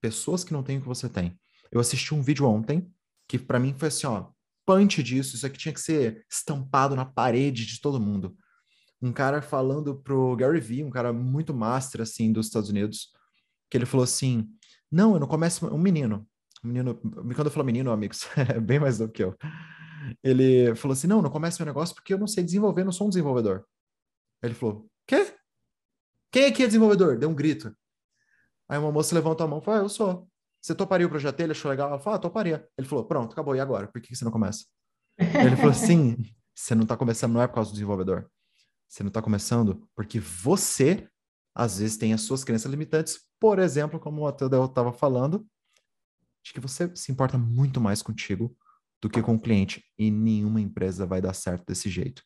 pessoas 0.00 0.44
que 0.44 0.52
não 0.52 0.62
têm 0.62 0.78
o 0.78 0.80
que 0.80 0.86
você 0.86 1.08
tem. 1.08 1.36
Eu 1.72 1.80
assisti 1.80 2.14
um 2.14 2.22
vídeo 2.22 2.46
ontem 2.46 2.88
que 3.28 3.36
para 3.36 3.58
mim 3.58 3.74
foi 3.76 3.88
assim, 3.88 4.06
ó, 4.06 4.28
punch 4.64 5.02
disso, 5.02 5.34
isso 5.34 5.44
aqui 5.44 5.58
tinha 5.58 5.74
que 5.74 5.80
ser 5.80 6.24
estampado 6.30 6.94
na 6.94 7.04
parede 7.04 7.66
de 7.66 7.80
todo 7.80 8.00
mundo. 8.00 8.36
Um 9.00 9.12
cara 9.12 9.42
falando 9.42 10.00
pro 10.00 10.36
Gary 10.36 10.60
Vee, 10.60 10.84
um 10.84 10.90
cara 10.90 11.12
muito 11.12 11.52
master, 11.52 12.02
assim, 12.02 12.32
dos 12.32 12.46
Estados 12.46 12.70
Unidos, 12.70 13.08
que 13.68 13.76
ele 13.76 13.86
falou 13.86 14.04
assim, 14.04 14.48
não, 14.90 15.14
eu 15.14 15.20
não 15.20 15.26
começo... 15.26 15.66
Um 15.66 15.78
menino, 15.78 16.28
um 16.62 16.68
menino... 16.68 16.94
Quando 16.94 17.46
eu 17.46 17.50
falo 17.50 17.66
menino, 17.66 17.90
amigos, 17.90 18.28
é 18.36 18.60
bem 18.60 18.78
mais 18.78 18.98
do 18.98 19.10
que 19.10 19.24
eu. 19.24 19.36
Ele 20.22 20.76
falou 20.76 20.92
assim, 20.92 21.08
não, 21.08 21.20
não 21.20 21.30
começo 21.30 21.60
meu 21.60 21.66
negócio 21.66 21.94
porque 21.94 22.14
eu 22.14 22.18
não 22.18 22.28
sei 22.28 22.44
desenvolver, 22.44 22.84
não 22.84 22.92
sou 22.92 23.08
um 23.08 23.10
desenvolvedor. 23.10 23.64
Ele 24.42 24.54
falou? 24.54 24.91
Quem 26.32 26.46
aqui 26.46 26.62
é 26.62 26.66
desenvolvedor? 26.66 27.18
Deu 27.18 27.28
um 27.28 27.34
grito. 27.34 27.76
Aí 28.66 28.78
uma 28.78 28.90
moça 28.90 29.14
levantou 29.14 29.44
a 29.44 29.48
mão 29.48 29.58
e 29.58 29.62
falou, 29.62 29.80
ah, 29.80 29.84
eu 29.84 29.88
sou. 29.88 30.28
Você 30.62 30.74
toparia 30.74 31.06
o 31.06 31.10
projeto 31.10 31.36
dele? 31.36 31.52
Achou 31.52 31.70
legal? 31.70 31.90
Ela 31.90 31.98
falou, 31.98 32.16
ah, 32.16 32.18
toparia. 32.18 32.66
Ele 32.78 32.88
falou, 32.88 33.04
pronto, 33.04 33.32
acabou, 33.32 33.54
e 33.54 33.60
agora? 33.60 33.86
Por 33.86 34.00
que 34.00 34.16
você 34.16 34.24
não 34.24 34.32
começa? 34.32 34.64
Ele 35.18 35.56
falou 35.56 35.72
assim, 35.72 36.16
você 36.54 36.74
não 36.74 36.84
está 36.84 36.96
começando, 36.96 37.34
não 37.34 37.42
é 37.42 37.46
por 37.46 37.56
causa 37.56 37.70
do 37.70 37.74
desenvolvedor. 37.74 38.30
Você 38.88 39.02
não 39.02 39.08
está 39.08 39.20
começando 39.20 39.86
porque 39.94 40.18
você, 40.18 41.06
às 41.54 41.78
vezes, 41.78 41.98
tem 41.98 42.14
as 42.14 42.22
suas 42.22 42.44
crenças 42.44 42.70
limitantes. 42.70 43.20
Por 43.38 43.58
exemplo, 43.58 44.00
como 44.00 44.26
o 44.26 44.32
Tadeu 44.32 44.64
estava 44.64 44.92
falando, 44.92 45.46
de 46.42 46.52
que 46.54 46.60
você 46.60 46.90
se 46.96 47.12
importa 47.12 47.36
muito 47.36 47.78
mais 47.78 48.00
contigo 48.00 48.56
do 49.02 49.10
que 49.10 49.20
com 49.20 49.34
o 49.34 49.40
cliente. 49.40 49.84
E 49.98 50.10
nenhuma 50.10 50.62
empresa 50.62 51.04
vai 51.04 51.20
dar 51.20 51.34
certo 51.34 51.66
desse 51.66 51.90
jeito. 51.90 52.22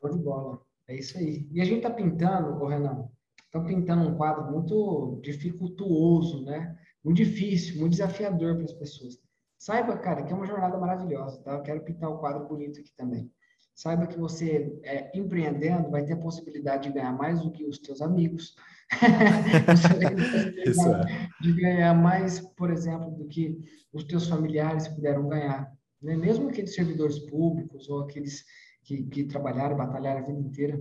Show 0.00 0.10
de 0.10 0.22
bola. 0.22 0.73
É 0.88 0.96
isso 0.96 1.16
aí. 1.18 1.48
E 1.52 1.60
a 1.60 1.64
gente 1.64 1.78
está 1.78 1.90
pintando, 1.90 2.62
ô 2.62 2.66
Renan, 2.66 3.08
estão 3.44 3.64
pintando 3.64 4.08
um 4.08 4.16
quadro 4.16 4.50
muito 4.50 5.20
dificultuoso, 5.22 6.44
né? 6.44 6.76
Muito 7.04 7.18
difícil, 7.18 7.78
muito 7.78 7.92
desafiador 7.92 8.56
para 8.56 8.64
as 8.64 8.72
pessoas. 8.72 9.18
Saiba, 9.58 9.96
cara, 9.96 10.22
que 10.22 10.32
é 10.32 10.36
uma 10.36 10.46
jornada 10.46 10.76
maravilhosa, 10.76 11.40
tá? 11.42 11.52
Eu 11.52 11.62
quero 11.62 11.84
pintar 11.84 12.10
um 12.10 12.18
quadro 12.18 12.46
bonito 12.46 12.80
aqui 12.80 12.92
também. 12.96 13.30
Saiba 13.74 14.06
que 14.06 14.18
você, 14.18 14.78
é, 14.84 15.10
empreendendo, 15.18 15.90
vai 15.90 16.04
ter 16.04 16.12
a 16.12 16.18
possibilidade 16.20 16.88
de 16.88 16.94
ganhar 16.94 17.12
mais 17.12 17.40
do 17.40 17.50
que 17.50 17.64
os 17.64 17.78
teus 17.78 18.00
amigos. 18.00 18.54
possibilidade 19.66 21.12
é. 21.12 21.28
de 21.40 21.52
ganhar 21.52 21.94
mais, 21.94 22.40
por 22.40 22.70
exemplo, 22.70 23.10
do 23.10 23.26
que 23.26 23.58
os 23.92 24.04
teus 24.04 24.28
familiares 24.28 24.86
puderam 24.88 25.28
ganhar. 25.28 25.72
Né? 26.00 26.16
Mesmo 26.16 26.48
aqueles 26.48 26.74
servidores 26.74 27.18
públicos 27.18 27.88
ou 27.88 28.02
aqueles 28.02 28.44
que, 28.84 29.02
que 29.04 29.24
trabalharam, 29.24 29.76
batalharam 29.76 30.20
a 30.20 30.26
vida 30.26 30.38
inteira 30.38 30.80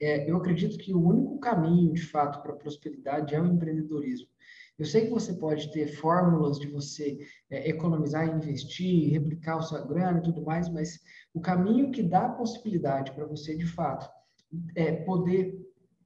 é, 0.00 0.28
eu 0.28 0.36
acredito 0.38 0.78
que 0.78 0.94
o 0.94 1.06
único 1.06 1.38
caminho, 1.38 1.92
de 1.92 2.00
fato, 2.00 2.40
para 2.40 2.52
a 2.52 2.56
prosperidade 2.56 3.34
é 3.34 3.40
o 3.40 3.46
empreendedorismo. 3.46 4.28
Eu 4.78 4.86
sei 4.86 5.02
que 5.02 5.10
você 5.10 5.34
pode 5.34 5.70
ter 5.72 5.88
fórmulas 5.88 6.58
de 6.58 6.68
você 6.68 7.18
é, 7.50 7.68
economizar, 7.68 8.26
investir, 8.26 9.12
replicar 9.12 9.58
o 9.58 9.62
seu 9.62 9.86
grana 9.86 10.18
e 10.18 10.22
tudo 10.22 10.42
mais, 10.42 10.70
mas 10.70 10.98
o 11.34 11.40
caminho 11.40 11.90
que 11.90 12.02
dá 12.02 12.26
a 12.26 12.32
possibilidade 12.32 13.12
para 13.12 13.26
você, 13.26 13.54
de 13.54 13.66
fato, 13.66 14.10
é 14.74 14.92
poder, 15.04 15.54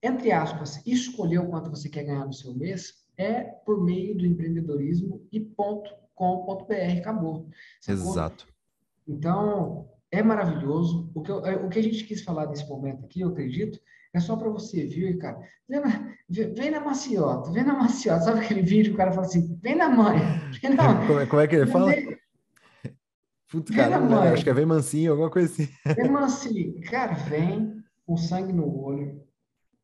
entre 0.03 0.33
aspas, 0.33 0.85
escolher 0.85 1.39
o 1.39 1.49
quanto 1.49 1.71
você 1.71 1.89
quer 1.89 2.03
ganhar 2.03 2.27
no 2.27 2.33
seu 2.33 2.53
mês 2.53 3.05
é 3.17 3.43
por 3.43 3.85
meio 3.85 4.19
do 4.19 4.27
empreendedorismo 4.27 5.25
e 5.31 5.39
ponto 5.39 5.89
com 6.17 6.45
br 6.67 6.99
acabou. 6.99 7.49
Sacou? 7.81 8.11
Exato. 8.11 8.49
Então, 9.07 9.89
é 10.15 10.23
maravilhoso. 10.23 11.11
O 11.15 11.23
que, 11.23 11.31
eu, 11.31 11.45
é, 11.45 11.57
o 11.57 11.69
que 11.69 11.79
a 11.79 11.83
gente 11.83 12.05
quis 12.05 12.23
falar 12.23 12.47
nesse 12.47 12.69
momento 12.69 13.05
aqui, 13.05 13.21
eu 13.21 13.29
acredito, 13.29 13.79
é 14.13 14.21
só 14.21 14.37
para 14.37 14.49
você 14.49 14.87
vir, 14.87 15.19
cara. 15.19 15.39
Vem 15.69 15.81
na, 15.81 16.15
vem 16.29 16.71
na 16.71 16.81
maciota, 16.81 17.51
vem 17.51 17.65
na 17.65 17.75
maciota. 17.75 18.21
Sabe 18.21 18.41
aquele 18.41 18.63
vídeo 18.63 18.91
que 18.91 18.95
o 18.95 18.97
cara 18.97 19.13
fala 19.13 19.27
assim, 19.27 19.59
vem 19.63 19.75
na 19.75 19.89
mãe. 19.89 20.19
Vem 20.63 20.75
na, 20.75 21.07
como, 21.07 21.21
é, 21.21 21.27
como, 21.27 21.43
é 21.43 21.49
que 21.49 21.57
ele 21.57 21.67
fala? 21.67 21.91
Vem, 21.91 22.17
Puta, 23.51 23.73
cara, 23.73 24.33
acho 24.33 24.43
que 24.43 24.51
é 24.51 24.55
vem 24.55 24.67
mansinho, 24.67 25.13
alguma 25.13 25.31
coisa 25.31 25.53
assim. 25.53 25.69
Vem 25.95 26.11
mansinho. 26.11 26.81
Cara, 26.91 27.15
vem 27.15 27.83
com 28.07 28.17
sangue 28.17 28.53
no 28.53 28.83
olho, 28.83 29.23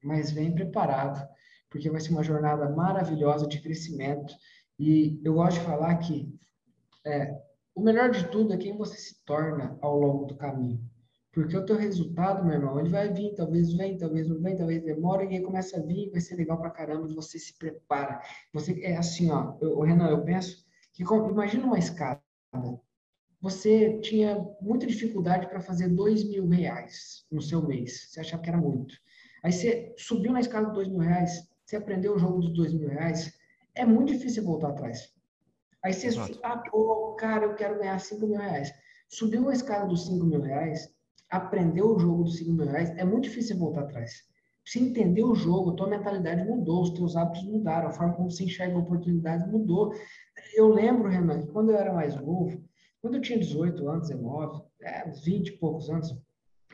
mas 0.03 0.33
vem 0.33 0.53
preparado, 0.53 1.25
porque 1.69 1.91
vai 1.91 2.01
ser 2.01 2.11
uma 2.11 2.23
jornada 2.23 2.69
maravilhosa 2.69 3.47
de 3.47 3.61
crescimento. 3.61 4.35
E 4.79 5.21
eu 5.25 5.35
gosto 5.35 5.59
de 5.59 5.67
falar 5.67 5.97
que 5.99 6.35
é, 7.07 7.33
o 7.75 7.83
melhor 7.83 8.11
de 8.11 8.29
tudo 8.31 8.53
é 8.53 8.57
quem 8.57 8.77
você 8.77 8.97
se 8.97 9.25
torna 9.25 9.79
ao 9.81 9.99
longo 9.99 10.27
do 10.27 10.37
caminho. 10.37 10.81
Porque 11.33 11.57
o 11.57 11.65
teu 11.65 11.77
resultado, 11.77 12.45
meu 12.45 12.55
irmão, 12.55 12.81
ele 12.81 12.89
vai 12.89 13.13
vir, 13.13 13.35
talvez 13.35 13.73
vem, 13.73 13.97
talvez 13.97 14.29
não 14.29 14.41
vem, 14.41 14.57
talvez 14.57 14.83
demore, 14.83 15.27
e 15.27 15.37
aí 15.37 15.43
começa 15.43 15.79
a 15.79 15.83
vir, 15.83 16.11
vai 16.11 16.21
ser 16.21 16.35
legal 16.35 16.59
pra 16.59 16.71
caramba, 16.71 17.07
você 17.15 17.39
se 17.39 17.57
prepara. 17.57 18.21
Você 18.53 18.81
é 18.83 18.97
assim, 18.97 19.31
ó, 19.31 19.57
eu, 19.61 19.81
Renan, 19.81 20.09
eu 20.09 20.25
penso 20.25 20.65
que 20.93 21.05
imagina 21.05 21.67
uma 21.67 21.79
escada. 21.79 22.21
Você 23.41 24.01
tinha 24.01 24.45
muita 24.61 24.87
dificuldade 24.87 25.49
para 25.49 25.61
fazer 25.61 25.89
dois 25.89 26.25
mil 26.25 26.49
reais 26.49 27.25
no 27.31 27.41
seu 27.41 27.67
mês. 27.67 28.11
Você 28.11 28.21
achava 28.21 28.43
que 28.43 28.51
era 28.51 28.59
muito. 28.59 28.95
Aí 29.43 29.53
você 29.53 29.95
subiu 29.97 30.33
na 30.33 30.41
escada 30.41 30.67
dos 30.67 30.75
dois 30.75 30.89
mil 30.89 30.99
reais, 30.99 31.49
você 31.65 31.77
aprendeu 31.77 32.15
o 32.15 32.19
jogo 32.19 32.41
dos 32.41 32.53
dois 32.53 32.75
mil 32.75 32.89
reais, 32.89 33.33
é 33.75 33.87
muito 33.87 34.13
difícil 34.13 34.45
voltar 34.45 34.71
atrás. 34.71 35.15
Aí 35.85 35.93
você, 35.93 36.09
ah, 36.43 36.59
pô, 36.59 37.15
cara, 37.19 37.47
eu 37.47 37.55
quero 37.55 37.79
ganhar 37.79 37.99
5 37.99 38.27
mil 38.27 38.39
reais. 38.39 38.73
Subiu 39.09 39.49
a 39.49 39.53
escala 39.53 39.87
dos 39.87 40.07
5 40.07 40.25
mil 40.25 40.41
reais, 40.41 40.89
aprendeu 41.31 41.95
o 41.95 41.99
jogo 41.99 42.25
dos 42.25 42.37
5 42.39 42.53
mil 42.53 42.67
reais, 42.67 42.91
é 42.97 43.05
muito 43.05 43.25
difícil 43.25 43.59
voltar 43.59 43.83
atrás. 43.83 44.29
Você 44.65 44.79
entendeu 44.79 45.29
o 45.29 45.35
jogo, 45.35 45.73
tua 45.73 45.89
mentalidade 45.89 46.45
mudou, 46.45 46.83
os 46.83 46.91
teus 46.91 47.17
hábitos 47.17 47.43
mudaram, 47.45 47.89
a 47.89 47.93
forma 47.93 48.15
como 48.15 48.31
você 48.31 48.45
enxerga 48.45 48.77
a 48.77 48.81
oportunidade 48.81 49.51
mudou. 49.51 49.93
Eu 50.55 50.69
lembro, 50.69 51.09
Renan, 51.09 51.41
que 51.41 51.49
quando 51.49 51.71
eu 51.71 51.77
era 51.77 51.93
mais 51.93 52.15
novo, 52.15 52.63
quando 53.01 53.15
eu 53.15 53.21
tinha 53.21 53.39
18 53.39 53.89
anos, 53.89 54.09
19, 54.09 54.63
é, 54.83 55.09
uns 55.09 55.25
20 55.25 55.49
e 55.49 55.53
poucos 55.53 55.89
anos, 55.89 56.15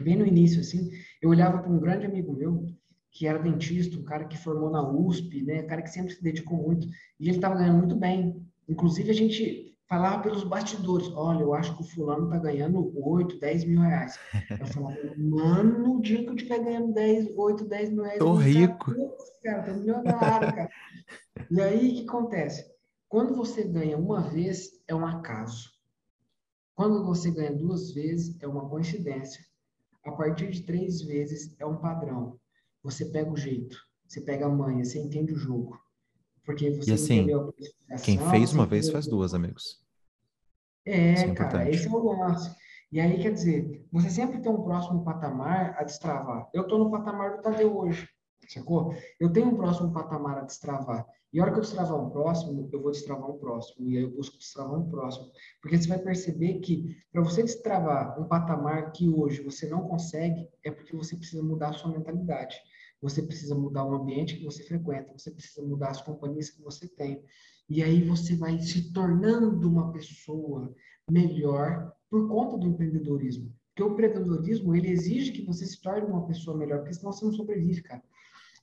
bem 0.01 0.17
no 0.17 0.27
início, 0.27 0.61
assim, 0.61 0.91
eu 1.23 1.31
olhava 1.31 1.59
para 1.59 1.71
um 1.71 1.79
grande 1.79 2.05
amigo 2.05 2.33
meu, 2.33 2.67
que 3.11 3.27
era 3.27 3.39
dentista, 3.39 3.97
um 3.97 4.05
cara 4.05 4.27
que 4.27 4.37
formou 4.37 4.69
na 4.69 4.87
USP, 4.87 5.43
né, 5.43 5.63
um 5.63 5.67
cara 5.67 5.81
que 5.81 5.89
sempre 5.89 6.13
se 6.13 6.23
dedicou 6.23 6.59
muito, 6.59 6.87
e 7.19 7.29
ele 7.29 7.37
estava 7.37 7.55
ganhando 7.55 7.79
muito 7.79 7.97
bem. 7.97 8.46
Inclusive, 8.69 9.11
a 9.11 9.15
gente 9.15 9.77
falava 9.89 10.23
pelos 10.23 10.43
bastidores, 10.43 11.09
olha, 11.15 11.43
eu 11.43 11.55
acho 11.55 11.77
que 11.77 11.83
o 11.83 11.87
fulano 11.87 12.29
tá 12.29 12.39
ganhando 12.39 12.93
8, 12.97 13.39
10 13.39 13.65
mil 13.65 13.81
reais. 13.81 14.19
Eu 14.59 14.67
falava, 14.67 14.97
mano, 15.17 15.97
o 15.97 16.03
dia 16.03 16.25
que 16.25 16.29
eu 16.29 16.35
estiver 16.35 16.59
ganhando 16.59 16.93
10, 16.93 17.37
8, 17.37 17.65
10 17.65 17.91
mil 17.91 18.03
reais... 18.03 18.19
Tô 18.19 18.35
rico. 18.35 18.95
Cara, 19.43 19.63
tô 19.63 19.75
milionário, 19.75 20.55
cara. 20.55 20.71
e 21.51 21.61
aí, 21.61 21.91
o 21.91 21.95
que 21.95 22.09
acontece? 22.09 22.67
Quando 23.09 23.37
você 23.37 23.63
ganha 23.63 23.97
uma 23.97 24.21
vez, 24.21 24.83
é 24.89 24.95
um 24.95 25.07
acaso. 25.07 25.71
Quando 26.75 27.05
você 27.05 27.31
ganha 27.31 27.55
duas 27.55 27.93
vezes, 27.93 28.37
é 28.43 28.47
uma 28.47 28.69
coincidência. 28.69 29.43
A 30.05 30.13
partir 30.13 30.51
de 30.51 30.63
três 30.63 31.01
vezes, 31.03 31.55
é 31.59 31.65
um 31.65 31.77
padrão. 31.77 32.39
Você 32.83 33.07
pega 33.07 33.31
o 33.31 33.37
jeito, 33.37 33.79
você 34.07 34.21
pega 34.21 34.47
a 34.47 34.49
manha, 34.49 34.85
você 34.85 34.99
entende 34.99 35.33
o 35.33 35.37
jogo. 35.37 35.81
Porque 36.47 36.71
você 36.71 36.91
e 36.91 36.95
assim, 36.95 37.27
quem 38.05 38.19
fez 38.31 38.53
uma 38.53 38.65
vez 38.65 38.89
faz 38.89 39.07
duas, 39.07 39.35
amigos. 39.35 39.85
É, 40.87 41.13
é 41.15 41.35
cara, 41.35 41.69
esse 41.69 41.89
é 41.89 41.91
o 41.91 42.21
lance. 42.21 42.55
E 42.93 43.01
aí, 43.01 43.21
quer 43.21 43.33
dizer, 43.33 43.85
você 43.93 44.09
sempre 44.09 44.39
tem 44.41 44.51
um 44.51 44.63
próximo 44.63 45.05
patamar 45.05 45.75
a 45.77 45.83
destravar. 45.83 46.49
Eu 46.55 46.63
estou 46.63 46.79
no 46.79 46.91
patamar 46.91 47.37
do 47.37 47.43
Tadeu 47.43 47.77
hoje, 47.77 48.09
sacou? 48.49 48.95
Eu 49.19 49.33
tenho 49.33 49.49
um 49.49 49.57
próximo 49.57 49.93
patamar 49.93 50.39
a 50.39 50.43
destravar. 50.43 51.05
E 51.33 51.41
a 51.41 51.43
hora 51.43 51.51
que 51.51 51.59
eu 51.59 51.63
destravar 51.63 52.01
um 52.01 52.11
próximo, 52.11 52.69
eu 52.73 52.81
vou 52.81 52.93
destravar 52.93 53.29
um 53.29 53.39
próximo. 53.39 53.91
E 53.91 53.97
aí 53.97 54.05
eu 54.05 54.11
busco 54.13 54.39
destravar 54.39 54.79
um 54.79 54.89
próximo. 54.89 55.33
Porque 55.61 55.77
você 55.77 55.89
vai 55.89 55.99
perceber 55.99 56.61
que 56.61 56.97
para 57.13 57.23
você 57.23 57.43
destravar 57.43 58.19
um 58.21 58.29
patamar 58.29 58.93
que 58.93 59.09
hoje 59.09 59.43
você 59.43 59.69
não 59.69 59.89
consegue, 59.89 60.49
é 60.65 60.71
porque 60.71 60.97
você 60.97 61.17
precisa 61.17 61.43
mudar 61.43 61.71
a 61.71 61.73
sua 61.73 61.91
mentalidade. 61.91 62.57
Você 63.03 63.23
precisa 63.23 63.55
mudar 63.55 63.85
o 63.85 63.95
ambiente 63.95 64.37
que 64.37 64.45
você 64.45 64.63
frequenta, 64.63 65.13
você 65.17 65.31
precisa 65.31 65.67
mudar 65.67 65.91
as 65.91 66.01
companhias 66.01 66.51
que 66.51 66.63
você 66.63 66.89
tem. 66.89 67.23
E 67.69 67.83
aí 67.83 68.03
você 68.03 68.37
vai 68.37 68.59
se 68.59 68.93
tornando 68.93 69.69
uma 69.69 69.93
pessoa 69.93 70.75
melhor 71.11 71.93
por 72.09 72.29
conta 72.29 72.57
do 72.57 72.67
empreendedorismo. 72.67 73.53
Porque 73.75 73.83
o 73.83 73.93
empreendedorismo, 73.93 74.75
ele 74.75 74.89
exige 74.89 75.33
que 75.33 75.45
você 75.45 75.67
se 75.67 75.81
torne 75.83 76.07
uma 76.07 76.27
pessoa 76.27 76.57
melhor, 76.57 76.79
porque 76.79 76.95
senão 76.95 77.13
você 77.13 77.25
não 77.25 77.33
sobrevive, 77.33 77.83
cara. 77.83 78.03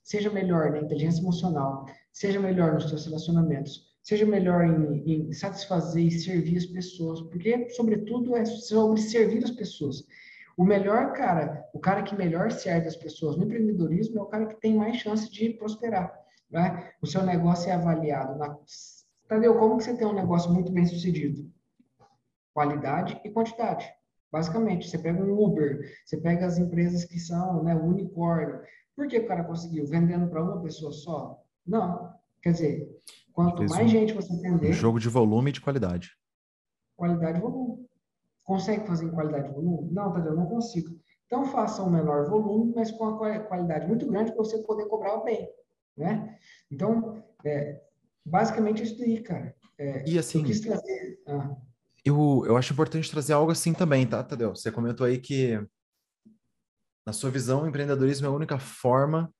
Seja 0.02 0.30
melhor 0.30 0.72
na 0.72 0.80
inteligência 0.80 1.20
emocional, 1.20 1.86
seja 2.12 2.40
melhor 2.40 2.74
nos 2.74 2.88
seus 2.88 3.06
relacionamentos, 3.06 3.94
seja 4.02 4.26
melhor 4.26 4.64
em, 4.64 5.28
em 5.28 5.32
satisfazer 5.32 6.04
e 6.04 6.10
servir 6.10 6.58
as 6.58 6.66
pessoas, 6.66 7.20
porque, 7.22 7.70
sobretudo, 7.70 8.36
é 8.36 8.44
sobre 8.44 9.00
servir 9.00 9.44
as 9.44 9.50
pessoas. 9.50 10.04
O 10.56 10.64
melhor 10.64 11.12
cara, 11.12 11.68
o 11.72 11.78
cara 11.78 12.02
que 12.02 12.14
melhor 12.14 12.50
serve 12.50 12.86
as 12.86 12.96
pessoas 12.96 13.36
no 13.36 13.44
empreendedorismo 13.44 14.18
é 14.18 14.22
o 14.22 14.26
cara 14.26 14.46
que 14.46 14.60
tem 14.60 14.76
mais 14.76 14.96
chance 14.96 15.30
de 15.30 15.50
prosperar. 15.50 16.12
Né? 16.50 16.92
O 17.02 17.06
seu 17.06 17.24
negócio 17.24 17.68
é 17.68 17.72
avaliado 17.72 18.38
na. 18.38 18.56
Tadeu, 19.26 19.58
como 19.58 19.78
que 19.78 19.84
você 19.84 19.96
tem 19.96 20.06
um 20.06 20.14
negócio 20.14 20.52
muito 20.52 20.70
bem 20.70 20.86
sucedido? 20.86 21.50
Qualidade 22.52 23.20
e 23.24 23.30
quantidade. 23.30 23.90
Basicamente, 24.30 24.88
você 24.88 24.98
pega 24.98 25.22
um 25.22 25.32
Uber, 25.32 25.80
você 26.04 26.16
pega 26.16 26.46
as 26.46 26.58
empresas 26.58 27.04
que 27.04 27.18
são 27.18 27.62
né, 27.62 27.74
unicórnio. 27.74 28.60
Por 28.94 29.08
que 29.08 29.18
o 29.18 29.26
cara 29.26 29.44
conseguiu? 29.44 29.86
Vendendo 29.86 30.28
para 30.28 30.42
uma 30.42 30.62
pessoa 30.62 30.92
só? 30.92 31.42
Não. 31.66 32.12
Quer 32.42 32.52
dizer, 32.52 33.00
quanto 33.32 33.64
mais 33.64 33.86
um, 33.86 33.88
gente 33.88 34.12
você 34.12 34.32
atender. 34.34 34.70
Um 34.70 34.72
jogo 34.72 35.00
de 35.00 35.08
volume 35.08 35.50
e 35.50 35.52
de 35.52 35.60
qualidade. 35.60 36.10
qualidade 36.96 37.38
e 37.38 37.40
volume. 37.40 37.86
Consegue 38.44 38.86
fazer 38.86 39.06
em 39.06 39.10
qualidade 39.10 39.48
e 39.48 39.52
volume? 39.52 39.90
Não, 39.90 40.12
Tadeu, 40.12 40.36
não 40.36 40.46
consigo. 40.46 41.00
Então, 41.26 41.46
faça 41.46 41.82
um 41.82 41.90
menor 41.90 42.28
volume, 42.28 42.72
mas 42.76 42.90
com 42.90 43.06
a 43.06 43.40
qualidade 43.40 43.86
muito 43.86 44.06
grande 44.06 44.32
para 44.32 44.44
você 44.44 44.58
poder 44.58 44.86
cobrar 44.86 45.16
bem, 45.18 45.48
né? 45.96 46.38
Então, 46.70 47.24
é, 47.44 47.80
basicamente 48.24 48.82
isso 48.82 48.98
daí, 48.98 49.22
cara. 49.22 49.56
É, 49.78 50.08
e 50.08 50.18
assim, 50.18 50.40
eu 50.40 50.44
quis 50.44 50.60
trazer... 50.60 51.22
Ah. 51.26 51.56
Eu, 52.04 52.44
eu 52.46 52.56
acho 52.56 52.74
importante 52.74 53.10
trazer 53.10 53.32
algo 53.32 53.50
assim 53.50 53.72
também, 53.72 54.06
tá, 54.06 54.22
Tadeu? 54.22 54.54
Você 54.54 54.70
comentou 54.70 55.06
aí 55.06 55.18
que, 55.18 55.58
na 57.06 57.14
sua 57.14 57.30
visão, 57.30 57.62
o 57.62 57.66
empreendedorismo 57.66 58.26
é 58.26 58.28
a 58.28 58.32
única 58.32 58.58
forma 58.58 59.32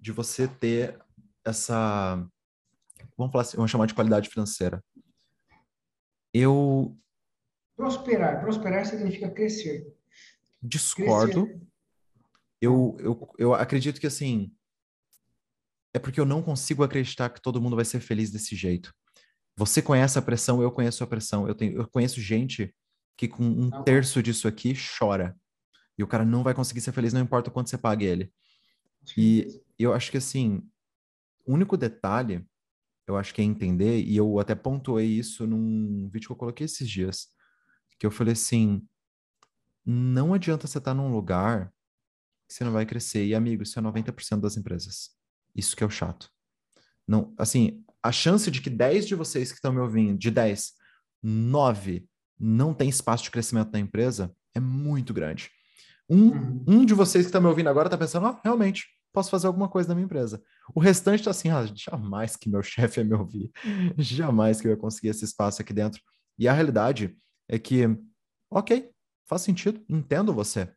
de 0.00 0.10
você 0.10 0.48
ter 0.48 0.98
essa, 1.44 2.16
vamos 3.16 3.32
falar 3.32 3.42
assim, 3.42 3.56
vamos 3.56 3.70
chamar 3.70 3.86
de 3.86 3.94
qualidade 3.94 4.28
financeira. 4.28 4.82
Eu 6.34 6.96
prosperar, 7.82 8.40
prosperar 8.40 8.86
significa 8.86 9.28
crescer. 9.28 9.92
Discordo. 10.62 11.46
Crescer. 11.46 11.66
Eu, 12.60 12.96
eu, 13.00 13.28
eu 13.38 13.54
acredito 13.54 14.00
que 14.00 14.06
assim 14.06 14.54
é 15.92 15.98
porque 15.98 16.20
eu 16.20 16.24
não 16.24 16.40
consigo 16.40 16.84
acreditar 16.84 17.28
que 17.28 17.42
todo 17.42 17.60
mundo 17.60 17.74
vai 17.74 17.84
ser 17.84 17.98
feliz 17.98 18.30
desse 18.30 18.54
jeito. 18.54 18.94
Você 19.56 19.82
conhece 19.82 20.16
a 20.16 20.22
pressão, 20.22 20.62
eu 20.62 20.70
conheço 20.70 21.02
a 21.02 21.06
pressão. 21.06 21.46
Eu, 21.46 21.54
tenho, 21.56 21.76
eu 21.76 21.88
conheço 21.88 22.20
gente 22.20 22.72
que 23.16 23.26
com 23.26 23.42
um 23.42 23.68
não. 23.68 23.82
terço 23.82 24.22
disso 24.22 24.46
aqui 24.46 24.74
chora. 24.74 25.36
E 25.98 26.04
o 26.04 26.06
cara 26.06 26.24
não 26.24 26.42
vai 26.44 26.54
conseguir 26.54 26.80
ser 26.80 26.92
feliz, 26.92 27.12
não 27.12 27.20
importa 27.20 27.50
o 27.50 27.52
quanto 27.52 27.68
você 27.68 27.76
pague 27.76 28.06
ele. 28.06 28.32
E 29.18 29.60
eu 29.76 29.92
acho 29.92 30.10
que 30.10 30.16
assim, 30.16 30.62
o 31.44 31.52
único 31.52 31.76
detalhe, 31.76 32.46
eu 33.06 33.16
acho 33.16 33.34
que 33.34 33.42
é 33.42 33.44
entender, 33.44 34.00
e 34.00 34.16
eu 34.16 34.38
até 34.38 34.54
pontuei 34.54 35.06
isso 35.06 35.46
num 35.46 36.08
vídeo 36.08 36.28
que 36.28 36.32
eu 36.32 36.36
coloquei 36.36 36.64
esses 36.64 36.88
dias, 36.88 37.28
que 38.02 38.06
eu 38.06 38.10
falei 38.10 38.32
assim, 38.32 38.84
não 39.86 40.34
adianta 40.34 40.66
você 40.66 40.78
estar 40.78 40.92
num 40.92 41.12
lugar 41.12 41.72
que 42.48 42.54
você 42.54 42.64
não 42.64 42.72
vai 42.72 42.84
crescer. 42.84 43.24
E, 43.24 43.32
amigo, 43.32 43.62
isso 43.62 43.78
é 43.78 43.82
90% 43.82 44.40
das 44.40 44.56
empresas. 44.56 45.10
Isso 45.54 45.76
que 45.76 45.84
é 45.84 45.86
o 45.86 45.90
chato. 45.90 46.28
Não, 47.06 47.32
assim, 47.38 47.84
a 48.02 48.10
chance 48.10 48.50
de 48.50 48.60
que 48.60 48.68
10 48.68 49.06
de 49.06 49.14
vocês 49.14 49.52
que 49.52 49.58
estão 49.58 49.72
me 49.72 49.78
ouvindo, 49.78 50.18
de 50.18 50.32
10, 50.32 50.72
9 51.22 52.04
não 52.40 52.74
tem 52.74 52.88
espaço 52.88 53.22
de 53.22 53.30
crescimento 53.30 53.70
na 53.70 53.78
empresa 53.78 54.34
é 54.52 54.58
muito 54.58 55.14
grande. 55.14 55.48
Um, 56.10 56.30
uhum. 56.30 56.64
um 56.66 56.84
de 56.84 56.94
vocês 56.94 57.24
que 57.24 57.28
está 57.28 57.40
me 57.40 57.46
ouvindo 57.46 57.68
agora 57.68 57.86
está 57.86 57.96
pensando, 57.96 58.26
ah, 58.26 58.40
realmente, 58.42 58.88
posso 59.12 59.30
fazer 59.30 59.46
alguma 59.46 59.68
coisa 59.68 59.90
na 59.90 59.94
minha 59.94 60.06
empresa. 60.06 60.42
O 60.74 60.80
restante 60.80 61.20
está 61.20 61.30
assim, 61.30 61.50
ah, 61.50 61.64
jamais 61.72 62.34
que 62.34 62.50
meu 62.50 62.64
chefe 62.66 63.00
ia 63.00 63.04
me 63.04 63.14
ouvir, 63.14 63.52
jamais 63.96 64.60
que 64.60 64.66
eu 64.66 64.72
ia 64.72 64.76
conseguir 64.76 65.10
esse 65.10 65.24
espaço 65.24 65.62
aqui 65.62 65.72
dentro. 65.72 66.02
E 66.36 66.48
a 66.48 66.52
realidade 66.52 67.16
é 67.48 67.58
que, 67.58 67.84
ok, 68.50 68.92
faz 69.24 69.42
sentido, 69.42 69.84
entendo 69.88 70.34
você. 70.34 70.74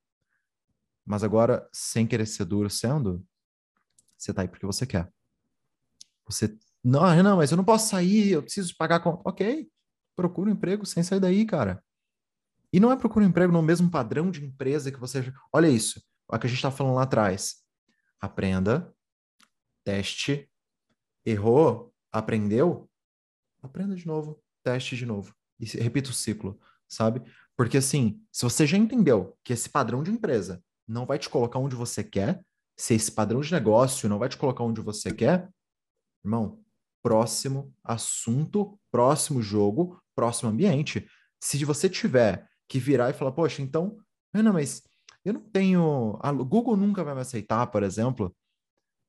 Mas 1.05 1.23
agora, 1.23 1.69
sem 1.71 2.07
querer 2.07 2.25
ser 2.25 2.45
duro 2.45 2.69
sendo, 2.69 3.25
você 4.17 4.33
tá 4.33 4.41
aí 4.41 4.47
porque 4.47 4.65
você 4.65 4.85
quer. 4.85 5.11
Você, 6.25 6.57
não, 6.83 7.03
ah, 7.03 7.21
não, 7.21 7.37
mas 7.37 7.51
eu 7.51 7.57
não 7.57 7.63
posso 7.63 7.89
sair, 7.89 8.31
eu 8.31 8.41
preciso 8.41 8.75
pagar. 8.75 9.01
Ok, 9.23 9.69
procura 10.15 10.49
um 10.49 10.53
emprego 10.53 10.85
sem 10.85 11.03
sair 11.03 11.19
daí, 11.19 11.45
cara. 11.45 11.83
E 12.73 12.79
não 12.79 12.91
é 12.91 12.97
procurar 12.97 13.25
um 13.25 13.29
emprego 13.29 13.53
no 13.53 13.61
mesmo 13.61 13.89
padrão 13.89 14.31
de 14.31 14.43
empresa 14.43 14.91
que 14.91 14.99
você. 14.99 15.31
Olha 15.53 15.69
isso, 15.69 16.03
o 16.27 16.37
que 16.39 16.47
a 16.47 16.49
gente 16.49 16.57
está 16.57 16.71
falando 16.71 16.95
lá 16.95 17.03
atrás. 17.03 17.63
Aprenda, 18.19 18.93
teste, 19.83 20.49
errou, 21.23 21.93
aprendeu, 22.11 22.89
aprenda 23.61 23.95
de 23.95 24.07
novo, 24.07 24.43
teste 24.63 24.95
de 24.95 25.05
novo. 25.05 25.35
E 25.59 25.65
repita 25.77 26.09
o 26.09 26.13
ciclo, 26.13 26.59
sabe? 26.87 27.21
Porque 27.55 27.77
assim, 27.77 28.21
se 28.31 28.43
você 28.43 28.67
já 28.67 28.77
entendeu 28.77 29.37
que 29.43 29.53
esse 29.53 29.69
padrão 29.69 30.03
de 30.03 30.11
empresa 30.11 30.61
não 30.87 31.05
vai 31.05 31.17
te 31.17 31.29
colocar 31.29 31.59
onde 31.59 31.75
você 31.75 32.03
quer, 32.03 32.43
se 32.77 32.93
esse 32.93 33.11
padrão 33.11 33.39
de 33.41 33.51
negócio 33.51 34.09
não 34.09 34.19
vai 34.19 34.27
te 34.27 34.37
colocar 34.37 34.63
onde 34.63 34.81
você 34.81 35.13
quer, 35.13 35.49
irmão, 36.23 36.61
próximo 37.01 37.73
assunto, 37.83 38.79
próximo 38.91 39.41
jogo, 39.41 40.01
próximo 40.15 40.49
ambiente. 40.49 41.07
Se 41.39 41.63
você 41.63 41.89
tiver 41.89 42.47
que 42.67 42.79
virar 42.79 43.09
e 43.09 43.13
falar, 43.13 43.31
poxa, 43.31 43.61
então, 43.61 43.97
não, 44.33 44.53
mas 44.53 44.81
eu 45.23 45.33
não 45.33 45.41
tenho. 45.41 46.19
A 46.21 46.31
Google 46.31 46.75
nunca 46.75 47.03
vai 47.03 47.15
me 47.15 47.21
aceitar, 47.21 47.67
por 47.67 47.83
exemplo, 47.83 48.35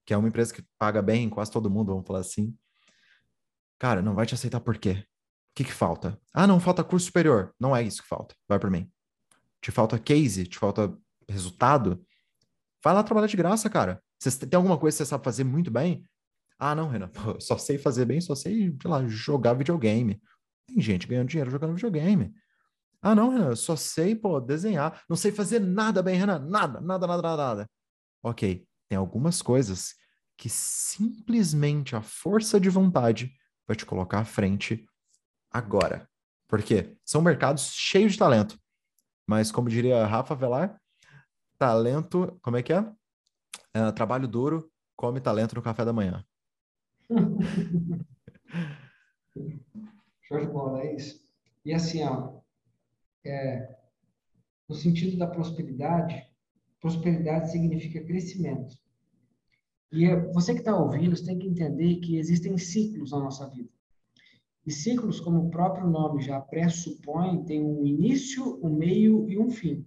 que 0.05 0.15
é 0.15 0.17
uma 0.17 0.29
empresa 0.29 0.55
que 0.55 0.65
paga 0.79 1.03
bem 1.03 1.29
quase 1.29 1.51
todo 1.51 1.71
mundo, 1.71 1.93
vamos 1.93 2.07
falar 2.07 2.21
assim. 2.21 2.57
Cara, 3.79 4.01
não 4.01 4.15
vai 4.15 4.25
te 4.25 4.35
aceitar 4.35 4.61
por 4.61 4.79
quê? 4.79 5.05
Que, 5.57 5.65
que 5.65 5.73
falta? 5.73 6.21
Ah, 6.35 6.47
não, 6.47 6.61
falta 6.61 6.85
curso 6.85 7.07
superior. 7.07 7.55
Não 7.59 7.75
é 7.75 7.83
isso 7.83 8.03
que 8.03 8.09
falta. 8.09 8.35
Vai 8.47 8.59
para 8.59 8.69
mim. 8.69 8.93
Te 9.63 9.71
falta 9.73 9.99
case, 9.99 10.47
te 10.47 10.59
falta 10.59 10.95
resultado. 11.27 12.05
Vai 12.85 12.93
lá 12.93 13.03
trabalhar 13.03 13.27
de 13.27 13.39
graça, 13.39 13.71
cara. 13.71 14.03
Você 14.21 14.47
tem 14.47 14.57
alguma 14.57 14.77
coisa 14.77 14.95
que 14.95 15.03
você 15.03 15.09
sabe 15.09 15.25
fazer 15.25 15.45
muito 15.45 15.71
bem? 15.71 16.05
Ah, 16.59 16.75
não, 16.75 16.89
Renan, 16.89 17.09
pô, 17.09 17.41
só 17.41 17.57
sei 17.57 17.79
fazer 17.79 18.05
bem, 18.05 18.21
só 18.21 18.35
sei, 18.35 18.77
sei 18.81 18.91
lá, 18.91 19.07
jogar 19.07 19.55
videogame. 19.55 20.21
Tem 20.67 20.79
gente 20.79 21.07
ganhando 21.07 21.29
dinheiro 21.29 21.51
jogando 21.51 21.75
videogame. 21.75 22.35
Ah, 23.01 23.15
não, 23.15 23.31
Renan, 23.31 23.49
eu 23.49 23.57
só 23.57 23.77
sei, 23.77 24.15
pô, 24.15 24.39
desenhar. 24.39 25.03
Não 25.09 25.17
sei 25.17 25.33
fazer 25.33 25.59
nada 25.59 26.03
bem, 26.03 26.17
Renan. 26.19 26.39
Nada, 26.39 26.83
nada, 26.83 27.07
nada, 27.07 27.23
nada, 27.23 27.37
nada. 27.37 27.71
Ok, 28.23 28.67
tem 28.91 28.99
algumas 28.99 29.41
coisas 29.41 29.95
que 30.37 30.51
simplesmente 30.51 31.97
a 31.97 32.03
força 32.03 32.61
de 32.61 32.69
vontade 32.69 33.33
vai 33.67 33.75
te 33.75 33.87
colocar 33.87 34.21
à 34.21 34.25
frente 34.25 34.87
agora. 35.51 36.09
Por 36.49 36.63
quê? 36.63 36.97
São 37.05 37.21
mercados 37.21 37.73
cheios 37.73 38.13
de 38.13 38.19
talento. 38.19 38.59
Mas, 39.27 39.51
como 39.51 39.69
diria 39.69 40.07
Rafa 40.07 40.35
Velar, 40.35 40.81
talento, 41.59 42.39
como 42.43 42.57
é 42.57 42.63
que 42.63 42.73
é? 42.73 42.91
é 43.75 43.93
trabalho 43.93 44.29
duro, 44.29 44.71
come 44.95 45.21
talento 45.21 45.55
no 45.57 45.63
café 45.63 45.85
da 45.85 45.93
manhã. 45.93 46.25
Show 50.23 50.41
de 50.41 50.47
bola, 50.47 50.83
é 50.83 50.95
isso. 50.95 51.21
E 51.65 51.73
assim, 51.73 52.03
ó, 52.05 52.41
é, 53.25 53.77
no 54.69 54.75
sentido 54.75 55.17
da 55.19 55.27
prosperidade, 55.27 56.25
prosperidade 56.81 57.51
significa 57.51 58.05
crescimento. 58.05 58.77
E 59.93 60.05
é, 60.05 60.17
você 60.33 60.53
que 60.53 60.61
está 60.61 60.77
ouvindo, 60.77 61.17
você 61.17 61.25
tem 61.25 61.39
que 61.39 61.49
entender 61.49 61.97
que 61.97 62.17
existem 62.17 62.59
ciclos 62.59 63.13
na 63.13 63.21
nossa 63.21 63.49
vida. 63.49 63.71
E 64.67 64.73
ciclos, 64.73 65.21
como 65.21 65.47
o 65.47 65.51
próprio 65.51 65.89
nome 65.89 66.21
já 66.21 66.41
pressupõe, 66.41 67.45
tem 67.45 67.65
um 67.65 67.87
início, 67.87 68.59
um 68.61 68.77
meio 68.77 69.29
e 69.31 69.39
um 69.39 69.49
fim. 69.49 69.87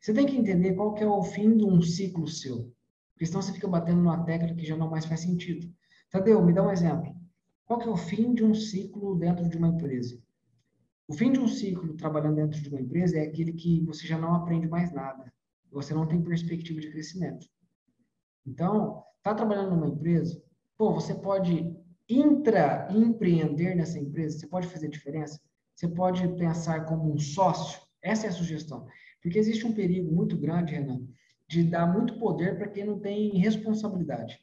Você 0.00 0.14
tem 0.14 0.24
que 0.24 0.36
entender 0.36 0.74
qual 0.74 0.94
que 0.94 1.04
é 1.04 1.06
o 1.06 1.22
fim 1.22 1.54
de 1.56 1.64
um 1.64 1.82
ciclo 1.82 2.26
seu. 2.26 2.72
Porque 3.12 3.26
senão 3.26 3.42
você 3.42 3.52
fica 3.52 3.68
batendo 3.68 3.98
numa 3.98 4.24
tecla 4.24 4.54
que 4.54 4.64
já 4.64 4.76
não 4.76 4.88
mais 4.88 5.04
faz 5.04 5.20
sentido. 5.20 5.70
Tadeu, 6.10 6.42
me 6.42 6.54
dá 6.54 6.62
um 6.62 6.70
exemplo. 6.70 7.14
Qual 7.66 7.78
que 7.78 7.88
é 7.88 7.90
o 7.90 7.96
fim 7.96 8.32
de 8.32 8.42
um 8.42 8.54
ciclo 8.54 9.16
dentro 9.16 9.48
de 9.48 9.58
uma 9.58 9.68
empresa? 9.68 10.18
O 11.08 11.12
fim 11.12 11.30
de 11.30 11.38
um 11.38 11.46
ciclo 11.46 11.94
trabalhando 11.94 12.36
dentro 12.36 12.60
de 12.60 12.68
uma 12.68 12.80
empresa 12.80 13.18
é 13.18 13.22
aquele 13.22 13.52
que 13.52 13.84
você 13.84 14.06
já 14.06 14.18
não 14.18 14.34
aprende 14.34 14.66
mais 14.66 14.92
nada. 14.92 15.30
Você 15.70 15.92
não 15.92 16.06
tem 16.06 16.22
perspectiva 16.22 16.80
de 16.80 16.90
crescimento. 16.90 17.46
Então, 18.46 19.02
tá 19.22 19.34
trabalhando 19.34 19.74
numa 19.74 19.88
empresa, 19.88 20.42
pô, 20.78 20.94
você 20.94 21.14
pode 21.14 21.76
intraempreender 22.08 23.76
nessa 23.76 23.98
empresa, 23.98 24.38
você 24.38 24.46
pode 24.46 24.68
fazer 24.68 24.88
diferença, 24.88 25.40
você 25.74 25.88
pode 25.88 26.26
pensar 26.36 26.84
como 26.86 27.12
um 27.12 27.18
sócio, 27.18 27.80
essa 28.02 28.26
é 28.26 28.28
a 28.28 28.32
sugestão. 28.32 28.86
Porque 29.22 29.38
existe 29.38 29.66
um 29.66 29.74
perigo 29.74 30.14
muito 30.14 30.36
grande, 30.36 30.72
Renan, 30.72 31.06
de 31.48 31.64
dar 31.64 31.86
muito 31.86 32.18
poder 32.18 32.56
para 32.56 32.68
quem 32.68 32.84
não 32.84 32.98
tem 32.98 33.36
responsabilidade. 33.36 34.40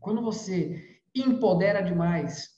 Quando 0.00 0.22
você 0.22 1.00
empodera 1.14 1.82
demais 1.82 2.50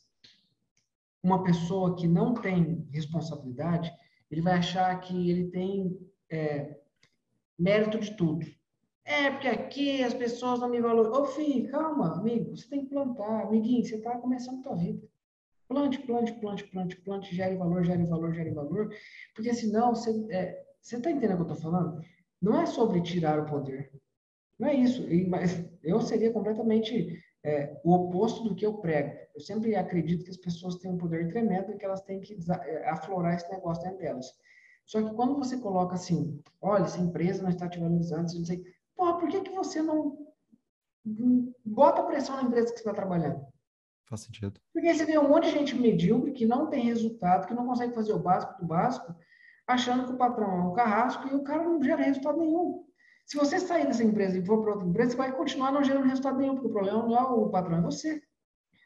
uma 1.22 1.42
pessoa 1.42 1.96
que 1.96 2.06
não 2.06 2.34
tem 2.34 2.86
responsabilidade, 2.92 3.90
ele 4.30 4.42
vai 4.42 4.54
achar 4.54 4.98
que 5.00 5.30
ele 5.30 5.50
tem 5.50 5.98
é, 6.30 6.78
mérito 7.58 7.98
de 7.98 8.16
tudo. 8.16 8.46
É, 9.04 9.30
porque 9.30 9.48
aqui 9.48 10.02
as 10.02 10.14
pessoas 10.14 10.60
não 10.60 10.68
me 10.68 10.80
valorizam. 10.80 11.22
Ô, 11.22 11.26
filho, 11.26 11.70
calma, 11.70 12.18
amigo, 12.18 12.56
você 12.56 12.66
tem 12.68 12.84
que 12.84 12.90
plantar. 12.90 13.42
Amiguinho, 13.42 13.84
você 13.84 13.96
está 13.96 14.16
começando 14.18 14.60
a 14.60 14.62
tua 14.62 14.76
vida. 14.76 15.06
Plante, 15.68 15.98
plante, 16.00 16.32
plante, 16.34 16.64
plante, 16.64 16.96
plante, 16.96 17.34
gere 17.34 17.56
valor, 17.56 17.84
gere 17.84 18.04
valor, 18.04 18.32
gere 18.32 18.50
valor. 18.50 18.94
Porque 19.34 19.52
senão, 19.52 19.94
você 19.94 20.10
é, 20.30 20.64
está 20.80 21.10
entendendo 21.10 21.40
o 21.40 21.44
que 21.44 21.52
eu 21.52 21.56
estou 21.56 21.70
falando? 21.72 22.00
Não 22.40 22.60
é 22.60 22.66
sobre 22.66 23.02
tirar 23.02 23.38
o 23.40 23.46
poder. 23.46 23.90
Não 24.58 24.68
é 24.68 24.74
isso. 24.74 25.06
Mas 25.28 25.64
eu 25.82 26.00
seria 26.00 26.32
completamente 26.32 27.18
é, 27.44 27.78
o 27.84 27.92
oposto 27.92 28.42
do 28.44 28.54
que 28.54 28.64
eu 28.64 28.74
prego. 28.74 29.14
Eu 29.34 29.40
sempre 29.40 29.74
acredito 29.76 30.24
que 30.24 30.30
as 30.30 30.36
pessoas 30.36 30.76
têm 30.76 30.90
um 30.90 30.98
poder 30.98 31.28
tremendo 31.28 31.72
e 31.72 31.76
que 31.76 31.84
elas 31.84 32.00
têm 32.02 32.20
que 32.20 32.38
é, 32.50 32.88
aflorar 32.88 33.34
esse 33.34 33.50
negócio 33.50 33.82
dentro 33.82 33.98
delas. 33.98 34.32
Só 34.86 35.02
que 35.02 35.14
quando 35.14 35.36
você 35.36 35.58
coloca 35.58 35.94
assim, 35.94 36.40
olha, 36.60 36.84
essa 36.84 37.00
empresa 37.00 37.42
não 37.42 37.50
está 37.50 37.68
te 37.68 37.78
valorizando, 37.78 38.30
você 38.30 38.38
diz, 38.56 38.73
porra, 38.96 39.18
por 39.18 39.28
que, 39.28 39.40
que 39.40 39.50
você 39.50 39.82
não 39.82 40.18
bota 41.64 42.02
pressão 42.02 42.36
na 42.36 42.44
empresa 42.44 42.72
que 42.72 42.78
você 42.78 42.88
está 42.88 42.94
trabalhando? 42.94 43.44
Faz 44.06 44.22
sentido. 44.22 44.60
Porque 44.72 44.92
você 44.92 45.04
vê 45.04 45.18
um 45.18 45.28
monte 45.28 45.44
de 45.44 45.52
gente 45.52 45.74
medíocre 45.74 46.32
que 46.32 46.46
não 46.46 46.68
tem 46.68 46.84
resultado, 46.84 47.46
que 47.46 47.54
não 47.54 47.66
consegue 47.66 47.94
fazer 47.94 48.12
o 48.12 48.18
básico 48.18 48.58
do 48.58 48.66
básico, 48.66 49.14
achando 49.66 50.06
que 50.06 50.12
o 50.12 50.18
patrão 50.18 50.50
é 50.50 50.62
um 50.64 50.72
carrasco 50.74 51.28
e 51.28 51.34
o 51.34 51.42
cara 51.42 51.62
não 51.64 51.82
gera 51.82 52.02
resultado 52.02 52.38
nenhum. 52.38 52.84
Se 53.26 53.38
você 53.38 53.58
sair 53.58 53.86
dessa 53.86 54.04
empresa 54.04 54.38
e 54.38 54.44
for 54.44 54.60
para 54.60 54.72
outra 54.72 54.86
empresa, 54.86 55.12
você 55.12 55.16
vai 55.16 55.32
continuar 55.32 55.72
não 55.72 55.82
gerando 55.82 56.06
resultado 56.06 56.38
nenhum, 56.38 56.54
porque 56.54 56.68
o 56.68 56.72
problema 56.72 57.02
não 57.02 57.16
é 57.16 57.22
o 57.22 57.48
patrão, 57.48 57.78
é 57.78 57.80
você. 57.80 58.22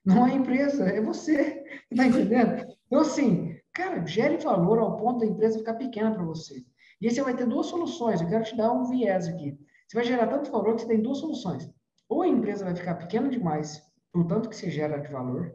Não 0.05 0.27
é 0.27 0.31
a 0.31 0.35
empresa, 0.35 0.89
é 0.89 1.01
você. 1.01 1.65
Está 1.91 2.07
entendendo? 2.07 2.65
Então, 2.87 3.01
assim, 3.01 3.59
cara, 3.73 4.07
gere 4.07 4.37
valor 4.39 4.79
ao 4.79 4.97
ponto 4.97 5.21
da 5.21 5.27
empresa 5.27 5.59
ficar 5.59 5.75
pequena 5.75 6.13
para 6.13 6.23
você. 6.23 6.65
E 7.01 7.09
aí 7.09 7.15
você 7.15 7.23
vai 7.23 7.35
ter 7.35 7.47
duas 7.47 7.67
soluções. 7.67 8.21
Eu 8.21 8.29
quero 8.29 8.45
te 8.45 8.57
dar 8.57 8.73
um 8.73 8.85
viés 8.85 9.27
aqui. 9.27 9.59
Você 9.89 9.97
vai 9.97 10.05
gerar 10.05 10.27
tanto 10.27 10.53
valor 10.53 10.75
que 10.75 10.83
você 10.83 10.89
tem 10.89 11.01
duas 11.01 11.17
soluções. 11.17 11.69
Ou 12.11 12.21
a 12.21 12.29
empresa 12.29 12.65
vai 12.65 12.77
ficar 12.77 12.97
pequena 12.97 13.31
demais, 13.31 13.83
por 14.13 14.27
tanto 14.27 14.49
que 14.51 14.57
você 14.57 14.71
gera 14.71 14.99
de 14.99 15.09
valor, 15.11 15.55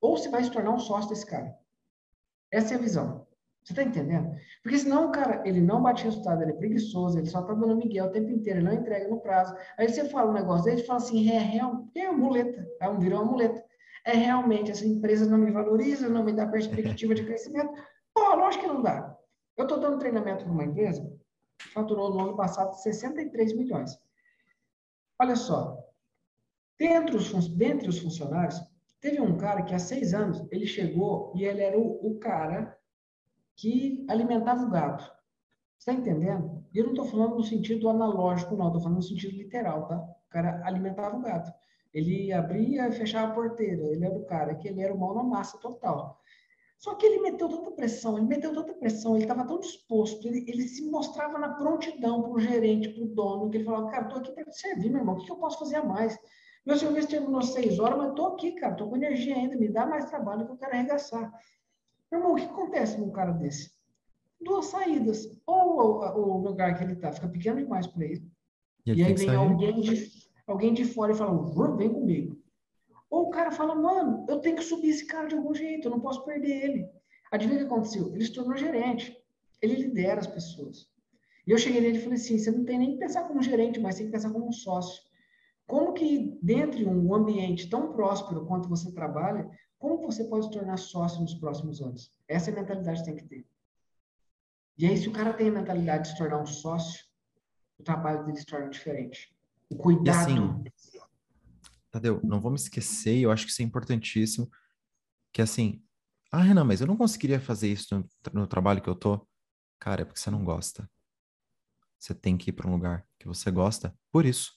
ou 0.00 0.16
você 0.16 0.28
vai 0.28 0.44
se 0.44 0.52
tornar 0.52 0.70
um 0.70 0.78
sócio 0.78 1.10
desse 1.10 1.26
cara. 1.26 1.52
Essa 2.52 2.74
é 2.74 2.76
a 2.76 2.80
visão. 2.80 3.26
Você 3.64 3.72
está 3.72 3.82
entendendo? 3.82 4.32
Porque 4.62 4.78
senão 4.78 5.08
o 5.08 5.10
cara, 5.10 5.42
ele 5.44 5.60
não 5.60 5.82
bate 5.82 6.04
resultado, 6.04 6.42
ele 6.42 6.52
é 6.52 6.56
preguiçoso, 6.56 7.18
ele 7.18 7.26
só 7.26 7.40
está 7.40 7.54
dando 7.54 7.76
miguel 7.76 8.06
o 8.06 8.12
tempo 8.12 8.30
inteiro, 8.30 8.60
ele 8.60 8.68
não 8.68 8.74
entrega 8.74 9.08
no 9.08 9.20
prazo. 9.20 9.56
Aí 9.76 9.88
você 9.88 10.08
fala 10.08 10.30
um 10.30 10.34
negócio 10.34 10.64
dele 10.64 10.84
fala 10.84 11.00
assim, 11.00 11.28
é 11.28 11.38
real, 11.38 11.84
é 11.96 12.08
muleta, 12.12 12.64
é 12.80 12.88
um 12.88 13.00
virou 13.00 13.22
uma 13.22 13.32
muleta. 13.32 13.64
É 14.04 14.12
realmente, 14.12 14.70
essa 14.70 14.86
empresa 14.86 15.28
não 15.28 15.38
me 15.38 15.50
valoriza, 15.50 16.08
não 16.08 16.22
me 16.22 16.32
dá 16.32 16.46
perspectiva 16.46 17.16
de 17.16 17.24
crescimento. 17.24 17.72
Pô, 18.14 18.36
lógico 18.36 18.62
que 18.62 18.70
não 18.70 18.80
dá. 18.80 19.16
Eu 19.56 19.64
estou 19.64 19.80
dando 19.80 19.98
treinamento 19.98 20.44
para 20.44 20.52
uma 20.52 20.64
empresa 20.64 21.15
faturou 21.72 22.12
no 22.12 22.20
ano 22.20 22.36
passado 22.36 22.74
63 22.74 23.54
milhões. 23.54 23.98
Olha 25.18 25.36
só, 25.36 25.78
dentre 26.78 27.16
os, 27.16 27.48
dentre 27.48 27.88
os 27.88 27.98
funcionários, 27.98 28.60
teve 29.00 29.20
um 29.20 29.36
cara 29.36 29.62
que 29.62 29.74
há 29.74 29.78
seis 29.78 30.12
anos, 30.12 30.46
ele 30.50 30.66
chegou 30.66 31.32
e 31.34 31.44
ele 31.44 31.62
era 31.62 31.78
o, 31.78 32.06
o 32.06 32.18
cara 32.18 32.76
que 33.54 34.04
alimentava 34.08 34.64
o. 34.64 35.16
Você 35.78 35.90
está 35.90 35.92
entendendo? 35.92 36.64
E 36.72 36.78
eu 36.78 36.84
não 36.84 36.92
estou 36.92 37.06
falando 37.06 37.36
no 37.36 37.44
sentido 37.44 37.88
analógico, 37.88 38.56
não, 38.56 38.66
estou 38.68 38.82
falando 38.82 38.96
no 38.96 39.02
sentido 39.02 39.36
literal, 39.36 39.86
tá? 39.86 39.96
O 39.96 40.28
cara 40.28 40.62
alimentava 40.66 41.16
o 41.16 41.20
gado. 41.20 41.52
Ele 41.92 42.32
abria 42.32 42.88
e 42.88 42.92
fechava 42.92 43.32
a 43.32 43.34
porteira. 43.34 43.82
Ele 43.84 44.04
era 44.04 44.14
o 44.14 44.24
cara 44.24 44.54
que 44.54 44.68
ele 44.68 44.82
era 44.82 44.92
o 44.92 45.14
na 45.14 45.22
massa 45.22 45.56
total. 45.58 46.20
Só 46.78 46.94
que 46.94 47.06
ele 47.06 47.22
meteu 47.22 47.48
tanta 47.48 47.70
pressão, 47.70 48.18
ele 48.18 48.26
meteu 48.26 48.52
tanta 48.52 48.74
pressão, 48.74 49.14
ele 49.14 49.24
estava 49.24 49.46
tão 49.46 49.58
disposto, 49.58 50.28
ele, 50.28 50.44
ele, 50.48 50.68
se 50.68 50.88
mostrava 50.90 51.38
na 51.38 51.54
prontidão 51.54 52.22
para 52.22 52.32
o 52.32 52.38
gerente, 52.38 52.90
para 52.90 53.02
o 53.02 53.08
dono, 53.08 53.50
que 53.50 53.56
ele 53.56 53.64
falava, 53.64 53.90
cara, 53.90 54.04
estou 54.04 54.20
aqui 54.20 54.32
para 54.32 54.44
te 54.44 54.60
servir, 54.60 54.90
meu 54.90 55.00
irmão, 55.00 55.14
o 55.14 55.18
que, 55.18 55.26
que 55.26 55.32
eu 55.32 55.36
posso 55.36 55.58
fazer 55.58 55.76
a 55.76 55.84
mais? 55.84 56.18
Meu 56.66 56.76
serviço 56.76 57.08
terminou 57.08 57.42
seis 57.42 57.78
horas, 57.78 57.96
mas 57.96 58.10
estou 58.10 58.26
aqui, 58.28 58.52
cara, 58.52 58.72
estou 58.72 58.90
com 58.90 58.96
energia 58.96 59.36
ainda, 59.36 59.56
me 59.56 59.68
dá 59.68 59.86
mais 59.86 60.04
trabalho 60.06 60.44
que 60.44 60.52
eu 60.52 60.56
quero 60.56 60.72
arregaçar. 60.72 61.32
Meu 62.10 62.20
irmão, 62.20 62.34
o 62.34 62.36
que 62.36 62.44
acontece 62.44 62.98
num 62.98 63.10
cara 63.10 63.32
desse? 63.32 63.72
Duas 64.40 64.66
saídas. 64.66 65.26
Ou 65.46 65.80
o, 65.80 66.36
o 66.36 66.38
lugar 66.38 66.76
que 66.76 66.84
ele 66.84 66.92
está 66.92 67.12
fica 67.12 67.28
pequeno 67.28 67.58
demais 67.58 67.86
para 67.86 68.04
ele, 68.04 68.28
e, 68.84 68.92
e 68.92 69.02
aí 69.02 69.14
vem 69.14 69.34
alguém 69.34 69.80
de, 69.80 70.10
alguém 70.46 70.74
de 70.74 70.84
fora 70.84 71.12
e 71.12 71.16
fala, 71.16 71.76
vem 71.76 71.92
comigo. 71.92 72.36
Ou 73.10 73.26
o 73.26 73.30
cara 73.30 73.50
fala, 73.50 73.74
mano, 73.74 74.26
eu 74.28 74.40
tenho 74.40 74.56
que 74.56 74.64
subir 74.64 74.90
esse 74.90 75.06
cara 75.06 75.28
de 75.28 75.34
algum 75.34 75.54
jeito, 75.54 75.86
eu 75.86 75.90
não 75.90 76.00
posso 76.00 76.24
perder 76.24 76.64
ele. 76.64 76.90
Adivinha 77.30 77.58
o 77.58 77.66
que 77.66 77.72
aconteceu? 77.72 78.12
Ele 78.14 78.24
se 78.24 78.32
tornou 78.32 78.56
gerente. 78.56 79.16
Ele 79.62 79.74
lidera 79.76 80.20
as 80.20 80.26
pessoas. 80.26 80.88
E 81.46 81.50
eu 81.50 81.58
cheguei 81.58 81.80
nele 81.80 81.98
e 81.98 82.02
falei 82.02 82.18
assim, 82.18 82.38
você 82.38 82.50
não 82.50 82.64
tem 82.64 82.78
nem 82.78 82.92
que 82.92 82.98
pensar 82.98 83.24
como 83.24 83.42
gerente, 83.42 83.78
mas 83.78 83.96
tem 83.96 84.06
que 84.06 84.12
pensar 84.12 84.30
como 84.30 84.48
um 84.48 84.52
sócio. 84.52 85.02
Como 85.66 85.92
que, 85.92 86.38
dentro 86.42 86.78
de 86.78 86.86
um 86.86 87.14
ambiente 87.14 87.68
tão 87.68 87.92
próspero 87.92 88.46
quanto 88.46 88.68
você 88.68 88.92
trabalha, 88.92 89.48
como 89.78 89.98
você 89.98 90.24
pode 90.24 90.46
se 90.46 90.50
tornar 90.50 90.76
sócio 90.76 91.20
nos 91.20 91.34
próximos 91.34 91.80
anos? 91.80 92.10
Essa 92.28 92.50
é 92.50 92.52
a 92.52 92.56
mentalidade 92.56 93.00
que 93.00 93.06
tem 93.06 93.16
que 93.16 93.24
ter. 93.24 93.46
E 94.78 94.86
aí, 94.86 94.96
se 94.96 95.08
o 95.08 95.12
cara 95.12 95.32
tem 95.32 95.48
a 95.48 95.52
mentalidade 95.52 96.04
de 96.04 96.10
se 96.10 96.18
tornar 96.18 96.40
um 96.40 96.46
sócio, 96.46 97.04
o 97.78 97.82
trabalho 97.82 98.24
dele 98.24 98.38
se 98.38 98.46
torna 98.46 98.68
diferente. 98.68 99.34
O 99.70 99.76
cuidado. 99.76 100.30
E 100.30 100.32
assim, 100.32 101.00
Tadeu, 101.96 102.20
não 102.22 102.40
vou 102.40 102.50
me 102.50 102.58
esquecer, 102.58 103.18
eu 103.18 103.30
acho 103.30 103.46
que 103.46 103.52
isso 103.52 103.62
é 103.62 103.64
importantíssimo, 103.64 104.50
que 105.32 105.40
assim, 105.40 105.82
ah, 106.30 106.42
Renan, 106.42 106.64
mas 106.64 106.82
eu 106.82 106.86
não 106.86 106.96
conseguiria 106.96 107.40
fazer 107.40 107.72
isso 107.72 107.94
no, 107.94 108.40
no 108.40 108.46
trabalho 108.46 108.82
que 108.82 108.88
eu 108.88 108.94
tô. 108.94 109.26
Cara, 109.78 110.02
é 110.02 110.04
porque 110.04 110.20
você 110.20 110.30
não 110.30 110.44
gosta. 110.44 110.90
Você 111.98 112.14
tem 112.14 112.36
que 112.36 112.50
ir 112.50 112.52
para 112.52 112.68
um 112.68 112.72
lugar 112.72 113.06
que 113.18 113.26
você 113.26 113.50
gosta 113.50 113.96
por 114.12 114.26
isso. 114.26 114.52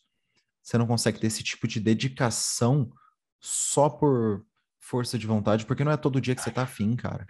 Você 0.62 0.78
não 0.78 0.86
consegue 0.86 1.20
ter 1.20 1.28
esse 1.28 1.42
tipo 1.42 1.66
de 1.66 1.80
dedicação 1.80 2.92
só 3.40 3.90
por 3.90 4.46
força 4.78 5.18
de 5.18 5.26
vontade, 5.26 5.66
porque 5.66 5.84
não 5.84 5.92
é 5.94 5.98
todo 5.98 6.20
dia 6.20 6.36
que 6.36 6.42
você 6.42 6.52
tá 6.52 6.64
afim, 6.64 6.96
cara. 6.96 7.26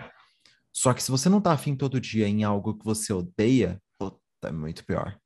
Só 0.71 0.93
que 0.93 1.03
se 1.03 1.11
você 1.11 1.29
não 1.29 1.41
tá 1.41 1.51
afim 1.51 1.75
todo 1.75 2.01
dia 2.01 2.27
em 2.27 2.43
algo 2.43 2.77
que 2.77 2.85
você 2.85 3.13
odeia, 3.13 3.79
puta, 3.97 4.19
é 4.43 4.51
muito 4.51 4.83
pior. 4.85 5.19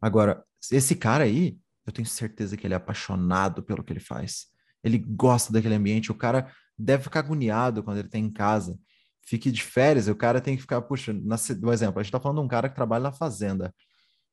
Agora, 0.00 0.44
esse 0.70 0.94
cara 0.94 1.24
aí, 1.24 1.58
eu 1.86 1.92
tenho 1.92 2.06
certeza 2.06 2.56
que 2.56 2.66
ele 2.66 2.74
é 2.74 2.76
apaixonado 2.76 3.62
pelo 3.62 3.84
que 3.84 3.92
ele 3.92 4.00
faz. 4.00 4.46
Ele 4.82 4.98
gosta 4.98 5.52
daquele 5.52 5.74
ambiente. 5.74 6.10
O 6.10 6.14
cara 6.14 6.52
deve 6.76 7.04
ficar 7.04 7.20
agoniado 7.20 7.82
quando 7.82 7.98
ele 7.98 8.08
tem 8.08 8.24
tá 8.24 8.28
em 8.28 8.32
casa. 8.32 8.78
Fique 9.22 9.50
de 9.50 9.62
férias, 9.62 10.08
o 10.08 10.14
cara 10.14 10.40
tem 10.40 10.54
que 10.54 10.62
ficar, 10.62 10.80
puxa, 10.82 11.12
na, 11.12 11.36
por 11.60 11.72
exemplo, 11.72 11.98
a 11.98 12.02
gente 12.02 12.12
tá 12.12 12.20
falando 12.20 12.38
de 12.38 12.44
um 12.44 12.48
cara 12.48 12.68
que 12.68 12.74
trabalha 12.74 13.04
na 13.04 13.12
fazenda. 13.12 13.74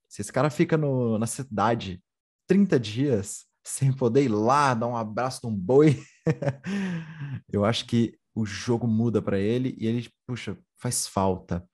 Se 0.07 0.21
esse 0.21 0.31
cara 0.31 0.49
fica 0.49 0.77
no, 0.77 1.17
na 1.17 1.25
cidade 1.25 2.01
30 2.47 2.79
dias 2.79 3.45
sem 3.63 3.91
poder 3.91 4.23
ir 4.23 4.27
lá 4.27 4.73
dar 4.73 4.87
um 4.87 4.95
abraço 4.95 5.39
num 5.43 5.55
boi, 5.55 6.03
eu 7.51 7.65
acho 7.65 7.85
que 7.85 8.17
o 8.35 8.45
jogo 8.45 8.87
muda 8.87 9.21
para 9.21 9.39
ele 9.39 9.75
e 9.79 9.87
ele, 9.87 10.09
puxa, 10.27 10.57
faz 10.77 11.07
falta. 11.07 11.67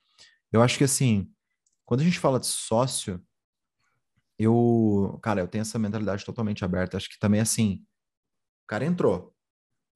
Eu 0.52 0.62
acho 0.62 0.78
que 0.78 0.84
assim, 0.84 1.30
quando 1.86 2.02
a 2.02 2.04
gente 2.04 2.20
fala 2.20 2.40
de 2.40 2.48
sócio, 2.48 3.22
eu, 4.40 5.20
cara, 5.22 5.42
eu 5.42 5.48
tenho 5.48 5.64
essa 5.64 5.78
mentalidade 5.78 6.24
totalmente 6.24 6.64
aberta. 6.64 6.96
Acho 6.96 7.10
que 7.10 7.20
também 7.20 7.42
assim, 7.42 7.84
o 8.64 8.68
cara 8.68 8.86
entrou, 8.86 9.36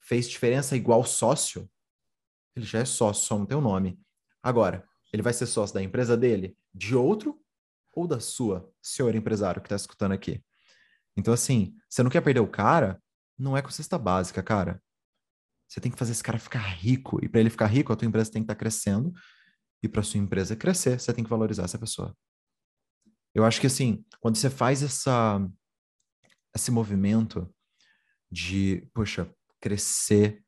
fez 0.01 0.29
diferença 0.29 0.75
igual 0.75 1.05
sócio, 1.05 1.69
ele 2.55 2.65
já 2.65 2.79
é 2.79 2.85
sócio, 2.85 3.23
só 3.25 3.39
não 3.39 3.45
tem 3.45 3.57
o 3.57 3.61
nome. 3.61 3.99
Agora, 4.43 4.87
ele 5.13 5.21
vai 5.21 5.31
ser 5.31 5.45
sócio 5.45 5.73
da 5.73 5.81
empresa 5.81 6.17
dele, 6.17 6.57
de 6.73 6.95
outro 6.95 7.39
ou 7.95 8.05
da 8.05 8.19
sua, 8.19 8.69
senhor 8.81 9.15
empresário 9.15 9.61
que 9.61 9.67
está 9.67 9.75
escutando 9.75 10.11
aqui. 10.11 10.43
Então, 11.15 11.33
assim, 11.33 11.75
você 11.87 12.03
não 12.03 12.09
quer 12.09 12.21
perder 12.21 12.41
o 12.41 12.47
cara, 12.47 13.01
não 13.37 13.55
é 13.55 13.61
com 13.61 13.69
cesta 13.69 13.97
básica, 13.97 14.43
cara. 14.43 14.81
Você 15.67 15.79
tem 15.79 15.91
que 15.91 15.97
fazer 15.97 16.11
esse 16.11 16.23
cara 16.23 16.37
ficar 16.37 16.59
rico. 16.59 17.23
E 17.23 17.29
para 17.29 17.39
ele 17.39 17.49
ficar 17.49 17.67
rico, 17.67 17.93
a 17.93 17.95
tua 17.95 18.07
empresa 18.07 18.31
tem 18.31 18.41
que 18.41 18.45
estar 18.45 18.55
tá 18.55 18.59
crescendo. 18.59 19.13
E 19.81 19.87
para 19.87 20.03
sua 20.03 20.19
empresa 20.19 20.55
crescer, 20.55 20.99
você 20.99 21.13
tem 21.13 21.23
que 21.23 21.29
valorizar 21.29 21.63
essa 21.63 21.79
pessoa. 21.79 22.15
Eu 23.33 23.45
acho 23.45 23.59
que 23.59 23.67
assim, 23.67 24.05
quando 24.19 24.35
você 24.35 24.49
faz 24.49 24.83
essa 24.83 25.39
esse 26.55 26.69
movimento 26.69 27.51
de, 28.31 28.87
poxa, 28.93 29.33
crescer, 29.59 30.43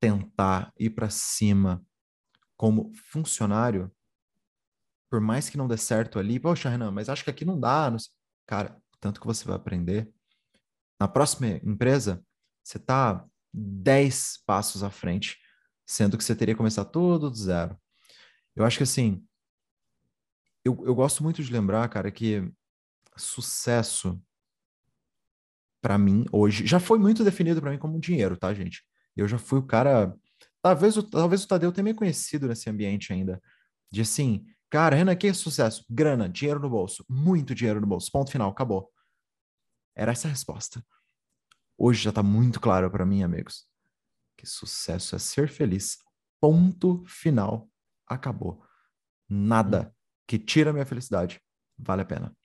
tentar 0.00 0.72
ir 0.78 0.90
para 0.90 1.10
cima 1.10 1.84
como 2.56 2.92
funcionário, 3.10 3.90
por 5.10 5.20
mais 5.20 5.48
que 5.48 5.56
não 5.56 5.66
dê 5.66 5.76
certo 5.76 6.18
ali, 6.18 6.38
poxa, 6.38 6.68
Renan, 6.68 6.90
mas 6.90 7.08
acho 7.08 7.24
que 7.24 7.30
aqui 7.30 7.44
não 7.44 7.58
dá, 7.58 7.90
não 7.90 7.98
cara, 8.46 8.80
tanto 9.00 9.20
que 9.20 9.26
você 9.26 9.44
vai 9.44 9.56
aprender. 9.56 10.12
Na 11.00 11.08
próxima 11.08 11.48
empresa, 11.64 12.24
você 12.62 12.76
está 12.76 13.24
10 13.52 14.42
passos 14.46 14.82
à 14.82 14.90
frente, 14.90 15.38
sendo 15.86 16.18
que 16.18 16.24
você 16.24 16.34
teria 16.36 16.54
que 16.54 16.58
começar 16.58 16.84
tudo 16.84 17.30
do 17.30 17.36
zero. 17.36 17.78
Eu 18.54 18.64
acho 18.64 18.76
que 18.76 18.82
assim, 18.82 19.24
eu, 20.68 20.84
eu 20.84 20.94
gosto 20.94 21.22
muito 21.22 21.42
de 21.42 21.52
lembrar, 21.52 21.88
cara, 21.88 22.10
que 22.10 22.52
sucesso 23.16 24.20
para 25.80 25.98
mim 25.98 26.24
hoje 26.30 26.66
já 26.66 26.78
foi 26.78 26.98
muito 26.98 27.24
definido 27.24 27.60
para 27.60 27.70
mim 27.70 27.78
como 27.78 27.98
dinheiro, 27.98 28.36
tá, 28.36 28.52
gente? 28.52 28.84
Eu 29.16 29.26
já 29.26 29.38
fui 29.38 29.58
o 29.58 29.66
cara, 29.66 30.14
talvez 30.62 30.96
o, 30.96 31.02
talvez 31.02 31.42
o 31.44 31.48
Tadeu 31.48 31.72
tenha 31.72 31.84
me 31.84 31.94
conhecido 31.94 32.46
nesse 32.46 32.68
ambiente 32.70 33.12
ainda, 33.12 33.42
de 33.90 34.02
assim, 34.02 34.46
cara, 34.70 34.94
Renan, 34.94 35.16
que 35.16 35.26
é 35.26 35.32
sucesso? 35.32 35.84
Grana, 35.88 36.28
dinheiro 36.28 36.60
no 36.60 36.70
bolso, 36.70 37.04
muito 37.08 37.54
dinheiro 37.54 37.80
no 37.80 37.86
bolso, 37.86 38.10
ponto 38.12 38.30
final, 38.30 38.50
acabou. 38.50 38.92
Era 39.96 40.12
essa 40.12 40.28
a 40.28 40.30
resposta. 40.30 40.84
Hoje 41.76 42.02
já 42.02 42.10
está 42.10 42.22
muito 42.22 42.60
claro 42.60 42.90
para 42.90 43.06
mim, 43.06 43.22
amigos, 43.22 43.66
que 44.36 44.46
sucesso 44.46 45.16
é 45.16 45.18
ser 45.18 45.48
feliz. 45.48 45.98
Ponto 46.40 47.04
final. 47.06 47.68
Acabou. 48.06 48.64
Nada 49.28 49.92
que 50.28 50.38
tira 50.38 50.70
a 50.70 50.72
minha 50.72 50.86
felicidade 50.86 51.40
vale 51.78 52.02
a 52.02 52.04
pena. 52.04 52.36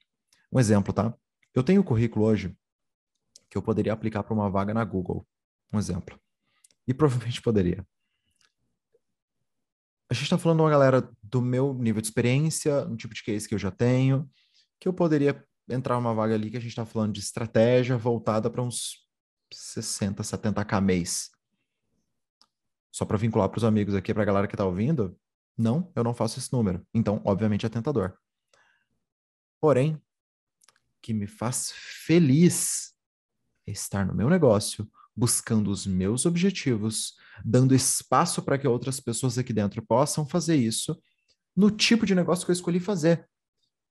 Um 0.52 0.60
exemplo, 0.60 0.94
tá? 0.94 1.14
Eu 1.54 1.64
tenho 1.64 1.82
um 1.82 1.84
currículo 1.84 2.26
hoje 2.26 2.56
que 3.50 3.58
eu 3.58 3.62
poderia 3.62 3.92
aplicar 3.92 4.24
para 4.24 4.34
uma 4.34 4.50
vaga 4.50 4.74
na 4.74 4.84
Google. 4.86 5.28
Um 5.72 5.78
exemplo. 5.78 6.20
E 6.88 6.94
provavelmente 6.94 7.42
poderia. 7.42 7.86
A 10.10 10.14
gente 10.14 10.24
está 10.24 10.38
falando 10.38 10.60
de 10.60 10.64
uma 10.64 10.70
galera 10.70 11.10
do 11.22 11.42
meu 11.42 11.74
nível 11.74 12.02
de 12.02 12.08
experiência, 12.08 12.86
um 12.86 12.96
tipo 12.96 13.14
de 13.14 13.24
case 13.24 13.48
que 13.48 13.56
eu 13.56 13.60
já 13.60 13.72
tenho, 13.72 14.30
que 14.80 14.88
eu 14.88 14.94
poderia 14.94 15.44
entrar 15.68 15.98
uma 15.98 16.14
vaga 16.14 16.36
ali 16.36 16.52
que 16.52 16.58
a 16.58 16.60
gente 16.60 16.70
está 16.70 16.86
falando 16.86 17.14
de 17.14 17.20
estratégia 17.20 17.98
voltada 17.98 18.50
para 18.50 18.62
uns 18.62 19.08
60, 19.52 20.22
70k 20.24 20.82
mês. 20.82 21.32
Só 22.92 23.06
para 23.06 23.18
vincular 23.18 23.50
para 23.50 23.58
os 23.58 23.64
amigos 23.64 23.96
aqui, 23.96 24.14
para 24.14 24.24
a 24.24 24.26
galera 24.26 24.48
que 24.48 24.54
está 24.54 24.66
ouvindo, 24.66 25.18
não, 25.58 25.92
eu 25.96 26.04
não 26.04 26.14
faço 26.14 26.40
esse 26.40 26.52
número. 26.52 26.86
Então, 26.94 27.22
obviamente, 27.26 27.66
é 27.66 27.70
tentador. 27.70 28.18
Porém, 29.60 30.02
que 31.02 31.14
me 31.14 31.28
faz 31.28 31.72
feliz 31.72 32.94
é 33.68 33.72
estar 33.72 34.06
no 34.06 34.14
meu 34.14 34.30
negócio, 34.30 34.90
buscando 35.16 35.70
os 35.70 35.86
meus 35.86 36.26
objetivos, 36.26 37.16
dando 37.46 37.76
espaço 37.76 38.42
para 38.42 38.58
que 38.58 38.68
outras 38.68 39.00
pessoas 39.00 39.38
aqui 39.38 39.54
dentro 39.54 39.82
possam 39.86 40.26
fazer 40.26 40.56
isso 40.56 41.00
no 41.56 41.70
tipo 41.70 42.06
de 42.06 42.16
negócio 42.16 42.46
que 42.46 42.52
eu 42.52 42.54
escolhi 42.54 42.80
fazer. 42.80 43.30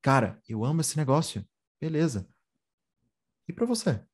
Cara, 0.00 0.42
eu 0.48 0.64
amo 0.64 0.80
esse 0.80 0.96
negócio. 0.96 1.46
Beleza. 1.80 2.28
E 3.48 3.52
para 3.52 3.66
você? 3.66 4.04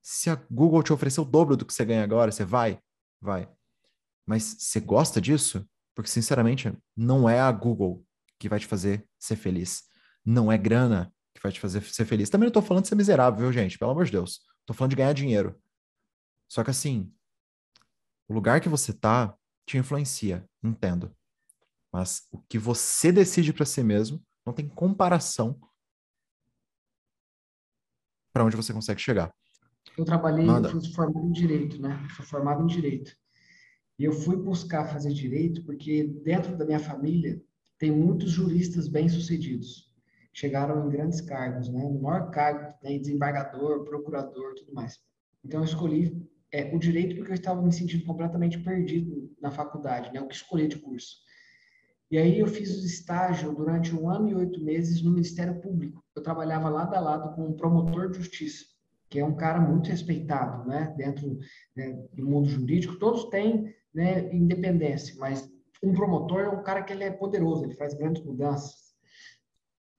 Se 0.00 0.30
a 0.30 0.36
Google 0.50 0.82
te 0.82 0.92
oferecer 0.92 1.20
o 1.20 1.24
dobro 1.24 1.56
do 1.56 1.64
que 1.66 1.72
você 1.72 1.84
ganha 1.84 2.04
agora, 2.04 2.30
você 2.30 2.44
vai? 2.44 2.80
Vai. 3.20 3.48
Mas 4.26 4.56
você 4.58 4.80
gosta 4.80 5.20
disso? 5.20 5.68
Porque, 5.94 6.10
sinceramente, 6.10 6.72
não 6.96 7.28
é 7.28 7.40
a 7.40 7.52
Google 7.52 8.04
que 8.38 8.48
vai 8.48 8.58
te 8.58 8.66
fazer 8.66 9.08
ser 9.18 9.36
feliz. 9.36 9.84
Não 10.24 10.50
é 10.50 10.56
grana 10.56 11.12
que 11.34 11.42
vai 11.42 11.52
te 11.52 11.60
fazer 11.60 11.82
ser 11.82 12.04
feliz. 12.04 12.30
Também 12.30 12.46
não 12.46 12.52
tô 12.52 12.62
falando 12.62 12.82
de 12.82 12.88
ser 12.88 12.94
miserável, 12.94 13.40
viu, 13.40 13.52
gente? 13.52 13.78
Pelo 13.78 13.90
amor 13.90 14.04
de 14.04 14.12
Deus. 14.12 14.40
Tô 14.66 14.72
falando 14.74 14.90
de 14.90 14.96
ganhar 14.96 15.12
dinheiro. 15.12 15.60
Só 16.48 16.62
que 16.62 16.70
assim, 16.70 17.12
o 18.28 18.34
lugar 18.34 18.60
que 18.60 18.68
você 18.68 18.92
tá 18.92 19.36
te 19.66 19.78
influencia, 19.78 20.48
entendo. 20.62 21.14
Mas 21.92 22.26
o 22.30 22.38
que 22.48 22.58
você 22.58 23.12
decide 23.12 23.52
para 23.52 23.66
si 23.66 23.82
mesmo 23.82 24.22
não 24.44 24.52
tem 24.52 24.68
comparação 24.68 25.60
para 28.32 28.44
onde 28.44 28.56
você 28.56 28.72
consegue 28.72 29.00
chegar. 29.00 29.32
Eu 29.96 30.04
trabalhei, 30.04 30.46
Manda. 30.46 30.68
eu 30.68 30.80
fui 30.80 30.92
formado 30.92 31.26
em 31.26 31.32
direito, 31.32 31.80
né? 31.80 32.08
Sou 32.16 32.24
formado 32.24 32.62
em 32.62 32.66
direito. 32.66 33.14
E 34.02 34.04
eu 34.04 34.12
fui 34.12 34.34
buscar 34.34 34.88
fazer 34.88 35.12
direito 35.12 35.64
porque 35.64 36.02
dentro 36.24 36.56
da 36.56 36.64
minha 36.64 36.80
família 36.80 37.40
tem 37.78 37.92
muitos 37.92 38.32
juristas 38.32 38.88
bem-sucedidos. 38.88 39.92
Chegaram 40.32 40.84
em 40.84 40.90
grandes 40.90 41.20
cargos, 41.20 41.68
né? 41.68 41.84
No 41.84 42.02
maior 42.02 42.28
cargo 42.32 42.74
tem 42.80 43.00
desembargador, 43.00 43.84
procurador, 43.84 44.54
tudo 44.56 44.74
mais. 44.74 44.98
Então 45.44 45.60
eu 45.60 45.64
escolhi 45.64 46.20
é, 46.50 46.74
o 46.74 46.80
direito 46.80 47.14
porque 47.14 47.30
eu 47.30 47.36
estava 47.36 47.62
me 47.62 47.72
sentindo 47.72 48.04
completamente 48.04 48.58
perdido 48.58 49.32
na 49.40 49.52
faculdade, 49.52 50.12
né? 50.12 50.20
O 50.20 50.26
que 50.26 50.34
escolher 50.34 50.66
de 50.66 50.80
curso. 50.80 51.18
E 52.10 52.18
aí 52.18 52.40
eu 52.40 52.48
fiz 52.48 52.70
estágio 52.82 53.54
durante 53.54 53.94
um 53.94 54.10
ano 54.10 54.28
e 54.28 54.34
oito 54.34 54.60
meses 54.60 55.00
no 55.00 55.12
Ministério 55.12 55.60
Público. 55.60 56.02
Eu 56.16 56.24
trabalhava 56.24 56.68
lado 56.68 56.92
a 56.96 56.98
lado 56.98 57.36
com 57.36 57.50
um 57.50 57.52
promotor 57.52 58.10
de 58.10 58.16
justiça, 58.16 58.64
que 59.08 59.20
é 59.20 59.24
um 59.24 59.36
cara 59.36 59.60
muito 59.60 59.90
respeitado, 59.90 60.68
né? 60.68 60.92
Dentro 60.96 61.38
né, 61.76 62.04
do 62.12 62.26
mundo 62.26 62.48
jurídico, 62.48 62.98
todos 62.98 63.26
têm 63.26 63.72
né, 63.94 64.34
independência, 64.34 65.14
mas 65.18 65.50
um 65.82 65.92
promotor 65.92 66.40
é 66.42 66.48
um 66.48 66.62
cara 66.62 66.82
que 66.82 66.92
ele 66.92 67.04
é 67.04 67.10
poderoso, 67.10 67.64
ele 67.64 67.74
faz 67.74 67.94
grandes 67.94 68.22
mudanças. 68.24 68.92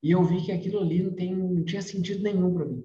E 0.01 0.11
eu 0.11 0.23
vi 0.23 0.41
que 0.41 0.51
aquilo 0.51 0.81
ali 0.81 1.03
não, 1.03 1.13
tem, 1.13 1.35
não 1.35 1.63
tinha 1.63 1.81
sentido 1.81 2.23
nenhum 2.23 2.53
para 2.53 2.65
mim. 2.65 2.83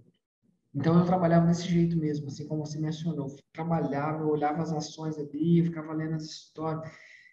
Então 0.75 0.99
eu 0.99 1.05
trabalhava 1.05 1.47
desse 1.47 1.67
jeito 1.67 1.97
mesmo, 1.97 2.29
assim 2.29 2.47
como 2.47 2.65
você 2.65 2.79
mencionou. 2.79 3.29
Eu 3.29 3.37
trabalhava, 3.53 4.23
eu 4.23 4.29
olhava 4.29 4.63
as 4.63 4.73
ações 4.73 5.19
ali, 5.19 5.65
ficava 5.65 5.93
lendo 5.93 6.15
as 6.15 6.25
histórias. 6.25 6.89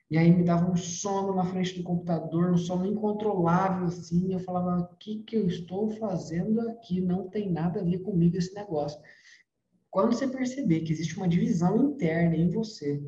E 0.09 0.17
aí 0.17 0.31
me 0.31 0.43
dava 0.43 0.69
um 0.69 0.75
sono 0.75 1.33
na 1.33 1.43
frente 1.45 1.77
do 1.77 1.83
computador, 1.83 2.51
um 2.51 2.57
sono 2.57 2.85
incontrolável, 2.85 3.85
assim. 3.85 4.33
Eu 4.33 4.39
falava, 4.39 4.83
o 4.83 4.95
que, 4.97 5.23
que 5.23 5.35
eu 5.35 5.47
estou 5.47 5.89
fazendo 5.89 6.61
aqui? 6.61 7.01
Não 7.01 7.27
tem 7.29 7.51
nada 7.51 7.81
a 7.81 7.83
ver 7.83 7.99
comigo 7.99 8.37
esse 8.37 8.53
negócio. 8.53 8.99
Quando 9.89 10.13
você 10.13 10.27
perceber 10.27 10.81
que 10.81 10.91
existe 10.91 11.17
uma 11.17 11.27
divisão 11.27 11.91
interna 11.91 12.35
em 12.35 12.49
você, 12.49 13.01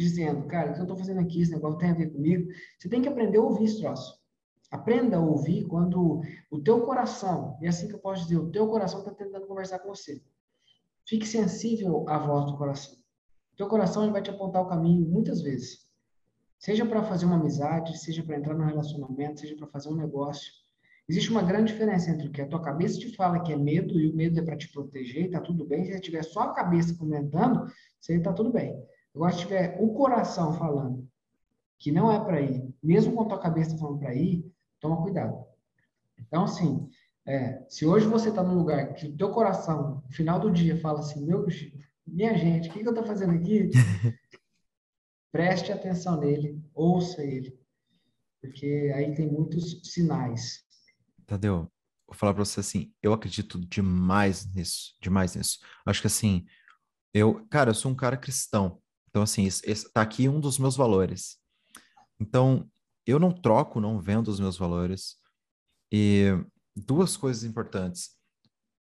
dizendo, 0.00 0.46
cara, 0.46 0.70
o 0.70 0.74
que 0.74 0.80
eu 0.80 0.84
estou 0.84 0.96
fazendo 0.96 1.20
aqui, 1.20 1.42
esse 1.42 1.52
negócio 1.52 1.78
tem 1.78 1.90
a 1.90 1.94
ver 1.94 2.10
comigo, 2.10 2.50
você 2.78 2.88
tem 2.88 3.02
que 3.02 3.08
aprender 3.08 3.38
a 3.38 3.42
ouvir 3.42 3.64
esse 3.64 3.78
troço. 3.78 4.18
Aprenda 4.70 5.18
a 5.18 5.20
ouvir 5.20 5.66
quando 5.66 6.22
o 6.50 6.60
teu 6.60 6.80
coração, 6.82 7.58
e 7.60 7.66
é 7.66 7.68
assim 7.68 7.86
que 7.86 7.94
eu 7.94 7.98
posso 7.98 8.22
dizer, 8.22 8.38
o 8.38 8.50
teu 8.50 8.66
coração 8.68 9.00
está 9.00 9.12
tentando 9.12 9.46
conversar 9.46 9.80
com 9.80 9.88
você. 9.88 10.22
Fique 11.06 11.26
sensível 11.26 12.08
à 12.08 12.18
voz 12.18 12.46
do 12.46 12.56
coração. 12.56 12.94
O 13.52 13.56
teu 13.56 13.68
coração 13.68 14.02
ele 14.04 14.12
vai 14.12 14.22
te 14.22 14.30
apontar 14.30 14.62
o 14.62 14.68
caminho 14.68 15.06
muitas 15.06 15.42
vezes. 15.42 15.90
Seja 16.58 16.86
para 16.86 17.02
fazer 17.02 17.26
uma 17.26 17.36
amizade, 17.36 17.98
seja 17.98 18.22
para 18.22 18.36
entrar 18.36 18.54
num 18.54 18.66
relacionamento, 18.66 19.40
seja 19.40 19.56
para 19.56 19.66
fazer 19.66 19.88
um 19.88 19.96
negócio. 19.96 20.52
Existe 21.08 21.30
uma 21.30 21.42
grande 21.42 21.72
diferença 21.72 22.10
entre 22.10 22.28
o 22.28 22.30
que 22.30 22.40
a 22.40 22.46
tua 22.46 22.62
cabeça 22.62 22.98
te 22.98 23.16
fala 23.16 23.40
que 23.40 23.52
é 23.52 23.56
medo 23.56 23.98
e 23.98 24.08
o 24.08 24.14
medo 24.14 24.38
é 24.38 24.42
para 24.42 24.56
te 24.56 24.70
proteger, 24.70 25.30
tá 25.30 25.40
tudo 25.40 25.64
bem. 25.64 25.84
Se 25.84 26.00
tiver 26.00 26.22
só 26.22 26.40
a 26.42 26.54
cabeça 26.54 26.94
comentando, 26.96 27.66
você 28.00 28.14
está 28.14 28.32
tudo 28.32 28.52
bem. 28.52 28.80
Agora, 29.14 29.32
se 29.32 29.40
tiver 29.40 29.76
o 29.80 29.92
coração 29.94 30.52
falando 30.54 31.08
que 31.78 31.90
não 31.90 32.12
é 32.12 32.22
para 32.22 32.40
ir, 32.40 32.72
mesmo 32.82 33.14
com 33.14 33.22
a 33.22 33.28
tua 33.28 33.40
cabeça 33.40 33.76
falando 33.76 33.98
para 33.98 34.14
ir, 34.14 34.44
toma 34.78 35.02
cuidado. 35.02 35.44
Então, 36.18 36.44
assim, 36.44 36.88
é, 37.26 37.64
se 37.68 37.86
hoje 37.86 38.06
você 38.06 38.28
está 38.28 38.42
num 38.42 38.54
lugar 38.54 38.92
que 38.94 39.06
o 39.06 39.16
teu 39.16 39.30
coração, 39.30 40.02
no 40.06 40.12
final 40.12 40.38
do 40.38 40.50
dia, 40.50 40.80
fala 40.80 41.00
assim, 41.00 41.24
meu, 41.24 41.46
minha 42.06 42.36
gente, 42.36 42.68
o 42.68 42.72
que, 42.72 42.80
que 42.80 42.86
eu 42.86 42.92
estou 42.92 43.06
fazendo 43.06 43.32
aqui? 43.32 43.70
Preste 45.32 45.72
atenção 45.72 46.18
nele, 46.18 46.60
ouça 46.74 47.22
ele, 47.22 47.58
porque 48.40 48.92
aí 48.94 49.14
tem 49.14 49.30
muitos 49.30 49.80
sinais. 49.84 50.64
Tadeu, 51.24 51.70
vou 52.06 52.16
falar 52.16 52.34
para 52.34 52.44
você 52.44 52.60
assim, 52.60 52.92
eu 53.02 53.12
acredito 53.12 53.58
demais 53.60 54.52
nisso, 54.52 54.96
demais 55.00 55.36
nisso. 55.36 55.60
Acho 55.86 56.00
que 56.00 56.08
assim, 56.08 56.44
eu, 57.14 57.46
cara, 57.46 57.70
eu 57.70 57.74
sou 57.74 57.92
um 57.92 57.94
cara 57.94 58.16
cristão, 58.16 58.79
então 59.10 59.22
assim, 59.22 59.44
esse, 59.44 59.68
esse, 59.68 59.92
tá 59.92 60.00
aqui 60.00 60.28
um 60.28 60.40
dos 60.40 60.58
meus 60.58 60.76
valores. 60.76 61.38
Então, 62.18 62.70
eu 63.06 63.18
não 63.18 63.32
troco, 63.32 63.80
não 63.80 64.00
vendo 64.00 64.28
os 64.28 64.38
meus 64.40 64.56
valores. 64.56 65.16
E 65.92 66.28
duas 66.76 67.16
coisas 67.16 67.44
importantes. 67.44 68.10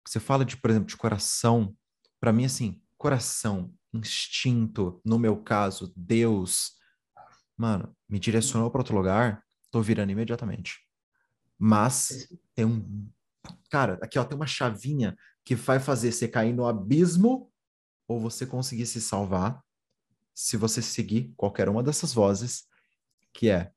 Você 0.07 0.19
fala 0.19 0.45
de, 0.45 0.57
por 0.57 0.71
exemplo, 0.71 0.89
de 0.89 0.97
coração. 0.97 1.77
Para 2.21 2.33
mim, 2.33 2.45
assim, 2.45 2.83
coração 2.99 3.73
instinto, 3.93 5.01
no 5.05 5.19
meu 5.19 5.43
caso, 5.43 5.93
Deus, 5.97 6.73
mano, 7.57 7.97
me 8.09 8.19
direcionou 8.19 8.71
para 8.71 8.81
outro 8.81 8.97
lugar, 8.97 9.43
tô 9.71 9.81
virando 9.81 10.13
imediatamente. 10.13 10.81
Mas 11.59 12.29
tem 12.55 12.65
um. 12.65 13.09
Cara, 13.71 13.99
aqui 14.03 14.19
ó, 14.19 14.25
tem 14.25 14.37
uma 14.37 14.47
chavinha 14.47 15.17
que 15.45 15.55
vai 15.55 15.79
fazer 15.79 16.13
você 16.13 16.29
cair 16.29 16.53
no 16.53 16.67
abismo 16.67 17.51
ou 18.09 18.21
você 18.21 18.45
conseguir 18.45 18.87
se 18.87 19.01
salvar 19.01 19.65
se 20.37 20.59
você 20.59 20.83
seguir 20.83 21.33
qualquer 21.35 21.67
uma 21.67 21.83
dessas 21.83 22.13
vozes, 22.13 22.69
que 23.33 23.49
é 23.49 23.73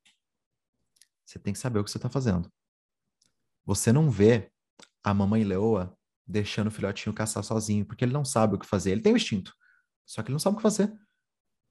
você 1.26 1.40
tem 1.40 1.54
que 1.54 1.60
saber 1.60 1.80
o 1.80 1.84
que 1.86 1.90
você 1.90 1.98
está 1.98 2.10
fazendo. 2.10 2.52
Você 3.66 3.94
não 3.94 4.12
vê 4.12 4.52
a 5.02 5.14
mamãe 5.14 5.44
leoa 5.46 5.98
deixando 6.28 6.68
o 6.68 6.72
filhotinho 6.72 7.16
caçar 7.16 7.44
sozinho, 7.44 7.86
porque 7.86 8.04
ele 8.04 8.12
não 8.12 8.26
sabe 8.26 8.56
o 8.56 8.60
que 8.60 8.66
fazer. 8.66 8.92
Ele 8.92 9.02
tem 9.02 9.14
o 9.14 9.16
instinto. 9.16 9.56
Só 10.06 10.22
que 10.22 10.28
ele 10.28 10.34
não 10.34 10.40
sabe 10.40 10.56
o 10.56 10.58
que 10.58 10.64
fazer. 10.64 10.92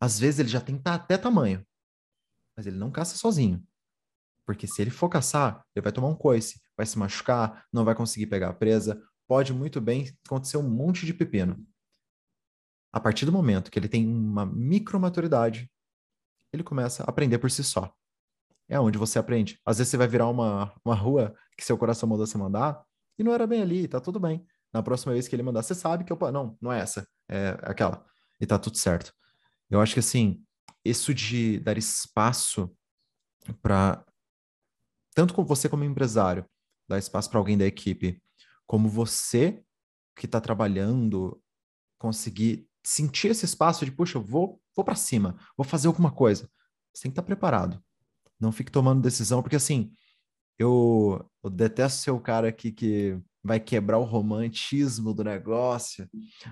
Às 0.01 0.19
vezes 0.19 0.41
ele 0.41 0.49
já 0.49 0.61
tem 0.61 0.81
até 0.85 1.19
tamanho, 1.19 1.67
mas 2.57 2.67
ele 2.67 2.79
não 2.79 2.91
caça 2.91 3.17
sozinho. 3.17 3.63
Porque 4.47 4.67
se 4.67 4.81
ele 4.81 4.91
for 4.91 5.11
caçar, 5.11 5.67
ele 5.75 5.83
vai 5.83 5.93
tomar 5.93 6.09
um 6.09 6.17
coice, 6.17 6.63
vai 6.77 6.87
se 6.87 6.99
machucar, 6.99 7.67
não 7.71 7.85
vai 7.85 7.95
conseguir 7.95 8.29
pegar 8.29 8.49
a 8.49 8.55
presa. 8.55 9.03
Pode 9.27 9.53
muito 9.53 9.81
bem 9.81 10.17
acontecer 10.25 10.57
um 10.57 10.69
monte 10.69 11.05
de 11.05 11.13
pepino. 11.13 11.67
A 12.93 13.01
partir 13.01 13.27
do 13.27 13.33
momento 13.33 13.71
que 13.71 13.79
ele 13.79 13.89
tem 13.89 14.07
uma 14.07 14.47
micromaturidade, 14.47 15.71
ele 16.53 16.63
começa 16.63 17.03
a 17.03 17.11
aprender 17.11 17.39
por 17.39 17.51
si 17.51 17.63
só. 17.63 17.93
É 18.69 18.79
onde 18.81 18.99
você 18.99 19.19
aprende. 19.19 19.59
Às 19.65 19.79
vezes 19.79 19.91
você 19.91 19.97
vai 19.97 20.09
virar 20.09 20.29
uma, 20.29 20.75
uma 20.85 20.95
rua 20.95 21.35
que 21.57 21.65
seu 21.65 21.77
coração 21.77 22.09
mandou 22.09 22.27
você 22.27 22.39
mandar 22.39 22.83
e 23.19 23.23
não 23.23 23.33
era 23.33 23.47
bem 23.47 23.63
ali, 23.63 23.89
tá 23.89 24.01
tudo 24.01 24.21
bem. 24.21 24.47
Na 24.73 24.83
próxima 24.83 25.13
vez 25.13 25.27
que 25.27 25.35
ele 25.35 25.43
mandar, 25.43 25.63
você 25.63 25.75
sabe 25.75 26.05
que, 26.05 26.13
opa, 26.13 26.31
não, 26.31 26.57
não 26.61 26.73
é 26.73 26.81
essa, 26.81 27.07
é 27.29 27.59
aquela 27.63 28.07
e 28.41 28.47
tá 28.47 28.59
tudo 28.59 28.77
certo. 28.77 29.13
Eu 29.71 29.81
acho 29.81 29.95
que 29.95 30.01
assim, 30.01 30.43
isso 30.85 31.13
de 31.13 31.59
dar 31.61 31.77
espaço 31.77 32.75
para 33.61 34.05
tanto 35.15 35.35
com 35.35 35.45
você 35.45 35.69
como 35.69 35.85
empresário, 35.85 36.47
dar 36.89 36.99
espaço 36.99 37.29
para 37.29 37.39
alguém 37.39 37.59
da 37.59 37.67
equipe, 37.67 38.23
como 38.67 38.89
você 38.89 39.63
que 40.15 40.27
está 40.27 40.41
trabalhando, 40.41 41.43
conseguir 41.99 42.68
sentir 42.89 43.31
esse 43.31 43.45
espaço 43.45 43.85
de, 43.85 43.93
puxa, 43.93 44.19
eu 44.19 44.23
vou, 44.23 44.61
vou 44.75 44.85
para 44.85 44.95
cima, 44.95 45.39
vou 45.57 45.65
fazer 45.65 45.89
alguma 45.89 46.11
coisa. 46.11 46.49
Você 46.93 47.03
tem 47.03 47.11
que 47.11 47.13
estar 47.13 47.23
tá 47.23 47.27
preparado. 47.27 47.83
Não 48.41 48.53
fique 48.53 48.71
tomando 48.71 49.03
decisão, 49.03 49.43
porque 49.43 49.57
assim, 49.57 49.93
eu, 50.59 51.29
eu 51.43 51.51
detesto 51.51 52.01
ser 52.01 52.11
o 52.11 52.21
cara 52.21 52.49
aqui 52.49 52.73
que 52.73 53.19
vai 53.43 53.61
quebrar 53.61 53.99
o 53.99 54.05
romantismo 54.05 55.15
do 55.15 55.25
negócio, 55.25 56.09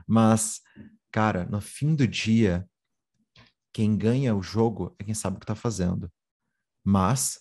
mas 0.07 0.61
Cara, 1.17 1.47
no 1.47 1.63
fim 1.63 1.95
do 1.95 2.07
dia, 2.07 2.69
quem 3.73 3.97
ganha 3.97 4.37
o 4.37 4.43
jogo 4.43 4.95
é 4.99 5.05
quem 5.05 5.15
sabe 5.15 5.37
o 5.37 5.41
que 5.41 5.45
está 5.45 5.55
fazendo. 5.55 6.13
Mas 6.85 7.41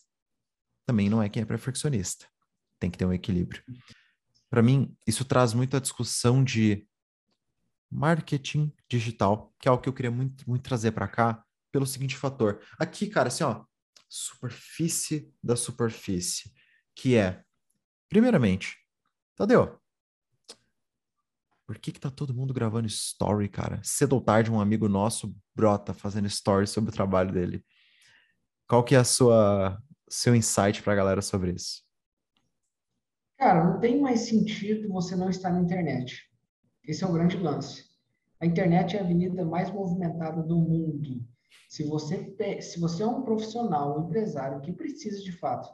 também 0.88 1.10
não 1.10 1.22
é 1.22 1.28
quem 1.28 1.42
é 1.42 1.46
perfeccionista. 1.46 2.26
Tem 2.80 2.90
que 2.90 2.98
ter 2.98 3.04
um 3.04 3.12
equilíbrio. 3.12 3.62
Para 4.50 4.62
mim, 4.64 4.96
isso 5.06 5.26
traz 5.26 5.54
muita 5.54 5.82
discussão 5.82 6.42
de 6.42 6.88
marketing 7.96 8.72
digital, 8.90 9.54
que 9.60 9.68
é 9.68 9.72
algo 9.72 9.82
que 9.82 9.90
eu 9.90 9.94
queria 9.94 10.12
muito, 10.12 10.48
muito 10.48 10.64
trazer 10.64 10.92
para 10.92 11.08
cá, 11.08 11.44
pelo 11.72 11.86
seguinte 11.86 12.16
fator. 12.16 12.62
Aqui, 12.78 13.08
cara, 13.08 13.30
assim, 13.30 13.44
ó, 13.44 13.64
superfície 14.10 15.34
da 15.42 15.56
superfície, 15.56 16.54
que 16.96 17.16
é, 17.16 17.44
primeiramente, 18.10 18.78
Tadeu, 19.36 19.80
por 21.66 21.80
que 21.80 21.92
que 21.92 22.00
tá 22.00 22.12
todo 22.12 22.34
mundo 22.34 22.54
gravando 22.54 22.88
story, 22.88 23.50
cara? 23.50 23.82
Cedo 23.84 24.14
ou 24.14 24.22
tarde, 24.22 24.52
um 24.52 24.62
amigo 24.62 24.88
nosso 24.88 25.36
brota 25.56 25.94
fazendo 25.94 26.28
story 26.28 26.68
sobre 26.68 26.92
o 26.92 26.94
trabalho 26.94 27.32
dele. 27.32 27.66
Qual 28.68 28.84
que 28.84 28.96
é 28.96 29.00
a 29.00 29.04
sua 29.04 29.82
seu 30.08 30.36
insight 30.36 30.84
para 30.84 30.94
a 30.94 30.96
galera 30.96 31.22
sobre 31.22 31.52
isso? 31.54 31.84
Cara, 33.38 33.64
não 33.64 33.80
tem 33.80 34.00
mais 34.00 34.22
sentido 34.22 34.88
você 34.90 35.16
não 35.16 35.30
estar 35.30 35.52
na 35.52 35.60
internet. 35.60 36.24
Esse 36.84 37.04
é 37.04 37.08
o 37.08 37.12
grande 37.12 37.38
lance. 37.38 37.85
A 38.46 38.48
internet 38.48 38.96
é 38.96 39.00
a 39.00 39.04
avenida 39.04 39.44
mais 39.44 39.72
movimentada 39.72 40.44
do 40.44 40.56
mundo. 40.56 41.20
Se 41.68 41.84
você, 41.84 42.32
se 42.62 42.80
você 42.80 43.02
é 43.02 43.08
um 43.08 43.24
profissional, 43.24 43.98
um 43.98 44.06
empresário 44.06 44.62
que 44.62 44.72
precisa 44.72 45.20
de 45.24 45.32
fato 45.32 45.68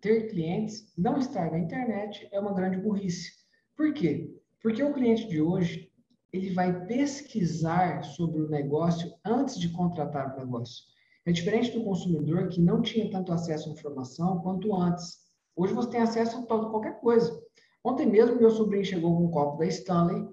ter 0.00 0.28
clientes, 0.28 0.92
não 0.98 1.18
estar 1.18 1.52
na 1.52 1.58
internet 1.60 2.28
é 2.32 2.40
uma 2.40 2.52
grande 2.52 2.78
burrice. 2.78 3.30
Por 3.76 3.94
quê? 3.94 4.28
Porque 4.60 4.82
o 4.82 4.92
cliente 4.92 5.28
de 5.28 5.40
hoje, 5.40 5.88
ele 6.32 6.52
vai 6.52 6.84
pesquisar 6.86 8.02
sobre 8.02 8.40
o 8.40 8.50
negócio 8.50 9.14
antes 9.24 9.56
de 9.56 9.68
contratar 9.68 10.34
o 10.34 10.40
negócio. 10.40 10.82
É 11.24 11.30
diferente 11.30 11.70
do 11.70 11.84
consumidor 11.84 12.48
que 12.48 12.60
não 12.60 12.82
tinha 12.82 13.08
tanto 13.08 13.32
acesso 13.32 13.68
à 13.68 13.72
informação 13.72 14.40
quanto 14.40 14.74
antes. 14.74 15.20
Hoje 15.54 15.72
você 15.72 15.90
tem 15.90 16.00
acesso 16.00 16.38
a 16.38 16.42
todo, 16.42 16.70
qualquer 16.70 16.98
coisa. 16.98 17.40
Ontem 17.84 18.04
mesmo, 18.04 18.34
meu 18.34 18.50
sobrinho 18.50 18.84
chegou 18.84 19.16
com 19.16 19.26
um 19.26 19.30
copo 19.30 19.58
da 19.58 19.66
Stanley, 19.66 20.26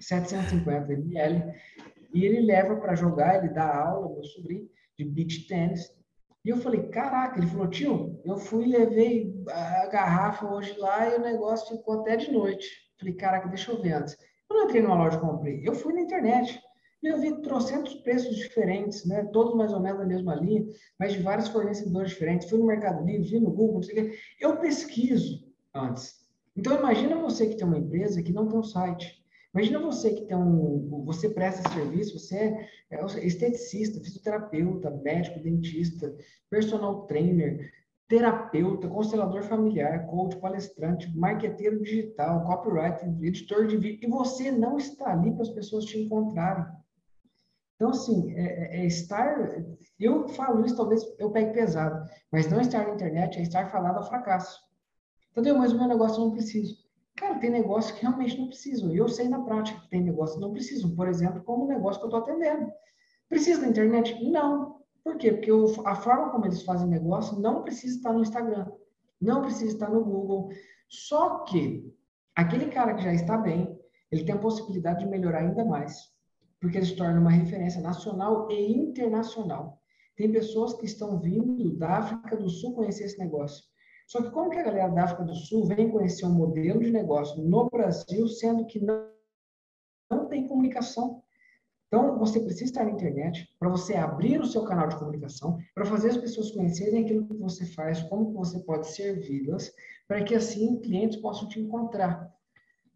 750 0.00 0.92
ml, 0.92 1.54
e 2.14 2.24
ele 2.24 2.40
leva 2.40 2.76
para 2.76 2.94
jogar, 2.94 3.36
ele 3.36 3.52
dá 3.52 3.76
aula, 3.76 4.14
meu 4.14 4.24
sobrinho, 4.24 4.68
de 4.96 5.04
beach 5.04 5.46
tennis. 5.46 5.92
E 6.44 6.50
eu 6.50 6.56
falei, 6.56 6.88
caraca, 6.88 7.38
ele 7.38 7.46
falou, 7.46 7.68
tio, 7.68 8.20
eu 8.24 8.36
fui 8.36 8.64
e 8.64 8.72
levei 8.72 9.34
a 9.48 9.86
garrafa 9.88 10.46
hoje 10.46 10.76
lá 10.78 11.08
e 11.08 11.16
o 11.16 11.20
negócio 11.20 11.76
ficou 11.76 12.00
até 12.00 12.16
de 12.16 12.32
noite. 12.32 12.66
Falei, 12.98 13.14
caraca, 13.14 13.48
deixa 13.48 13.70
eu 13.70 13.80
ver 13.82 13.92
antes. 13.92 14.16
Eu 14.50 14.56
não 14.56 14.64
entrei 14.64 14.80
numa 14.80 14.94
loja 14.94 15.18
e 15.18 15.20
comprei, 15.20 15.62
eu 15.64 15.74
fui 15.74 15.92
na 15.92 16.00
internet. 16.00 16.58
E 17.02 17.06
eu 17.06 17.20
vi 17.20 17.40
trocentos 17.42 17.94
preços 17.96 18.34
diferentes, 18.36 19.06
né? 19.06 19.24
todos 19.32 19.54
mais 19.54 19.72
ou 19.72 19.80
menos 19.80 20.00
na 20.00 20.06
mesma 20.06 20.34
linha, 20.34 20.66
mas 20.98 21.12
de 21.12 21.22
vários 21.22 21.48
fornecedores 21.48 22.10
diferentes. 22.10 22.50
Fui 22.50 22.58
no 22.58 22.66
Mercado 22.66 23.04
Livre, 23.04 23.28
fui 23.28 23.38
no 23.38 23.50
Google, 23.50 23.74
não 23.74 23.82
sei 23.82 23.94
o 23.94 24.10
quê. 24.10 24.18
Eu 24.40 24.56
pesquiso 24.56 25.46
antes. 25.72 26.16
Então, 26.56 26.76
imagina 26.76 27.16
você 27.20 27.46
que 27.46 27.56
tem 27.56 27.66
uma 27.66 27.78
empresa 27.78 28.20
que 28.20 28.32
não 28.32 28.48
tem 28.48 28.58
um 28.58 28.64
site. 28.64 29.17
Imagina 29.54 29.80
você 29.80 30.12
que 30.12 30.26
tem 30.26 30.36
um, 30.36 31.04
você 31.04 31.30
presta 31.30 31.68
serviço, 31.70 32.18
você 32.18 32.68
é 32.90 33.04
esteticista, 33.26 34.00
fisioterapeuta, 34.00 34.90
médico, 34.90 35.40
dentista, 35.40 36.14
personal 36.50 37.06
trainer, 37.06 37.72
terapeuta, 38.08 38.88
constelador 38.88 39.42
familiar, 39.42 40.06
coach, 40.06 40.36
palestrante, 40.36 41.14
marqueteiro 41.16 41.82
digital, 41.82 42.44
copywriter, 42.44 43.08
editor 43.22 43.66
de 43.66 43.76
vídeo, 43.76 44.00
e 44.02 44.10
você 44.10 44.50
não 44.50 44.76
está 44.76 45.12
ali 45.12 45.32
para 45.32 45.42
as 45.42 45.50
pessoas 45.50 45.84
te 45.84 45.98
encontrarem. 45.98 46.66
Então, 47.76 47.90
assim, 47.90 48.34
é, 48.34 48.42
é, 48.42 48.80
é 48.80 48.86
estar. 48.86 49.64
Eu 50.00 50.28
falo 50.28 50.64
isso, 50.64 50.76
talvez 50.76 51.02
eu 51.18 51.30
pegue 51.30 51.52
pesado, 51.52 52.10
mas 52.32 52.50
não 52.50 52.60
estar 52.60 52.86
na 52.86 52.94
internet 52.94 53.38
é 53.38 53.42
estar 53.42 53.70
falado 53.70 53.98
a 53.98 54.02
fracasso. 54.02 54.58
Entendeu? 55.30 55.56
Mas 55.56 55.72
o 55.72 55.78
meu 55.78 55.86
negócio 55.86 56.20
eu 56.20 56.26
não 56.26 56.32
preciso. 56.32 56.87
Cara, 57.18 57.38
tem 57.38 57.50
negócio 57.50 57.94
que 57.94 58.02
realmente 58.02 58.38
não 58.38 58.48
precisam. 58.48 58.94
Eu 58.94 59.08
sei 59.08 59.28
na 59.28 59.42
prática 59.42 59.80
que 59.80 59.90
tem 59.90 60.02
negócio 60.02 60.36
que 60.36 60.40
não 60.40 60.52
precisam. 60.52 60.94
Por 60.94 61.08
exemplo, 61.08 61.42
como 61.42 61.64
o 61.64 61.68
negócio 61.68 62.00
que 62.00 62.04
eu 62.04 62.18
estou 62.18 62.20
atendendo. 62.20 62.70
Precisa 63.28 63.60
da 63.60 63.68
internet? 63.68 64.22
Não. 64.30 64.78
Por 65.02 65.16
quê? 65.16 65.32
Porque 65.32 65.50
o, 65.50 65.66
a 65.86 65.94
forma 65.94 66.30
como 66.30 66.46
eles 66.46 66.62
fazem 66.62 66.88
negócio 66.88 67.38
não 67.40 67.62
precisa 67.62 67.96
estar 67.96 68.12
no 68.12 68.22
Instagram, 68.22 68.70
não 69.20 69.42
precisa 69.42 69.72
estar 69.72 69.90
no 69.90 70.04
Google. 70.04 70.50
Só 70.88 71.40
que 71.40 71.92
aquele 72.36 72.66
cara 72.66 72.94
que 72.94 73.02
já 73.02 73.12
está 73.12 73.36
bem, 73.36 73.78
ele 74.10 74.24
tem 74.24 74.34
a 74.34 74.38
possibilidade 74.38 75.00
de 75.00 75.10
melhorar 75.10 75.40
ainda 75.40 75.64
mais 75.64 76.16
porque 76.60 76.76
ele 76.76 76.86
se 76.86 76.96
torna 76.96 77.20
uma 77.20 77.30
referência 77.30 77.80
nacional 77.80 78.50
e 78.50 78.72
internacional. 78.72 79.80
Tem 80.16 80.30
pessoas 80.30 80.74
que 80.74 80.86
estão 80.86 81.18
vindo 81.20 81.76
da 81.76 81.98
África 81.98 82.36
do 82.36 82.50
Sul 82.50 82.74
conhecer 82.74 83.04
esse 83.04 83.18
negócio. 83.18 83.64
Só 84.08 84.22
que 84.22 84.30
como 84.30 84.48
que 84.48 84.58
a 84.58 84.62
galera 84.62 84.88
da 84.88 85.04
África 85.04 85.22
do 85.22 85.34
Sul 85.34 85.66
vem 85.66 85.90
conhecer 85.90 86.24
um 86.24 86.32
modelo 86.32 86.80
de 86.80 86.90
negócio 86.90 87.42
no 87.42 87.68
Brasil, 87.68 88.26
sendo 88.26 88.64
que 88.64 88.80
não, 88.80 89.06
não 90.10 90.26
tem 90.26 90.48
comunicação? 90.48 91.22
Então, 91.86 92.18
você 92.18 92.40
precisa 92.40 92.64
estar 92.64 92.84
na 92.84 92.90
internet 92.90 93.46
para 93.58 93.68
você 93.68 93.96
abrir 93.96 94.40
o 94.40 94.46
seu 94.46 94.64
canal 94.64 94.88
de 94.88 94.96
comunicação, 94.98 95.58
para 95.74 95.84
fazer 95.84 96.08
as 96.08 96.16
pessoas 96.16 96.50
conhecerem 96.50 97.04
aquilo 97.04 97.26
que 97.26 97.36
você 97.36 97.66
faz, 97.66 98.02
como 98.04 98.28
que 98.28 98.34
você 98.34 98.58
pode 98.60 98.88
servi-las, 98.88 99.70
para 100.06 100.24
que 100.24 100.34
assim 100.34 100.80
clientes 100.80 101.18
possam 101.18 101.46
te 101.46 101.60
encontrar. 101.60 102.34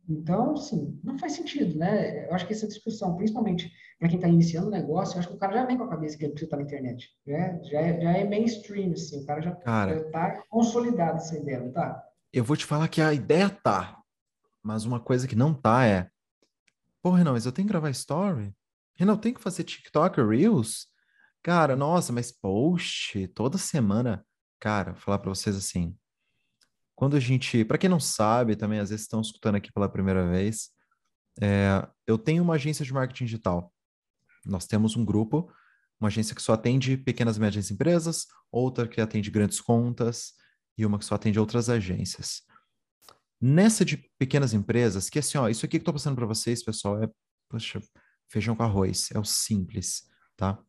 Então, 0.08 0.56
sim, 0.56 0.98
não 1.02 1.18
faz 1.18 1.34
sentido, 1.34 1.78
né? 1.78 2.26
Eu 2.28 2.34
acho 2.34 2.46
que 2.46 2.52
essa 2.52 2.66
discussão, 2.66 3.16
principalmente 3.16 3.72
para 3.98 4.08
quem 4.08 4.16
está 4.16 4.28
iniciando 4.28 4.66
o 4.66 4.70
negócio, 4.70 5.14
eu 5.14 5.20
acho 5.20 5.28
que 5.28 5.34
o 5.34 5.38
cara 5.38 5.54
já 5.54 5.64
vem 5.64 5.78
com 5.78 5.84
a 5.84 5.88
cabeça 5.88 6.18
que 6.18 6.24
ele 6.24 6.32
precisa 6.32 6.46
estar 6.48 6.56
na 6.56 6.64
internet. 6.64 7.08
Né? 7.24 7.60
Já, 7.64 7.80
é, 7.80 8.00
já 8.00 8.10
é 8.10 8.28
mainstream, 8.28 8.92
assim, 8.92 9.22
o 9.22 9.26
cara 9.26 9.40
já, 9.40 9.52
está 9.52 10.42
consolidado 10.50 11.18
essa 11.18 11.38
ideia, 11.38 11.60
não 11.60 11.72
tá? 11.72 12.02
Eu 12.32 12.42
vou 12.42 12.56
te 12.56 12.64
falar 12.64 12.88
que 12.88 13.00
a 13.00 13.14
ideia 13.14 13.48
tá, 13.48 14.02
mas 14.62 14.84
uma 14.84 14.98
coisa 14.98 15.28
que 15.28 15.36
não 15.36 15.54
tá 15.54 15.86
é, 15.86 16.08
pô, 17.00 17.10
Renan, 17.10 17.32
mas 17.32 17.46
eu 17.46 17.52
tenho 17.52 17.66
que 17.66 17.72
gravar 17.72 17.90
story? 17.90 18.52
Renan, 18.96 19.12
eu 19.12 19.18
tenho 19.18 19.34
que 19.34 19.40
fazer 19.40 19.62
TikTok, 19.64 20.20
Reels? 20.20 20.86
Cara, 21.42 21.76
nossa, 21.76 22.12
mas 22.12 22.32
post, 22.32 23.26
toda 23.28 23.56
semana. 23.56 24.24
Cara, 24.58 24.92
vou 24.92 25.00
falar 25.00 25.18
para 25.18 25.30
vocês 25.30 25.56
assim, 25.56 25.96
quando 26.94 27.16
a 27.16 27.20
gente, 27.20 27.64
para 27.64 27.78
quem 27.78 27.90
não 27.90 28.00
sabe, 28.00 28.56
também 28.56 28.78
às 28.78 28.90
vezes 28.90 29.04
estão 29.04 29.20
escutando 29.20 29.56
aqui 29.56 29.72
pela 29.72 29.88
primeira 29.88 30.28
vez, 30.28 30.70
é, 31.40 31.86
eu 32.06 32.18
tenho 32.18 32.42
uma 32.42 32.54
agência 32.54 32.84
de 32.84 32.92
marketing 32.92 33.24
digital. 33.24 33.72
Nós 34.44 34.66
temos 34.66 34.96
um 34.96 35.04
grupo, 35.04 35.50
uma 35.98 36.08
agência 36.08 36.34
que 36.34 36.42
só 36.42 36.52
atende 36.52 36.96
pequenas 36.96 37.36
e 37.36 37.40
médias 37.40 37.70
empresas, 37.70 38.26
outra 38.50 38.86
que 38.86 39.00
atende 39.00 39.30
grandes 39.30 39.60
contas 39.60 40.34
e 40.76 40.84
uma 40.84 40.98
que 40.98 41.04
só 41.04 41.14
atende 41.14 41.38
outras 41.38 41.68
agências. 41.68 42.42
Nessa 43.40 43.84
de 43.84 43.96
pequenas 44.18 44.52
empresas, 44.52 45.08
que 45.08 45.18
assim, 45.18 45.38
ó, 45.38 45.48
isso 45.48 45.64
aqui 45.64 45.78
que 45.78 45.88
eu 45.88 45.92
passando 45.92 46.16
para 46.16 46.26
vocês, 46.26 46.62
pessoal, 46.62 47.02
é, 47.02 47.10
poxa, 47.48 47.80
feijão 48.28 48.54
com 48.54 48.62
arroz, 48.62 49.10
é 49.12 49.18
o 49.18 49.24
simples, 49.24 50.08
tá? 50.36 50.62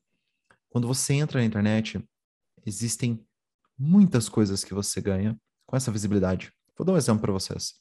Quando 0.70 0.88
você 0.88 1.14
entra 1.14 1.40
na 1.40 1.46
internet, 1.46 2.04
existem 2.66 3.24
muitas 3.78 4.28
coisas 4.28 4.64
que 4.64 4.74
você 4.74 5.02
ganha 5.02 5.40
com 5.74 5.78
essa 5.78 5.92
visibilidade. 5.92 6.54
Vou 6.78 6.86
dar 6.86 6.94
um 6.94 6.98
exemplo 6.98 7.24
para 7.24 7.32
vocês. 7.32 7.74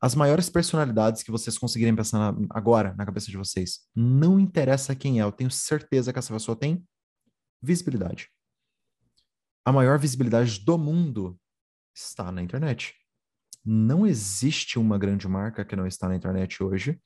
As 0.00 0.12
maiores 0.12 0.50
personalidades 0.50 1.22
que 1.22 1.30
vocês 1.30 1.56
conseguirem 1.56 1.94
pensar 1.94 2.18
na, 2.18 2.48
agora 2.50 2.96
na 2.96 3.06
cabeça 3.06 3.30
de 3.30 3.36
vocês, 3.36 3.86
não 3.94 4.40
interessa 4.40 4.96
quem 4.96 5.20
é, 5.20 5.22
eu 5.22 5.30
tenho 5.30 5.48
certeza 5.48 6.12
que 6.12 6.18
essa 6.18 6.32
pessoa 6.34 6.56
tem 6.56 6.84
visibilidade. 7.62 8.28
A 9.64 9.70
maior 9.70 10.00
visibilidade 10.00 10.58
do 10.64 10.76
mundo 10.76 11.38
está 11.94 12.32
na 12.32 12.42
internet. 12.42 12.92
Não 13.64 14.04
existe 14.04 14.76
uma 14.76 14.98
grande 14.98 15.28
marca 15.28 15.64
que 15.64 15.76
não 15.76 15.86
está 15.86 16.08
na 16.08 16.16
internet 16.16 16.60
hoje 16.60 17.00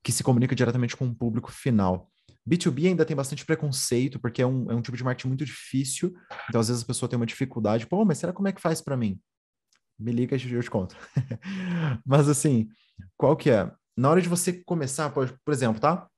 que 0.00 0.12
se 0.12 0.22
comunica 0.22 0.54
diretamente 0.54 0.96
com 0.96 1.08
o 1.08 1.14
público 1.14 1.50
final. 1.50 2.08
B2B 2.48 2.88
ainda 2.88 3.04
tem 3.04 3.16
bastante 3.16 3.44
preconceito, 3.44 4.20
porque 4.20 4.42
é 4.42 4.46
um, 4.46 4.70
é 4.70 4.74
um 4.74 4.82
tipo 4.82 4.96
de 4.96 5.04
marketing 5.04 5.28
muito 5.28 5.44
difícil. 5.44 6.14
Então, 6.48 6.60
às 6.60 6.68
vezes, 6.68 6.82
a 6.82 6.86
pessoa 6.86 7.08
tem 7.08 7.16
uma 7.16 7.26
dificuldade. 7.26 7.86
Pô, 7.86 8.04
mas 8.04 8.18
será 8.18 8.32
como 8.32 8.48
é 8.48 8.52
que 8.52 8.60
faz 8.60 8.82
para 8.82 8.96
mim? 8.96 9.18
Me 9.98 10.12
liga 10.12 10.36
e 10.36 10.52
eu 10.52 10.62
te 10.62 10.70
conto. 10.70 10.96
mas, 12.04 12.28
assim, 12.28 12.68
qual 13.16 13.36
que 13.36 13.50
é? 13.50 13.72
Na 13.96 14.10
hora 14.10 14.20
de 14.20 14.28
você 14.28 14.52
começar, 14.64 15.10
por, 15.10 15.38
exemplo, 15.48 15.80
tá? 15.80 16.08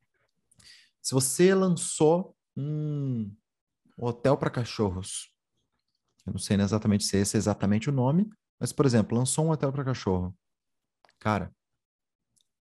Se 1.01 1.15
você 1.15 1.55
lançou 1.55 2.35
um 2.57 3.31
hotel 3.97 4.37
para 4.37 4.51
cachorros, 4.51 5.31
eu 6.27 6.33
não 6.33 6.39
sei 6.39 6.57
exatamente 6.57 7.05
se 7.05 7.17
esse 7.19 7.37
é 7.37 7.39
exatamente 7.39 7.89
o 7.89 7.93
nome, 7.93 8.29
mas, 8.59 8.73
por 8.73 8.85
exemplo, 8.85 9.17
lançou 9.17 9.47
um 9.47 9.51
hotel 9.51 9.73
para 9.73 9.85
cachorro. 9.85 10.37
Cara, 11.21 11.55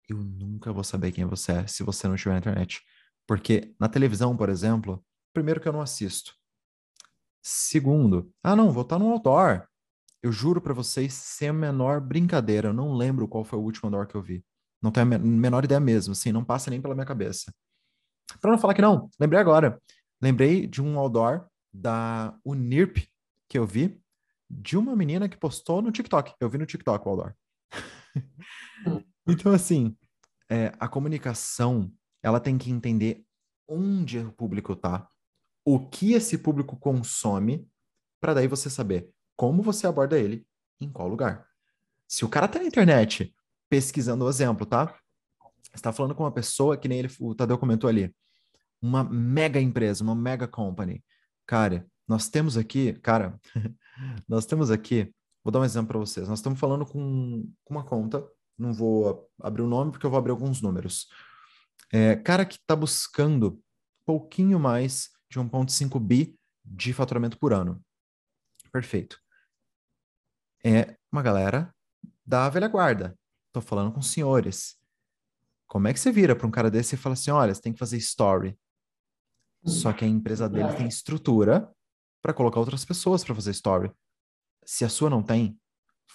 eu 0.08 0.18
nunca 0.18 0.72
vou 0.72 0.84
saber 0.84 1.12
quem 1.12 1.26
você 1.26 1.54
é 1.54 1.68
se 1.68 1.82
você 1.82 2.08
não 2.08 2.16
estiver 2.16 2.34
na 2.34 2.40
internet. 2.40 2.84
Porque 3.28 3.74
na 3.80 3.90
televisão, 3.90 4.36
por 4.36 4.50
exemplo, 4.50 5.04
primeiro 5.34 5.60
que 5.60 5.68
eu 5.68 5.74
não 5.74 5.82
assisto. 5.82 6.34
Segundo, 7.44 8.32
ah 8.44 8.56
não, 8.56 8.72
vou 8.72 8.84
estar 8.84 8.98
no 8.98 9.12
outdoor. 9.12 9.68
Eu 10.22 10.32
juro 10.32 10.60
para 10.60 10.74
vocês, 10.74 11.14
sem 11.14 11.50
a 11.50 11.54
menor 11.54 12.02
brincadeira, 12.02 12.70
eu 12.70 12.74
não 12.74 12.94
lembro 12.94 13.28
qual 13.28 13.44
foi 13.44 13.60
o 13.60 13.62
último 13.62 13.88
outdoor 13.88 14.08
que 14.08 14.16
eu 14.16 14.22
vi. 14.22 14.44
Não 14.82 14.92
tenho 14.92 15.16
a 15.16 15.20
menor 15.20 15.64
ideia 15.64 15.80
mesmo, 15.80 16.14
assim, 16.14 16.32
não 16.32 16.44
passa 16.44 16.70
nem 16.70 16.82
pela 16.82 16.96
minha 16.96 17.06
cabeça. 17.06 17.54
Para 18.42 18.52
não 18.52 18.58
falar 18.58 18.74
que 18.74 18.82
não, 18.82 19.10
lembrei 19.20 19.40
agora. 19.40 19.80
Lembrei 20.22 20.66
de 20.66 20.82
um 20.82 20.98
outdoor 20.98 21.48
da 21.74 22.36
Unirp 22.44 22.98
que 23.48 23.58
eu 23.58 23.66
vi, 23.66 24.02
de 24.50 24.78
uma 24.78 24.96
menina 24.96 25.30
que 25.30 25.38
postou 25.38 25.82
no 25.82 25.92
TikTok. 25.92 26.34
Eu 26.40 26.50
vi 26.50 26.58
no 26.58 26.66
TikTok 26.66 27.06
o 27.06 27.10
outdoor. 27.10 27.36
então, 29.28 29.52
assim, 29.52 29.96
é, 30.50 30.72
a 30.80 30.88
comunicação 30.88 31.92
ela 32.26 32.40
tem 32.40 32.58
que 32.58 32.72
entender 32.72 33.24
onde 33.68 34.18
o 34.18 34.32
público 34.32 34.74
está, 34.74 35.08
o 35.64 35.80
que 35.88 36.14
esse 36.14 36.40
público 36.40 36.76
consome, 36.76 37.70
para 38.20 38.34
daí 38.34 38.48
você 38.48 38.68
saber 38.68 39.12
como 39.38 39.62
você 39.62 39.86
aborda 39.86 40.18
ele 40.18 40.44
em 40.82 40.90
qual 40.90 41.08
lugar. 41.08 41.48
Se 42.08 42.26
o 42.26 42.30
cara 42.30 42.48
tá 42.48 42.58
na 42.58 42.66
internet 42.66 43.32
pesquisando 43.70 44.26
o 44.26 44.30
exemplo, 44.30 44.66
tá? 44.66 44.98
Você 45.72 45.84
tá 45.84 45.94
falando 45.94 46.16
com 46.16 46.24
uma 46.24 46.32
pessoa 46.32 46.76
que 46.76 46.88
nem 46.88 46.98
ele, 46.98 47.12
o 47.20 47.36
Tadeu 47.36 47.60
comentou 47.60 47.88
ali, 47.88 48.12
uma 48.82 49.04
mega 49.04 49.62
empresa, 49.62 50.04
uma 50.04 50.16
mega 50.16 50.48
company. 50.48 51.06
Cara, 51.46 51.86
nós 52.08 52.28
temos 52.28 52.58
aqui, 52.58 52.94
cara, 52.94 53.40
nós 54.28 54.48
temos 54.48 54.72
aqui, 54.72 55.14
vou 55.44 55.52
dar 55.52 55.60
um 55.60 55.64
exemplo 55.64 55.90
para 55.90 56.00
vocês. 56.00 56.28
Nós 56.28 56.40
estamos 56.40 56.60
falando 56.60 56.88
com, 56.88 57.48
com 57.64 57.76
uma 57.76 57.84
conta, 57.84 58.28
não 58.58 58.74
vou 58.74 59.30
abrir 59.40 59.62
o 59.62 59.68
nome 59.68 59.92
porque 59.92 60.08
eu 60.08 60.10
vou 60.10 60.18
abrir 60.18 60.32
alguns 60.32 60.60
números. 60.60 61.08
É, 61.92 62.16
cara 62.16 62.46
que 62.46 62.56
está 62.56 62.76
buscando 62.76 63.62
pouquinho 64.06 64.60
mais 64.60 65.10
de 65.30 65.40
1,5 65.40 66.00
bi 66.00 66.38
de 66.64 66.94
faturamento 66.94 67.38
por 67.38 67.54
ano. 67.54 67.84
Perfeito. 68.72 69.20
É 70.64 70.98
uma 71.12 71.22
galera 71.22 71.74
da 72.26 72.50
velha 72.50 72.68
guarda. 72.68 73.18
Estou 73.48 73.62
falando 73.62 73.94
com 73.94 74.02
senhores. 74.02 74.78
Como 75.68 75.88
é 75.88 75.94
que 75.94 76.00
você 76.00 76.12
vira 76.12 76.36
para 76.36 76.48
um 76.48 76.52
cara 76.52 76.70
desse 76.70 76.96
e 76.96 76.98
fala 76.98 77.14
assim: 77.14 77.32
olha, 77.32 77.54
você 77.54 77.62
tem 77.62 77.74
que 77.74 77.80
fazer 77.80 77.98
story? 77.98 78.58
Só 79.66 79.92
que 79.94 80.06
a 80.06 80.08
empresa 80.08 80.48
dele 80.48 80.74
tem 80.76 80.88
estrutura 80.88 81.72
para 82.22 82.34
colocar 82.34 82.60
outras 82.60 82.86
pessoas 82.86 83.24
para 83.24 83.34
fazer 83.34 83.52
story. 83.52 83.92
Se 84.64 84.86
a 84.86 84.90
sua 84.90 85.10
não 85.10 85.24
tem, 85.24 85.60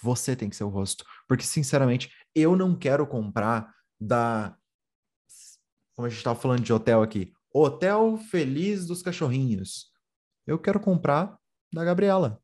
você 0.01 0.35
tem 0.35 0.49
que 0.49 0.55
ser 0.55 0.63
o 0.63 0.69
rosto. 0.69 1.05
Porque, 1.27 1.43
sinceramente, 1.43 2.13
eu 2.33 2.55
não 2.55 2.77
quero 2.77 3.05
comprar 3.05 3.73
da. 3.99 4.57
Como 6.01 6.07
a 6.07 6.09
gente 6.09 6.17
estava 6.17 6.39
falando 6.39 6.63
de 6.63 6.73
hotel 6.73 7.03
aqui. 7.03 7.31
Hotel 7.53 8.17
Feliz 8.17 8.87
dos 8.87 9.03
Cachorrinhos. 9.03 9.91
Eu 10.47 10.57
quero 10.57 10.79
comprar 10.79 11.37
da 11.71 11.85
Gabriela. 11.85 12.41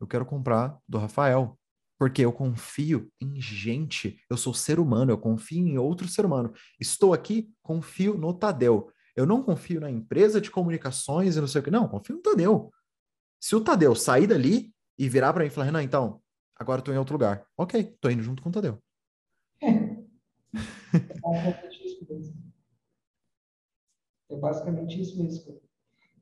Eu 0.00 0.06
quero 0.06 0.24
comprar 0.24 0.78
do 0.88 0.96
Rafael. 0.96 1.58
Porque 1.98 2.24
eu 2.24 2.32
confio 2.32 3.10
em 3.20 3.40
gente. 3.40 4.20
Eu 4.30 4.36
sou 4.36 4.54
ser 4.54 4.78
humano, 4.78 5.10
eu 5.10 5.18
confio 5.18 5.66
em 5.66 5.76
outro 5.76 6.06
ser 6.06 6.24
humano. 6.24 6.52
Estou 6.78 7.12
aqui, 7.12 7.52
confio 7.64 8.16
no 8.16 8.32
Tadeu. 8.32 8.92
Eu 9.16 9.26
não 9.26 9.42
confio 9.42 9.80
na 9.80 9.90
empresa 9.90 10.40
de 10.40 10.48
comunicações 10.48 11.34
e 11.34 11.40
não 11.40 11.48
sei 11.48 11.60
o 11.60 11.64
que. 11.64 11.72
Não, 11.72 11.88
confio 11.88 12.14
no 12.14 12.22
Tadeu. 12.22 12.72
Se 13.40 13.56
o 13.56 13.60
Tadeu 13.60 13.92
sair 13.96 14.28
dali 14.28 14.72
e 14.96 15.08
virar 15.08 15.32
para 15.32 15.42
mim 15.42 15.48
e 15.48 15.50
falar, 15.50 15.66
Renan, 15.66 15.82
então, 15.82 16.22
agora 16.54 16.78
estou 16.78 16.94
em 16.94 16.98
outro 16.98 17.14
lugar. 17.14 17.44
Ok, 17.56 17.80
estou 17.80 18.08
indo 18.08 18.22
junto 18.22 18.40
com 18.40 18.50
o 18.50 18.52
Tadeu. 18.52 18.80
É 19.60 19.98
basicamente 24.36 25.00
isso 25.00 25.18
mesmo. 25.22 25.60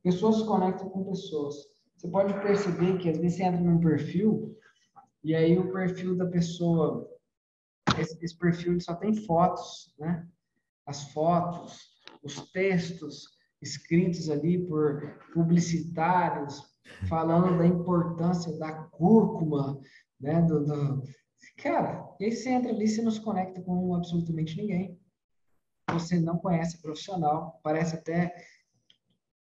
Pessoas 0.02 0.36
se 0.36 0.46
conectam 0.46 0.88
com 0.88 1.04
pessoas. 1.04 1.56
Você 1.96 2.08
pode 2.08 2.32
perceber 2.40 2.98
que 2.98 3.08
às 3.08 3.18
vezes 3.18 3.38
você 3.38 3.44
entra 3.44 3.60
num 3.60 3.80
perfil 3.80 4.56
e 5.24 5.34
aí 5.34 5.58
o 5.58 5.72
perfil 5.72 6.16
da 6.16 6.26
pessoa, 6.26 7.10
esse, 7.98 8.16
esse 8.24 8.38
perfil 8.38 8.80
só 8.80 8.94
tem 8.94 9.14
fotos, 9.14 9.92
né? 9.98 10.26
As 10.86 11.10
fotos, 11.12 11.96
os 12.22 12.50
textos 12.52 13.36
escritos 13.60 14.30
ali 14.30 14.64
por 14.66 15.18
publicitários 15.32 16.62
falando 17.08 17.58
da 17.58 17.66
importância 17.66 18.56
da 18.58 18.72
cúrcuma, 18.72 19.80
né? 20.20 20.42
Do, 20.42 20.64
do... 20.64 21.02
Cara, 21.56 22.08
e 22.20 22.26
aí 22.26 22.32
você 22.32 22.50
entra 22.50 22.70
ali 22.70 22.86
e 22.86 23.02
não 23.02 23.10
se 23.10 23.20
conecta 23.20 23.60
com 23.62 23.94
absolutamente 23.94 24.56
ninguém. 24.56 24.95
Você 25.98 26.20
não 26.20 26.38
conhece 26.38 26.80
profissional, 26.80 27.60
parece 27.62 27.96
até. 27.96 28.34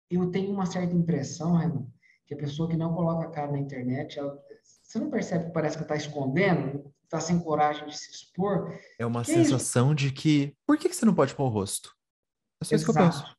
Eu 0.10 0.30
tenho 0.32 0.51
uma 0.51 0.66
certa 0.66 0.95
impressão, 0.95 1.56
Renan, 1.56 1.86
que 2.26 2.34
a 2.34 2.38
pessoa 2.38 2.70
que 2.70 2.78
não 2.78 2.93
coloca 2.93 3.26
a 3.26 3.32
cara 3.32 3.51
na 3.51 3.60
internet, 3.60 4.20
ela... 4.20 4.38
você 4.84 4.99
não 4.99 5.10
percebe 5.10 5.45
que 5.45 5.51
parece 5.51 5.78
que 5.78 5.84
está 5.84 5.95
escondendo, 5.95 6.93
está 7.03 7.20
sem 7.20 7.39
coragem 7.39 7.88
de 7.88 7.97
se 7.97 8.12
expor. 8.12 8.78
É 8.99 9.06
uma 9.06 9.24
que 9.24 9.32
sensação 9.32 9.91
é 9.91 9.95
de 9.95 10.12
que. 10.12 10.56
Por 10.66 10.78
que, 10.78 10.89
que 10.89 10.95
você 10.95 11.06
não 11.06 11.16
pode 11.16 11.34
pôr 11.36 11.45
o 11.45 11.49
rosto? 11.49 11.95
É 12.62 12.66
só 12.66 12.76
isso 12.76 12.86
que 12.86 12.91
eu 12.91 12.95
penso. 13.03 13.36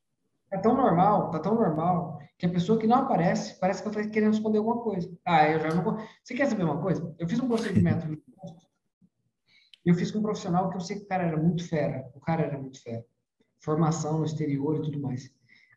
É 0.52 0.58
tão 0.58 0.76
normal, 0.76 1.30
tá 1.30 1.40
tão 1.40 1.54
normal, 1.54 2.20
que 2.38 2.46
a 2.46 2.50
pessoa 2.50 2.78
que 2.78 2.86
não 2.86 2.98
aparece, 2.98 3.58
parece 3.58 3.82
que 3.82 3.88
ela 3.88 3.98
está 3.98 4.12
querendo 4.12 4.34
esconder 4.34 4.58
alguma 4.58 4.80
coisa. 4.80 5.10
Ah, 5.24 5.48
eu 5.48 5.60
já 5.60 5.68
não. 5.74 5.98
Você 6.22 6.34
quer 6.34 6.46
saber 6.46 6.64
uma 6.64 6.80
coisa? 6.80 7.14
Eu 7.18 7.28
fiz 7.28 7.40
um 7.40 7.48
procedimento 7.48 8.06
eu 9.90 9.94
fiz 9.94 10.10
com 10.10 10.18
um 10.18 10.22
profissional 10.22 10.68
que 10.68 10.76
eu 10.76 10.80
sei 10.80 10.96
que 10.96 11.04
o 11.04 11.08
cara 11.08 11.24
era 11.24 11.36
muito 11.36 11.66
fera. 11.68 12.10
O 12.14 12.20
cara 12.20 12.42
era 12.42 12.58
muito 12.58 12.82
fera. 12.82 13.04
Formação 13.60 14.18
no 14.18 14.24
exterior 14.24 14.76
e 14.76 14.82
tudo 14.82 15.00
mais. 15.00 15.30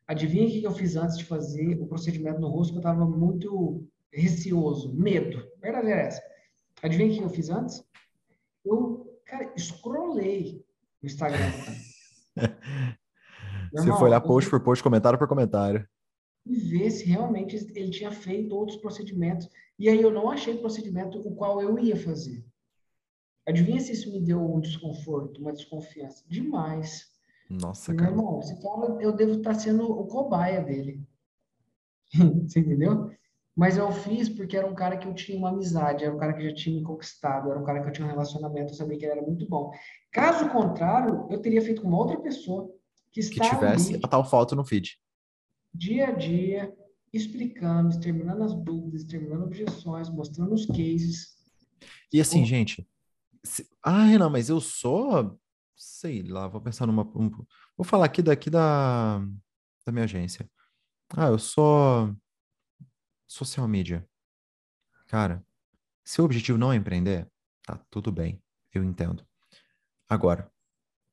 Adivinha 0.08 0.48
o 0.48 0.52
que 0.52 0.64
eu 0.64 0.72
fiz 0.72 0.96
antes 0.96 1.18
de 1.18 1.26
fazer 1.26 1.80
o 1.80 1.86
procedimento 1.86 2.40
no 2.40 2.48
rosto? 2.48 2.72
Que 2.72 2.78
eu 2.78 2.82
estava 2.82 3.06
muito 3.06 3.88
receoso, 4.12 4.94
medo. 4.96 5.48
Verdade 5.62 5.88
é 5.90 6.08
essa. 6.08 6.22
Adivinha 6.82 7.12
o 7.12 7.18
que 7.18 7.24
eu 7.24 7.30
fiz 7.30 7.50
antes? 7.50 7.84
Eu, 8.66 9.22
cara, 9.26 9.54
scrollei 9.56 10.66
no 11.02 11.08
Instagram. 11.08 11.52
Você 13.72 13.92
foi 13.94 14.10
lá 14.10 14.20
post 14.20 14.50
por 14.50 14.60
post, 14.62 14.84
comentário 14.84 15.20
por 15.20 15.28
comentário. 15.28 15.88
E 16.46 16.56
ver 16.56 16.90
se 16.90 17.06
realmente 17.06 17.56
ele 17.76 17.92
tinha 17.92 18.12
feito 18.12 18.56
outros 18.56 18.80
procedimentos. 18.80 19.48
E 19.78 19.88
aí 19.88 20.02
eu 20.02 20.12
não 20.12 20.32
achei 20.32 20.58
procedimento 20.58 21.20
o 21.20 21.36
qual 21.36 21.62
eu 21.62 21.78
ia 21.78 21.96
fazer. 21.96 22.44
Adivinha 23.48 23.80
se 23.80 23.94
isso 23.94 24.12
me 24.12 24.22
deu 24.22 24.40
um 24.40 24.60
desconforto, 24.60 25.42
uma 25.42 25.54
desconfiança? 25.54 26.24
Demais. 26.28 27.08
Nossa, 27.50 27.92
Meu 27.92 28.00
cara. 28.00 28.12
irmão, 28.12 28.42
você 28.42 28.56
fala, 28.62 29.02
eu 29.02 29.12
devo 29.12 29.34
estar 29.34 29.56
sendo 29.56 29.90
o 29.90 30.06
cobaia 30.06 30.62
dele. 30.62 31.02
você 32.48 32.60
entendeu? 32.60 33.12
Mas 33.56 33.78
eu 33.78 33.92
fiz 33.92 34.30
porque 34.30 34.56
era 34.56 34.66
um 34.66 34.76
cara 34.76 34.98
que 34.98 35.08
eu 35.08 35.14
tinha 35.14 35.38
uma 35.38 35.50
amizade, 35.50 36.06
era 36.06 36.16
um 36.16 36.18
cara 36.18 36.34
que 36.34 36.48
já 36.48 36.54
tinha 36.54 36.76
me 36.76 36.84
conquistado, 36.84 37.50
era 37.50 37.60
um 37.60 37.64
cara 37.64 37.82
que 37.82 37.90
eu 37.90 37.92
tinha 37.92 38.08
um 38.08 38.10
relacionamento, 38.10 38.72
eu 38.72 38.76
sabia 38.76 38.98
que 38.98 39.04
ele 39.04 39.14
era 39.20 39.22
muito 39.22 39.48
bom. 39.50 39.72
Caso 40.12 40.50
contrário, 40.50 41.28
eu 41.30 41.42
teria 41.42 41.62
feito 41.62 41.82
com 41.82 41.88
uma 41.88 41.98
outra 41.98 42.20
pessoa 42.20 42.74
que, 43.12 43.22
que 43.22 43.42
tivesse 43.42 43.96
ali, 43.96 44.02
a 44.04 44.08
tal 44.08 44.24
foto 44.24 44.56
no 44.56 44.64
feed. 44.64 44.98
Dia 45.74 46.08
a 46.08 46.12
dia, 46.12 46.74
explicando, 47.12 47.90
exterminando 47.90 48.44
as 48.44 48.56
dúvidas, 48.56 49.02
exterminando 49.02 49.44
objeções, 49.44 50.10
mostrando 50.10 50.54
os 50.54 50.66
cases. 50.66 51.36
E 52.14 52.22
assim, 52.22 52.46
gente, 52.46 52.88
se... 53.44 53.70
ah, 53.84 54.04
Renan, 54.04 54.30
mas 54.30 54.50
eu 54.50 54.60
sou, 54.62 55.40
sei 55.76 56.24
lá, 56.24 56.48
vou 56.48 56.62
pensar 56.62 56.86
numa, 56.86 57.04
um... 57.16 57.30
vou 57.76 57.86
falar 57.86 58.06
aqui 58.06 58.22
daqui 58.22 58.50
da, 58.50 59.20
da 59.86 59.92
minha 59.92 60.06
agência. 60.06 60.50
Ah, 61.16 61.28
eu 61.28 61.40
sou 61.40 62.16
social 63.28 63.68
media. 63.68 64.08
Cara, 65.08 65.46
se 66.04 66.22
o 66.22 66.26
objetivo 66.26 66.58
não 66.58 66.72
é 66.72 66.76
empreender, 66.76 67.30
tá 67.64 67.78
tudo 67.90 68.12
bem, 68.12 68.42
eu 68.74 68.84
entendo. 68.84 69.26
Agora, 70.08 70.52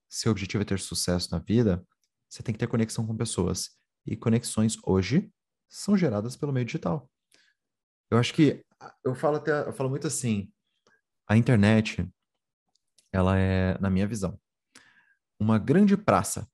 seu 0.08 0.32
objetivo 0.32 0.62
é 0.62 0.64
ter 0.64 0.78
sucesso 0.78 1.30
na 1.32 1.38
vida, 1.38 1.86
você 2.28 2.42
tem 2.42 2.52
que 2.52 2.58
ter 2.58 2.66
conexão 2.66 3.06
com 3.06 3.16
pessoas. 3.16 3.70
E 4.06 4.16
conexões 4.16 4.76
hoje 4.84 5.32
são 5.68 5.96
geradas 5.96 6.36
pelo 6.36 6.52
meio 6.52 6.64
digital. 6.64 7.10
Eu 8.10 8.18
acho 8.18 8.32
que 8.32 8.64
eu 9.04 9.14
falo 9.14 9.36
até, 9.36 9.66
eu 9.66 9.72
falo 9.72 9.90
muito 9.90 10.06
assim, 10.06 10.52
a 11.28 11.36
internet, 11.36 12.08
ela 13.12 13.38
é, 13.38 13.78
na 13.78 13.90
minha 13.90 14.06
visão, 14.06 14.38
uma 15.38 15.58
grande 15.58 15.96
praça 15.96 16.48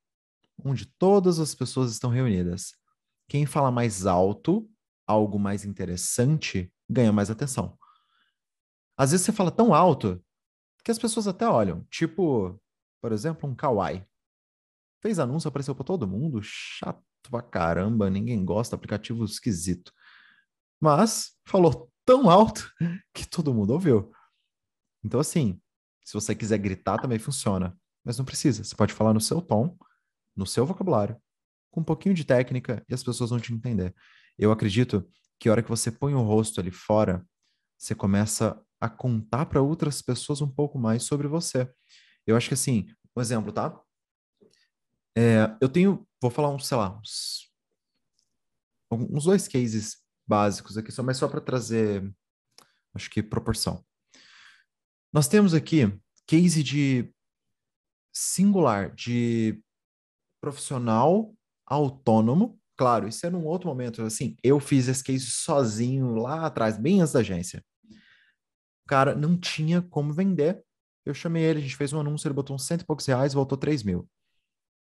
onde 0.63 0.85
todas 0.85 1.39
as 1.39 1.53
pessoas 1.55 1.91
estão 1.91 2.09
reunidas. 2.09 2.73
Quem 3.27 3.45
fala 3.45 3.71
mais 3.71 4.05
alto, 4.05 4.69
algo 5.07 5.39
mais 5.39 5.65
interessante, 5.65 6.71
ganha 6.89 7.11
mais 7.11 7.29
atenção. 7.29 7.77
Às 8.97 9.11
vezes 9.11 9.25
você 9.25 9.31
fala 9.31 9.51
tão 9.51 9.73
alto 9.73 10.23
que 10.83 10.91
as 10.91 10.99
pessoas 10.99 11.27
até 11.27 11.47
olham, 11.47 11.85
tipo, 11.89 12.61
por 13.01 13.11
exemplo, 13.11 13.49
um 13.49 13.55
Kawaii. 13.55 14.05
Fez 15.01 15.19
anúncio, 15.19 15.47
apareceu 15.47 15.75
para 15.75 15.85
todo 15.85 16.07
mundo, 16.07 16.41
chato 16.41 17.03
pra 17.29 17.41
caramba, 17.41 18.09
ninguém 18.09 18.43
gosta, 18.45 18.75
aplicativo 18.75 19.23
esquisito. 19.25 19.91
Mas 20.79 21.37
falou 21.45 21.91
tão 22.05 22.29
alto 22.29 22.71
que 23.13 23.27
todo 23.27 23.53
mundo 23.53 23.71
ouviu. 23.71 24.11
Então, 25.03 25.19
assim, 25.19 25.59
se 26.03 26.13
você 26.13 26.35
quiser 26.35 26.57
gritar, 26.57 26.99
também 26.99 27.19
funciona. 27.19 27.77
Mas 28.03 28.17
não 28.17 28.25
precisa. 28.25 28.63
Você 28.63 28.75
pode 28.75 28.93
falar 28.93 29.13
no 29.13 29.21
seu 29.21 29.41
tom, 29.41 29.77
no 30.35 30.45
seu 30.45 30.65
vocabulário, 30.65 31.17
com 31.71 31.81
um 31.81 31.83
pouquinho 31.83 32.13
de 32.13 32.25
técnica 32.25 32.83
e 32.89 32.93
as 32.93 33.03
pessoas 33.03 33.29
vão 33.29 33.39
te 33.39 33.53
entender. 33.53 33.95
Eu 34.37 34.51
acredito 34.51 35.07
que 35.39 35.47
a 35.47 35.51
hora 35.51 35.63
que 35.63 35.69
você 35.69 35.91
põe 35.91 36.13
o 36.13 36.21
rosto 36.21 36.59
ali 36.59 36.71
fora, 36.71 37.25
você 37.77 37.95
começa 37.95 38.61
a 38.79 38.89
contar 38.89 39.45
para 39.45 39.61
outras 39.61 40.01
pessoas 40.01 40.41
um 40.41 40.49
pouco 40.49 40.77
mais 40.77 41.03
sobre 41.03 41.27
você. 41.27 41.71
Eu 42.27 42.35
acho 42.35 42.47
que 42.47 42.53
assim, 42.53 42.87
um 43.15 43.21
exemplo, 43.21 43.51
tá? 43.51 43.79
É, 45.15 45.55
eu 45.61 45.69
tenho, 45.69 46.07
vou 46.21 46.31
falar 46.31 46.49
uns, 46.49 46.67
sei 46.67 46.77
lá, 46.77 46.99
uns, 46.99 47.51
uns 48.91 49.25
dois 49.25 49.47
cases 49.47 49.97
básicos 50.27 50.77
aqui, 50.77 50.91
só, 50.91 51.03
mas 51.03 51.17
só 51.17 51.27
para 51.27 51.41
trazer, 51.41 52.13
acho 52.93 53.09
que 53.09 53.21
proporção. 53.21 53.83
Nós 55.13 55.27
temos 55.27 55.53
aqui 55.53 55.95
case 56.25 56.63
de 56.63 57.13
singular, 58.11 58.93
de 58.95 59.61
profissional 60.41 61.31
autônomo. 61.67 62.59
claro, 62.75 63.07
isso 63.07 63.23
é 63.23 63.29
num 63.29 63.45
outro 63.45 63.69
momento. 63.69 64.01
Assim, 64.01 64.35
eu 64.43 64.59
fiz 64.59 64.87
esse 64.87 65.03
case 65.03 65.27
sozinho 65.27 66.15
lá 66.15 66.47
atrás, 66.47 66.79
bem 66.79 66.99
antes 66.99 67.13
da 67.13 67.19
agência. 67.19 67.63
O 67.91 68.87
cara 68.87 69.13
não 69.13 69.37
tinha 69.37 69.83
como 69.83 70.11
vender. 70.11 70.63
Eu 71.05 71.13
chamei 71.13 71.43
ele, 71.43 71.59
a 71.59 71.61
gente 71.61 71.75
fez 71.75 71.93
um 71.93 71.99
anúncio, 71.99 72.27
ele 72.27 72.33
botou 72.33 72.55
uns 72.55 72.65
cento 72.65 72.81
e 72.81 72.85
poucos 72.85 73.05
reais, 73.05 73.35
voltou 73.35 73.57
três 73.57 73.83
mil. 73.83 74.09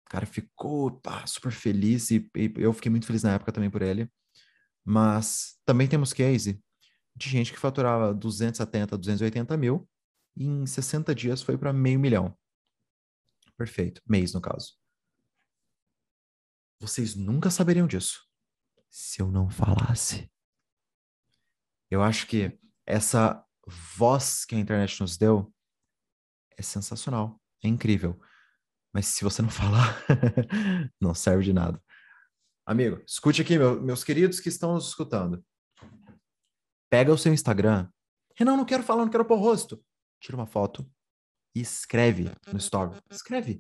O 0.05 0.09
cara 0.11 0.27
ficou 0.27 0.91
pá, 0.91 1.25
super 1.25 1.51
feliz 1.51 2.11
e, 2.11 2.29
e, 2.37 2.53
eu 2.57 2.71
fiquei 2.71 2.91
muito 2.91 3.07
feliz 3.07 3.23
na 3.23 3.33
época 3.33 3.51
também 3.51 3.71
por 3.71 3.81
ele. 3.81 4.07
Mas 4.85 5.57
também 5.65 5.87
temos 5.87 6.13
case 6.13 6.61
de 7.15 7.29
gente 7.29 7.51
que 7.51 7.57
faturava 7.57 8.13
270, 8.13 8.95
280 8.95 9.57
mil 9.57 9.89
e 10.35 10.45
em 10.45 10.65
60 10.65 11.13
dias 11.13 11.41
foi 11.41 11.57
para 11.57 11.73
meio 11.73 11.99
milhão. 11.99 12.37
Perfeito, 13.57 14.01
mês 14.05 14.33
no 14.33 14.41
caso. 14.41 14.73
Vocês 16.79 17.15
nunca 17.15 17.49
saberiam 17.49 17.87
disso 17.87 18.27
se 18.89 19.21
eu 19.21 19.31
não 19.31 19.49
falasse. 19.49 20.31
Eu 21.89 22.01
acho 22.03 22.27
que 22.27 22.59
essa 22.85 23.43
voz 23.97 24.45
que 24.45 24.55
a 24.55 24.59
internet 24.59 24.99
nos 24.99 25.17
deu 25.17 25.53
é 26.57 26.61
sensacional, 26.61 27.41
é 27.63 27.67
incrível. 27.67 28.19
Mas 28.93 29.07
se 29.07 29.23
você 29.23 29.41
não 29.41 29.49
falar, 29.49 30.03
não 31.01 31.15
serve 31.15 31.43
de 31.43 31.53
nada. 31.53 31.81
Amigo, 32.65 33.01
escute 33.07 33.41
aqui, 33.41 33.57
meu, 33.57 33.81
meus 33.81 34.03
queridos 34.03 34.39
que 34.39 34.49
estão 34.49 34.73
nos 34.73 34.87
escutando. 34.87 35.43
Pega 36.89 37.11
o 37.11 37.17
seu 37.17 37.33
Instagram. 37.33 37.89
Renan, 38.35 38.55
não 38.55 38.65
quero 38.65 38.83
falar, 38.83 39.03
não 39.03 39.11
quero 39.11 39.25
pôr 39.25 39.37
rosto. 39.37 39.83
Tira 40.23 40.37
uma 40.37 40.47
foto 40.47 40.89
e 41.53 41.59
escreve 41.59 42.31
no 42.49 42.57
story. 42.57 42.97
Escreve 43.11 43.59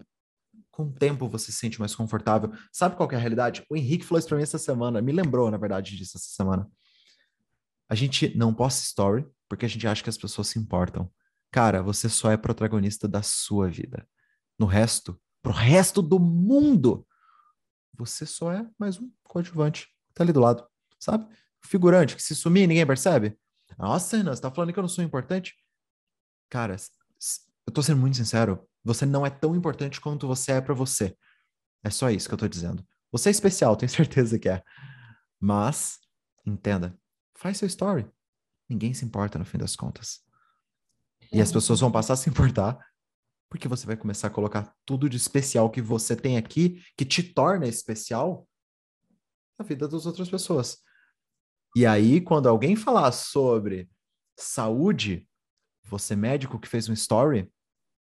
com 0.71 0.83
o 0.83 0.93
tempo 0.93 1.27
você 1.27 1.51
se 1.51 1.57
sente 1.57 1.77
mais 1.77 1.93
confortável. 1.93 2.53
Sabe 2.71 2.95
qual 2.95 3.11
é 3.11 3.15
a 3.15 3.19
realidade? 3.19 3.65
O 3.69 3.75
Henrique 3.75 4.05
falou 4.05 4.19
isso 4.19 4.29
pra 4.29 4.37
mim 4.37 4.43
essa 4.43 4.57
semana, 4.57 5.01
me 5.01 5.11
lembrou, 5.11 5.51
na 5.51 5.57
verdade, 5.57 5.97
disso 5.97 6.15
essa 6.15 6.29
semana. 6.29 6.71
A 7.89 7.95
gente 7.95 8.33
não 8.37 8.53
posta 8.53 8.81
story 8.81 9.27
porque 9.49 9.65
a 9.65 9.69
gente 9.69 9.85
acha 9.85 10.01
que 10.01 10.09
as 10.09 10.17
pessoas 10.17 10.47
se 10.47 10.57
importam. 10.57 11.11
Cara, 11.51 11.83
você 11.83 12.07
só 12.07 12.31
é 12.31 12.37
protagonista 12.37 13.09
da 13.09 13.21
sua 13.21 13.69
vida. 13.69 14.07
No 14.57 14.65
resto, 14.65 15.21
pro 15.41 15.51
resto 15.51 16.01
do 16.01 16.17
mundo, 16.17 17.05
você 17.93 18.25
só 18.25 18.53
é 18.53 18.65
mais 18.79 18.97
um 18.97 19.11
coadjuvante. 19.23 19.89
Tá 20.13 20.23
ali 20.23 20.31
do 20.31 20.39
lado, 20.39 20.65
sabe? 20.97 21.27
Figurante 21.61 22.15
que 22.15 22.23
se 22.23 22.33
sumir 22.33 22.67
ninguém 22.69 22.87
percebe. 22.87 23.37
Nossa, 23.77 24.15
Renan, 24.15 24.33
você 24.33 24.41
tá 24.41 24.49
falando 24.49 24.71
que 24.71 24.79
eu 24.79 24.83
não 24.83 24.87
sou 24.87 25.03
importante? 25.03 25.55
Cara, 26.53 26.75
eu 27.65 27.73
tô 27.73 27.81
sendo 27.81 27.99
muito 27.99 28.15
sincero. 28.15 28.69
Você 28.83 29.07
não 29.07 29.25
é 29.25 29.29
tão 29.31 29.55
importante 29.55 29.99
quanto 29.99 30.27
você 30.27 30.51
é 30.51 30.61
para 30.61 30.75
você. 30.75 31.17
É 31.83 31.89
só 31.89 32.11
isso 32.11 32.27
que 32.27 32.33
eu 32.35 32.37
tô 32.37 32.47
dizendo. 32.47 32.85
Você 33.11 33.29
é 33.29 33.31
especial, 33.31 33.73
tenho 33.75 33.89
certeza 33.89 34.37
que 34.37 34.47
é. 34.47 34.61
Mas, 35.39 35.97
entenda, 36.45 36.95
faz 37.33 37.57
seu 37.57 37.67
story. 37.67 38.07
Ninguém 38.69 38.93
se 38.93 39.03
importa 39.03 39.39
no 39.39 39.45
fim 39.45 39.57
das 39.57 39.75
contas. 39.75 40.19
E 41.31 41.41
as 41.41 41.51
pessoas 41.51 41.79
vão 41.79 41.91
passar 41.91 42.13
a 42.13 42.17
se 42.17 42.29
importar 42.29 42.77
porque 43.49 43.67
você 43.67 43.87
vai 43.87 43.97
começar 43.97 44.27
a 44.27 44.31
colocar 44.31 44.75
tudo 44.85 45.09
de 45.09 45.17
especial 45.17 45.71
que 45.71 45.81
você 45.81 46.15
tem 46.15 46.37
aqui, 46.37 46.83
que 46.95 47.03
te 47.03 47.23
torna 47.23 47.67
especial, 47.67 48.47
na 49.57 49.65
vida 49.65 49.87
das 49.87 50.05
outras 50.05 50.29
pessoas. 50.29 50.83
E 51.75 51.83
aí, 51.83 52.21
quando 52.21 52.47
alguém 52.47 52.75
falar 52.75 53.11
sobre 53.11 53.89
saúde, 54.37 55.27
você 55.85 56.15
médico 56.15 56.59
que 56.59 56.67
fez 56.67 56.89
um 56.89 56.93
story, 56.93 57.51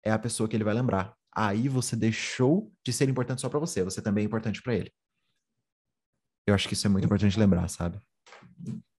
é 0.03 0.11
a 0.11 0.19
pessoa 0.19 0.47
que 0.47 0.55
ele 0.55 0.63
vai 0.63 0.73
lembrar. 0.73 1.15
Aí 1.33 1.67
você 1.67 1.95
deixou 1.95 2.71
de 2.85 2.91
ser 2.91 3.07
importante 3.09 3.41
só 3.41 3.49
para 3.49 3.59
você, 3.59 3.83
você 3.83 4.01
também 4.01 4.23
é 4.23 4.27
importante 4.27 4.61
para 4.61 4.75
ele. 4.75 4.91
Eu 6.45 6.53
acho 6.53 6.67
que 6.67 6.73
isso 6.73 6.87
é 6.87 6.89
muito 6.89 7.05
importante 7.05 7.39
lembrar, 7.39 7.67
sabe? 7.67 7.99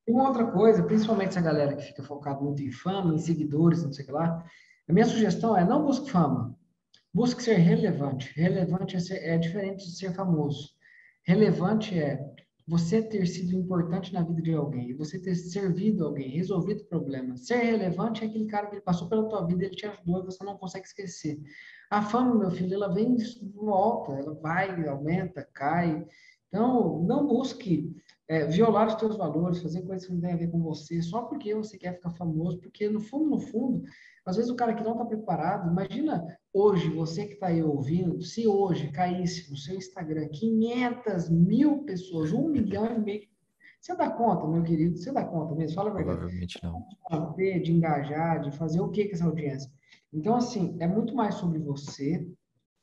Uma 0.08 0.28
outra 0.28 0.50
coisa, 0.50 0.82
principalmente 0.82 1.30
essa 1.30 1.40
galera 1.40 1.76
que 1.76 1.84
fica 1.84 2.02
focado 2.02 2.42
muito 2.42 2.62
em 2.62 2.72
fama, 2.72 3.14
em 3.14 3.18
seguidores, 3.18 3.82
não 3.82 3.92
sei 3.92 4.04
o 4.04 4.06
que 4.06 4.12
lá, 4.12 4.44
a 4.88 4.92
minha 4.92 5.06
sugestão 5.06 5.56
é 5.56 5.64
não 5.64 5.84
busque 5.84 6.10
fama, 6.10 6.56
busque 7.12 7.42
ser 7.42 7.54
relevante. 7.54 8.32
Relevante 8.34 8.96
é, 8.96 9.00
ser, 9.00 9.18
é 9.18 9.38
diferente 9.38 9.84
de 9.84 9.96
ser 9.96 10.14
famoso. 10.14 10.70
Relevante 11.24 11.98
é 11.98 12.20
você 12.66 13.02
ter 13.02 13.26
sido 13.26 13.54
importante 13.54 14.12
na 14.12 14.22
vida 14.22 14.40
de 14.40 14.54
alguém, 14.54 14.96
você 14.96 15.18
ter 15.18 15.34
servido 15.34 16.04
alguém, 16.04 16.30
resolvido 16.30 16.84
problemas. 16.84 17.46
Ser 17.46 17.56
relevante 17.56 18.22
é 18.22 18.26
aquele 18.26 18.46
cara 18.46 18.68
que 18.68 18.80
passou 18.80 19.08
pela 19.08 19.28
tua 19.28 19.44
vida, 19.46 19.64
ele 19.64 19.74
te 19.74 19.86
ajudou 19.86 20.20
e 20.20 20.24
você 20.24 20.44
não 20.44 20.56
consegue 20.56 20.86
esquecer. 20.86 21.40
A 21.90 22.02
fama, 22.02 22.34
meu 22.34 22.50
filho, 22.50 22.74
ela 22.74 22.92
vem 22.92 23.14
de 23.14 23.24
volta, 23.54 24.12
ela 24.12 24.34
vai, 24.34 24.88
aumenta, 24.88 25.46
cai. 25.52 26.06
Então, 26.48 27.02
não 27.02 27.26
busque 27.26 27.94
é, 28.28 28.46
violar 28.46 28.86
os 28.86 28.94
teus 28.94 29.16
valores, 29.16 29.62
fazer 29.62 29.82
coisas 29.82 30.06
que 30.06 30.12
não 30.12 30.20
têm 30.20 30.32
a 30.32 30.36
ver 30.36 30.50
com 30.50 30.62
você, 30.62 31.02
só 31.02 31.22
porque 31.22 31.54
você 31.54 31.76
quer 31.76 31.94
ficar 31.94 32.10
famoso, 32.12 32.60
porque 32.60 32.88
no 32.88 33.00
fundo, 33.00 33.30
no 33.30 33.40
fundo, 33.40 33.82
às 34.24 34.36
vezes 34.36 34.50
o 34.50 34.54
cara 34.54 34.74
que 34.74 34.84
não 34.84 34.92
está 34.92 35.04
preparado, 35.04 35.70
imagina 35.70 36.24
hoje, 36.52 36.88
você 36.90 37.26
que 37.26 37.34
está 37.34 37.48
aí 37.48 37.62
ouvindo, 37.62 38.22
se 38.22 38.46
hoje 38.46 38.90
caísse 38.92 39.50
no 39.50 39.56
seu 39.56 39.76
Instagram 39.76 40.28
500 40.28 41.28
mil 41.30 41.84
pessoas, 41.84 42.32
um 42.32 42.48
milhão 42.48 42.86
e 42.86 42.98
meio, 42.98 43.32
você 43.80 43.96
dá 43.96 44.08
conta, 44.10 44.46
meu 44.46 44.62
querido? 44.62 44.96
Você 44.96 45.10
dá 45.10 45.24
conta 45.24 45.56
mesmo? 45.56 45.74
Fala 45.74 45.90
a 45.90 45.94
verdade. 45.94 46.18
Provavelmente 46.18 46.60
não. 46.62 47.34
De 47.34 47.60
de 47.60 47.72
engajar, 47.72 48.40
de 48.40 48.56
fazer 48.56 48.80
o 48.80 48.90
que 48.90 49.06
com 49.06 49.14
essa 49.14 49.24
audiência? 49.24 49.68
Então, 50.12 50.36
assim, 50.36 50.76
é 50.78 50.86
muito 50.86 51.16
mais 51.16 51.34
sobre 51.34 51.58
você 51.58 52.24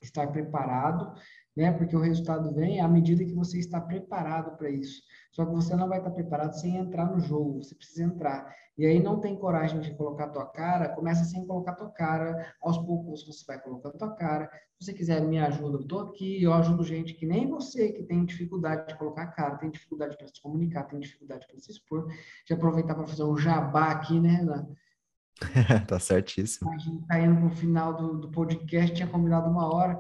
estar 0.01 0.27
preparado, 0.27 1.13
né? 1.59 1.73
Porque 1.73 1.93
o 1.93 1.99
resultado 1.99 2.53
vem 2.53 2.79
à 2.79 2.87
medida 2.87 3.21
que 3.25 3.33
você 3.33 3.59
está 3.59 3.81
preparado 3.81 4.57
para 4.57 4.69
isso. 4.69 5.01
Só 5.33 5.45
que 5.45 5.51
você 5.51 5.75
não 5.75 5.89
vai 5.89 5.97
estar 5.97 6.11
preparado 6.11 6.53
sem 6.53 6.77
entrar 6.77 7.05
no 7.05 7.19
jogo, 7.19 7.61
você 7.61 7.75
precisa 7.75 8.03
entrar. 8.03 8.55
E 8.77 8.85
aí 8.85 9.03
não 9.03 9.19
tem 9.19 9.35
coragem 9.35 9.81
de 9.81 9.93
colocar 9.93 10.23
a 10.23 10.29
tua 10.29 10.45
cara, 10.45 10.87
começa 10.95 11.25
sem 11.25 11.45
colocar 11.45 11.71
a 11.73 11.75
tua 11.75 11.89
cara, 11.89 12.55
aos 12.61 12.77
poucos 12.77 13.27
você 13.27 13.43
vai 13.45 13.59
colocando 13.61 13.93
a 13.95 13.97
tua 13.97 14.15
cara. 14.15 14.49
Se 14.79 14.85
você 14.85 14.93
quiser 14.93 15.21
me 15.21 15.37
ajuda, 15.37 15.79
eu 15.79 15.85
tô 15.85 15.99
aqui, 15.99 16.41
eu 16.41 16.53
ajudo 16.53 16.81
gente 16.85 17.13
que 17.13 17.25
nem 17.25 17.49
você, 17.49 17.91
que 17.91 18.03
tem 18.03 18.23
dificuldade 18.23 18.87
de 18.87 18.97
colocar 18.97 19.23
a 19.23 19.27
cara, 19.27 19.57
tem 19.57 19.69
dificuldade 19.69 20.15
para 20.15 20.27
se 20.27 20.41
comunicar, 20.41 20.85
tem 20.85 20.97
dificuldade 20.97 21.45
para 21.45 21.59
se 21.59 21.71
expor. 21.71 22.07
De 22.47 22.53
aproveitar 22.53 22.95
para 22.95 23.05
fazer 23.05 23.25
um 23.25 23.35
jabá 23.35 23.91
aqui, 23.91 24.17
né, 24.17 24.29
Renan? 24.29 24.69
tá 25.87 25.99
certíssimo. 25.99 26.71
A 26.71 26.77
gente 26.77 27.05
tá 27.05 27.19
indo 27.19 27.37
no 27.37 27.49
final 27.49 27.93
do, 27.97 28.17
do 28.17 28.31
podcast, 28.31 28.95
tinha 28.95 29.09
combinado 29.09 29.49
uma 29.49 29.73
hora. 29.73 29.99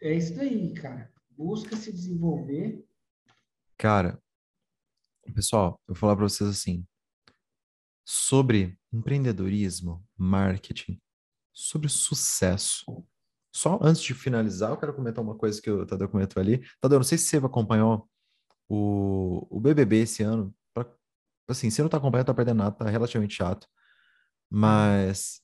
É 0.00 0.14
isso 0.14 0.34
daí, 0.34 0.74
cara. 0.74 1.12
Busca 1.36 1.76
se 1.76 1.92
desenvolver 1.92 2.86
Cara, 3.78 4.18
pessoal, 5.34 5.78
eu 5.86 5.92
vou 5.94 6.00
falar 6.00 6.16
para 6.16 6.26
vocês 6.26 6.48
assim, 6.48 6.86
sobre 8.06 8.78
empreendedorismo, 8.90 10.02
marketing, 10.16 10.98
sobre 11.52 11.90
sucesso. 11.90 12.86
Só 13.54 13.78
antes 13.82 14.00
de 14.00 14.14
finalizar, 14.14 14.70
eu 14.70 14.78
quero 14.78 14.94
comentar 14.94 15.22
uma 15.22 15.36
coisa 15.36 15.60
que 15.60 15.70
o 15.70 15.84
Tadeu 15.84 16.08
comentou 16.08 16.40
ali. 16.40 16.66
Tadeu, 16.80 16.98
não 16.98 17.04
sei 17.04 17.18
se 17.18 17.26
você 17.26 17.36
acompanhou 17.36 18.08
o, 18.66 19.46
o 19.50 19.60
BBB 19.60 20.02
esse 20.02 20.22
ano. 20.22 20.54
Pra, 20.72 20.90
assim, 21.48 21.68
se 21.68 21.82
não 21.82 21.90
tá 21.90 21.98
acompanhando, 21.98 22.28
tá 22.28 22.34
perdendo 22.34 22.58
nada, 22.58 22.74
tá 22.74 22.88
relativamente 22.88 23.34
chato. 23.34 23.68
Mas 24.48 25.42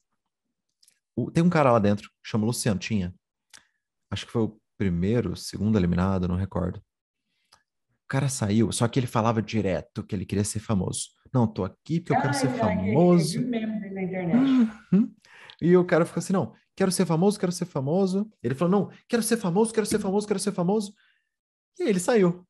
o, 1.15 1.31
tem 1.31 1.43
um 1.43 1.51
cara 1.51 1.71
lá 1.73 1.79
dentro, 1.79 2.11
chama 2.23 2.47
Luciano, 2.47 2.81
tinha. 2.81 3.15
Acho 4.13 4.27
que 4.27 4.33
foi 4.33 4.43
o 4.43 4.61
primeiro, 4.77 5.35
segundo 5.35 5.79
eliminado, 5.79 6.29
não 6.29 6.37
recordo 6.37 6.83
cara 8.13 8.29
saiu, 8.29 8.71
só 8.71 8.87
que 8.87 9.01
ele 9.01 9.07
falava 9.07 9.41
direto 9.41 10.05
que 10.05 10.15
ele 10.15 10.27
queria 10.27 10.45
ser 10.45 10.61
famoso. 10.61 11.09
Não, 11.33 11.47
tô 11.47 11.65
aqui 11.65 11.99
porque 11.99 12.13
eu 12.13 12.21
quero 12.21 12.35
ser 12.35 12.51
famoso. 12.51 13.41
na 13.41 14.03
internet. 14.03 14.71
Uhum. 14.93 15.15
E 15.63 15.75
o 15.75 15.83
cara 15.87 16.05
ficou 16.05 16.21
assim, 16.21 16.35
não, 16.35 16.53
quero 16.77 16.93
ser 16.93 17.07
famoso, 17.07 17.41
quero 17.41 17.51
ser 17.51 17.65
famoso. 17.65 18.31
Ele 18.43 18.55
falou, 18.55 18.71
não, 18.71 18.97
quero 19.09 19.23
ser 19.23 19.39
famoso, 19.39 19.73
quero 19.73 19.87
ser 19.87 19.99
famoso, 19.99 20.27
quero 20.27 20.39
ser 20.39 20.53
famoso. 20.53 20.93
E 21.79 21.85
aí 21.85 21.89
ele 21.89 22.01
saiu. 22.01 22.47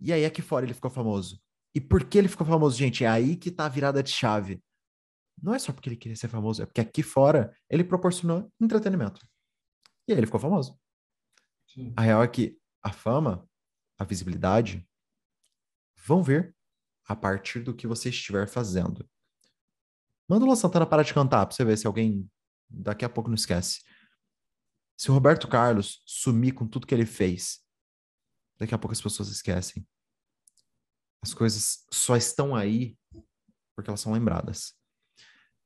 E 0.00 0.12
aí 0.12 0.24
aqui 0.24 0.42
fora 0.42 0.66
ele 0.66 0.74
ficou 0.74 0.90
famoso. 0.90 1.40
E 1.72 1.80
por 1.80 2.02
que 2.02 2.18
ele 2.18 2.26
ficou 2.26 2.44
famoso, 2.44 2.76
gente? 2.76 3.04
É 3.04 3.08
aí 3.08 3.36
que 3.36 3.52
tá 3.52 3.66
a 3.66 3.68
virada 3.68 4.02
de 4.02 4.10
chave. 4.10 4.60
Não 5.40 5.54
é 5.54 5.58
só 5.60 5.72
porque 5.72 5.88
ele 5.88 5.96
queria 5.96 6.16
ser 6.16 6.26
famoso, 6.26 6.62
é 6.62 6.66
porque 6.66 6.80
aqui 6.80 7.02
fora 7.04 7.54
ele 7.70 7.84
proporcionou 7.84 8.50
entretenimento. 8.60 9.24
E 10.06 10.12
aí 10.12 10.18
ele 10.18 10.26
ficou 10.26 10.40
famoso. 10.40 10.78
Sim. 11.66 11.92
A 11.96 12.02
real 12.02 12.22
é 12.22 12.28
que 12.28 12.58
a 12.82 12.92
fama 12.92 13.48
a 13.98 14.04
visibilidade 14.04 14.86
vão 15.96 16.22
vir 16.22 16.54
a 17.06 17.14
partir 17.14 17.60
do 17.60 17.74
que 17.74 17.86
você 17.86 18.08
estiver 18.08 18.48
fazendo. 18.48 19.08
Manda 20.28 20.44
o 20.44 20.46
Luan 20.46 20.56
Santana 20.56 20.86
parar 20.86 21.02
de 21.02 21.14
cantar 21.14 21.46
pra 21.46 21.54
você 21.54 21.64
ver 21.64 21.76
se 21.76 21.86
alguém 21.86 22.30
daqui 22.68 23.04
a 23.04 23.08
pouco 23.08 23.28
não 23.28 23.34
esquece. 23.34 23.82
Se 24.96 25.10
o 25.10 25.14
Roberto 25.14 25.48
Carlos 25.48 26.02
sumir 26.06 26.54
com 26.54 26.66
tudo 26.66 26.86
que 26.86 26.94
ele 26.94 27.06
fez, 27.06 27.60
daqui 28.58 28.74
a 28.74 28.78
pouco 28.78 28.92
as 28.92 29.00
pessoas 29.00 29.28
esquecem. 29.28 29.86
As 31.22 31.34
coisas 31.34 31.84
só 31.90 32.16
estão 32.16 32.54
aí 32.54 32.96
porque 33.74 33.90
elas 33.90 34.00
são 34.00 34.12
lembradas. 34.12 34.74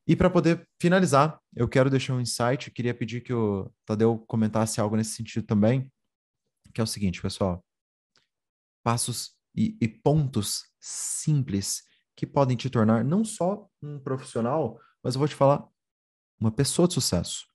E 0.09 0.17
para 0.17 0.31
poder 0.31 0.67
finalizar, 0.81 1.39
eu 1.55 1.69
quero 1.69 1.91
deixar 1.91 2.15
um 2.15 2.21
insight, 2.21 2.71
queria 2.71 2.95
pedir 2.95 3.21
que 3.21 3.35
o 3.35 3.71
Tadeu 3.85 4.19
comentasse 4.21 4.81
algo 4.81 4.97
nesse 4.97 5.15
sentido 5.15 5.47
também, 5.47 5.93
que 6.73 6.81
é 6.81 6.85
o 6.85 6.87
seguinte, 6.87 7.21
pessoal. 7.21 7.63
passos 8.83 9.37
e, 9.55 9.77
e 9.79 9.87
pontos 9.87 10.65
simples 10.81 11.83
que 12.17 12.27
podem 12.27 12.57
te 12.57 12.71
tornar 12.71 13.05
não 13.05 13.23
só 13.23 13.69
um 13.83 14.01
profissional, 14.01 14.81
mas 15.03 15.15
eu 15.15 15.19
vou 15.19 15.29
te 15.29 15.35
falar, 15.35 15.69
uma 16.41 16.51
pessoa 16.51 16.89
de 16.89 16.95
sucesso. 16.95 17.47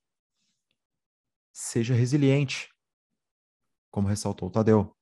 Seja 1.52 1.92
resiliente, 1.92 2.72
como 3.90 4.06
ressaltou 4.06 4.48
o 4.48 4.52
Tadeu. 4.52 4.96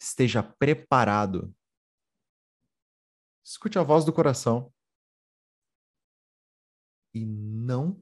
Esteja 0.00 0.42
preparado. 0.42 1.54
Escute 3.44 3.78
a 3.78 3.84
voz 3.84 4.04
do 4.04 4.12
coração. 4.12 4.74
E 7.16 7.24
não 7.24 7.98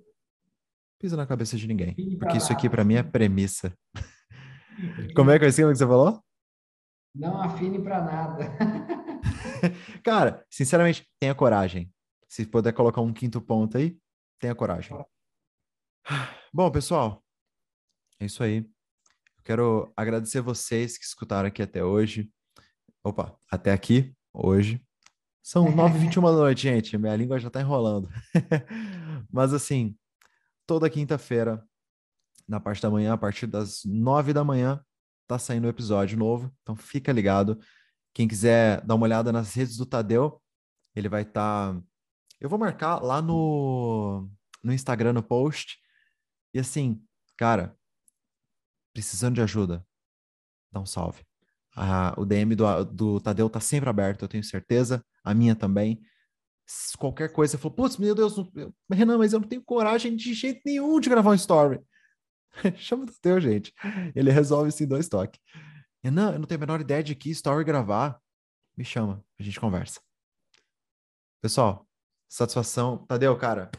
pisa 0.98 1.16
na 1.16 1.24
cabeça 1.24 1.56
de 1.56 1.68
ninguém. 1.68 1.94
Porque 2.18 2.36
isso 2.36 2.52
aqui 2.52 2.68
para 2.68 2.82
mim 2.82 2.94
é 2.94 3.02
premissa. 3.04 3.72
Como 5.14 5.30
é 5.30 5.38
que 5.38 5.44
é 5.44 5.48
assim 5.48 5.62
que 5.62 5.68
você 5.76 5.86
falou? 5.86 6.20
Não 7.14 7.40
afine 7.40 7.80
para 7.80 8.02
nada. 8.02 8.44
Cara, 10.02 10.44
sinceramente, 10.50 11.08
tenha 11.20 11.32
coragem. 11.32 11.94
Se 12.28 12.44
puder 12.44 12.72
colocar 12.72 13.02
um 13.02 13.12
quinto 13.12 13.40
ponto 13.40 13.78
aí, 13.78 13.96
tenha 14.40 14.52
coragem. 14.52 14.98
Bom, 16.52 16.68
pessoal, 16.72 17.24
é 18.18 18.24
isso 18.24 18.42
aí. 18.42 18.68
Quero 19.44 19.92
agradecer 19.96 20.40
vocês 20.40 20.98
que 20.98 21.04
escutaram 21.04 21.46
aqui 21.46 21.62
até 21.62 21.84
hoje. 21.84 22.28
Opa, 23.04 23.38
até 23.48 23.70
aqui, 23.70 24.12
hoje. 24.32 24.84
São 25.44 25.66
9h21 25.76 26.14
da 26.14 26.32
noite, 26.32 26.62
gente. 26.62 26.96
Minha 26.96 27.14
língua 27.14 27.38
já 27.38 27.50
tá 27.50 27.60
enrolando. 27.60 28.08
Mas 29.30 29.52
assim, 29.52 29.94
toda 30.66 30.88
quinta-feira, 30.88 31.62
na 32.48 32.58
parte 32.58 32.80
da 32.80 32.90
manhã, 32.90 33.12
a 33.12 33.18
partir 33.18 33.46
das 33.46 33.84
9 33.84 34.32
da 34.32 34.42
manhã, 34.42 34.82
tá 35.28 35.38
saindo 35.38 35.66
um 35.66 35.70
episódio 35.70 36.18
novo. 36.18 36.50
Então 36.62 36.74
fica 36.74 37.12
ligado. 37.12 37.60
Quem 38.14 38.26
quiser 38.26 38.80
dar 38.86 38.94
uma 38.94 39.04
olhada 39.04 39.30
nas 39.30 39.52
redes 39.52 39.76
do 39.76 39.84
Tadeu, 39.84 40.42
ele 40.96 41.10
vai 41.10 41.22
estar. 41.22 41.74
Tá... 41.74 41.82
Eu 42.40 42.48
vou 42.48 42.58
marcar 42.58 43.02
lá 43.02 43.20
no, 43.20 44.30
no 44.62 44.72
Instagram, 44.72 45.12
no 45.12 45.22
post. 45.22 45.78
E 46.54 46.58
assim, 46.58 47.04
cara, 47.36 47.76
precisando 48.94 49.34
de 49.34 49.42
ajuda, 49.42 49.86
dá 50.72 50.80
um 50.80 50.86
salve. 50.86 51.22
Ah, 51.76 52.14
o 52.16 52.24
DM 52.24 52.54
do, 52.54 52.84
do 52.84 53.20
Tadeu 53.20 53.50
tá 53.50 53.60
sempre 53.60 53.90
aberto, 53.90 54.22
eu 54.22 54.28
tenho 54.28 54.44
certeza. 54.44 55.04
A 55.24 55.34
minha 55.34 55.56
também. 55.56 56.00
Qualquer 56.98 57.32
coisa, 57.32 57.58
falou, 57.58 57.74
putz, 57.74 57.96
meu 57.96 58.14
Deus, 58.14 58.36
Renan, 58.90 59.18
mas 59.18 59.32
eu 59.32 59.40
não 59.40 59.48
tenho 59.48 59.62
coragem 59.62 60.14
de 60.14 60.32
jeito 60.32 60.60
nenhum 60.64 61.00
de 61.00 61.10
gravar 61.10 61.30
um 61.30 61.34
story. 61.34 61.80
Chama 62.76 63.04
o 63.04 63.06
Tadeu, 63.06 63.40
gente. 63.40 63.72
Ele 64.14 64.30
resolve 64.30 64.68
isso 64.68 64.82
em 64.82 64.86
dois 64.86 65.08
toques. 65.08 65.40
Renan, 66.02 66.32
eu 66.32 66.38
não 66.38 66.46
tenho 66.46 66.58
a 66.58 66.66
menor 66.66 66.80
ideia 66.80 67.02
de 67.02 67.14
que 67.14 67.30
story 67.30 67.64
gravar. 67.64 68.20
Me 68.76 68.84
chama, 68.84 69.24
a 69.38 69.42
gente 69.42 69.60
conversa. 69.60 70.00
Pessoal, 71.40 71.88
satisfação. 72.28 73.06
Tadeu, 73.06 73.36
cara, 73.38 73.70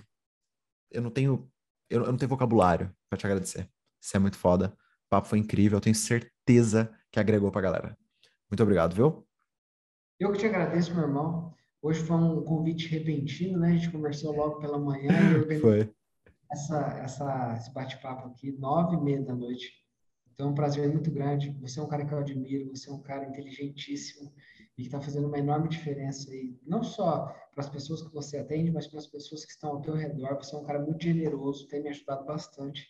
eu 0.89 1.01
não 1.01 1.11
tenho, 1.11 1.51
eu 1.89 2.05
não 2.05 2.17
tenho 2.17 2.29
vocabulário 2.29 2.95
para 3.09 3.17
te 3.17 3.25
agradecer. 3.25 3.69
Você 3.99 4.17
é 4.17 4.19
muito 4.19 4.37
foda. 4.37 4.75
O 5.05 5.09
papo 5.09 5.27
foi 5.27 5.39
incrível. 5.39 5.77
Eu 5.77 5.81
tenho 5.81 5.95
certeza 5.95 6.95
que 7.11 7.19
agregou 7.19 7.51
pra 7.51 7.61
galera. 7.61 7.97
Muito 8.49 8.63
obrigado, 8.63 8.95
viu? 8.95 9.24
Eu 10.17 10.31
que 10.31 10.39
te 10.39 10.45
agradeço, 10.45 10.93
meu 10.93 11.03
irmão. 11.03 11.53
Hoje 11.81 11.99
foi 11.99 12.15
um 12.15 12.41
convite 12.41 12.87
repentino, 12.87 13.59
né? 13.59 13.71
A 13.71 13.75
gente 13.75 13.91
conversou 13.91 14.33
logo 14.33 14.59
pela 14.59 14.79
manhã 14.79 15.11
e 15.49 15.59
foi. 15.59 15.93
Essa, 16.49 16.79
essa, 17.03 17.53
esse 17.57 17.73
bate-papo 17.73 18.29
aqui, 18.29 18.53
nove 18.53 18.95
e 18.95 19.01
meia 19.01 19.21
da 19.21 19.35
noite. 19.35 19.73
Então, 20.33 20.47
é 20.47 20.51
um 20.51 20.55
prazer 20.55 20.89
muito 20.89 21.11
grande. 21.11 21.51
Você 21.59 21.81
é 21.81 21.83
um 21.83 21.87
cara 21.87 22.05
que 22.05 22.13
eu 22.13 22.19
admiro, 22.19 22.69
você 22.69 22.89
é 22.89 22.93
um 22.93 23.01
cara 23.01 23.27
inteligentíssimo 23.27 24.33
e 24.77 24.83
que 24.83 24.87
está 24.87 25.01
fazendo 25.01 25.27
uma 25.27 25.37
enorme 25.37 25.67
diferença 25.67 26.31
aí, 26.31 26.57
não 26.65 26.81
só 26.81 27.25
para 27.53 27.63
as 27.63 27.69
pessoas 27.69 28.01
que 28.01 28.13
você 28.13 28.37
atende, 28.37 28.71
mas 28.71 28.87
para 28.87 28.99
as 28.99 29.07
pessoas 29.07 29.43
que 29.45 29.51
estão 29.51 29.71
ao 29.71 29.81
teu 29.81 29.95
redor. 29.95 30.35
Você 30.35 30.55
é 30.55 30.59
um 30.59 30.63
cara 30.63 30.79
muito 30.79 31.03
generoso, 31.03 31.67
tem 31.67 31.83
me 31.83 31.89
ajudado 31.89 32.25
bastante. 32.25 32.87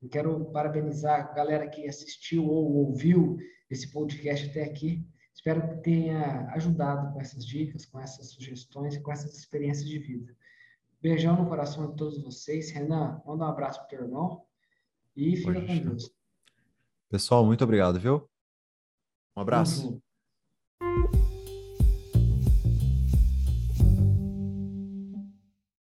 Eu 0.00 0.08
quero 0.08 0.44
parabenizar 0.52 1.20
a 1.20 1.34
galera 1.34 1.68
que 1.68 1.88
assistiu 1.88 2.46
ou 2.46 2.72
ouviu 2.86 3.36
esse 3.68 3.90
podcast 3.92 4.48
até 4.48 4.62
aqui. 4.62 5.04
Espero 5.42 5.60
que 5.60 5.82
tenha 5.82 6.48
ajudado 6.52 7.12
com 7.12 7.20
essas 7.20 7.44
dicas, 7.44 7.84
com 7.84 7.98
essas 7.98 8.30
sugestões 8.30 8.94
e 8.94 9.00
com 9.00 9.10
essas 9.10 9.36
experiências 9.36 9.88
de 9.88 9.98
vida. 9.98 10.36
Beijão 11.00 11.34
no 11.34 11.48
coração 11.48 11.90
de 11.90 11.96
todos 11.96 12.22
vocês. 12.22 12.70
Renan, 12.70 13.20
manda 13.26 13.44
um 13.44 13.48
abraço 13.48 13.80
para 13.80 13.86
o 13.86 13.88
teu 13.88 14.02
irmão 14.02 14.44
e 15.16 15.36
fica 15.36 15.54
Poxa. 15.54 15.66
com 15.66 15.88
Deus. 15.88 16.14
Pessoal, 17.08 17.44
muito 17.44 17.64
obrigado, 17.64 17.98
viu? 17.98 18.30
Um 19.36 19.40
abraço. 19.40 20.00
Uhum. 20.80 21.31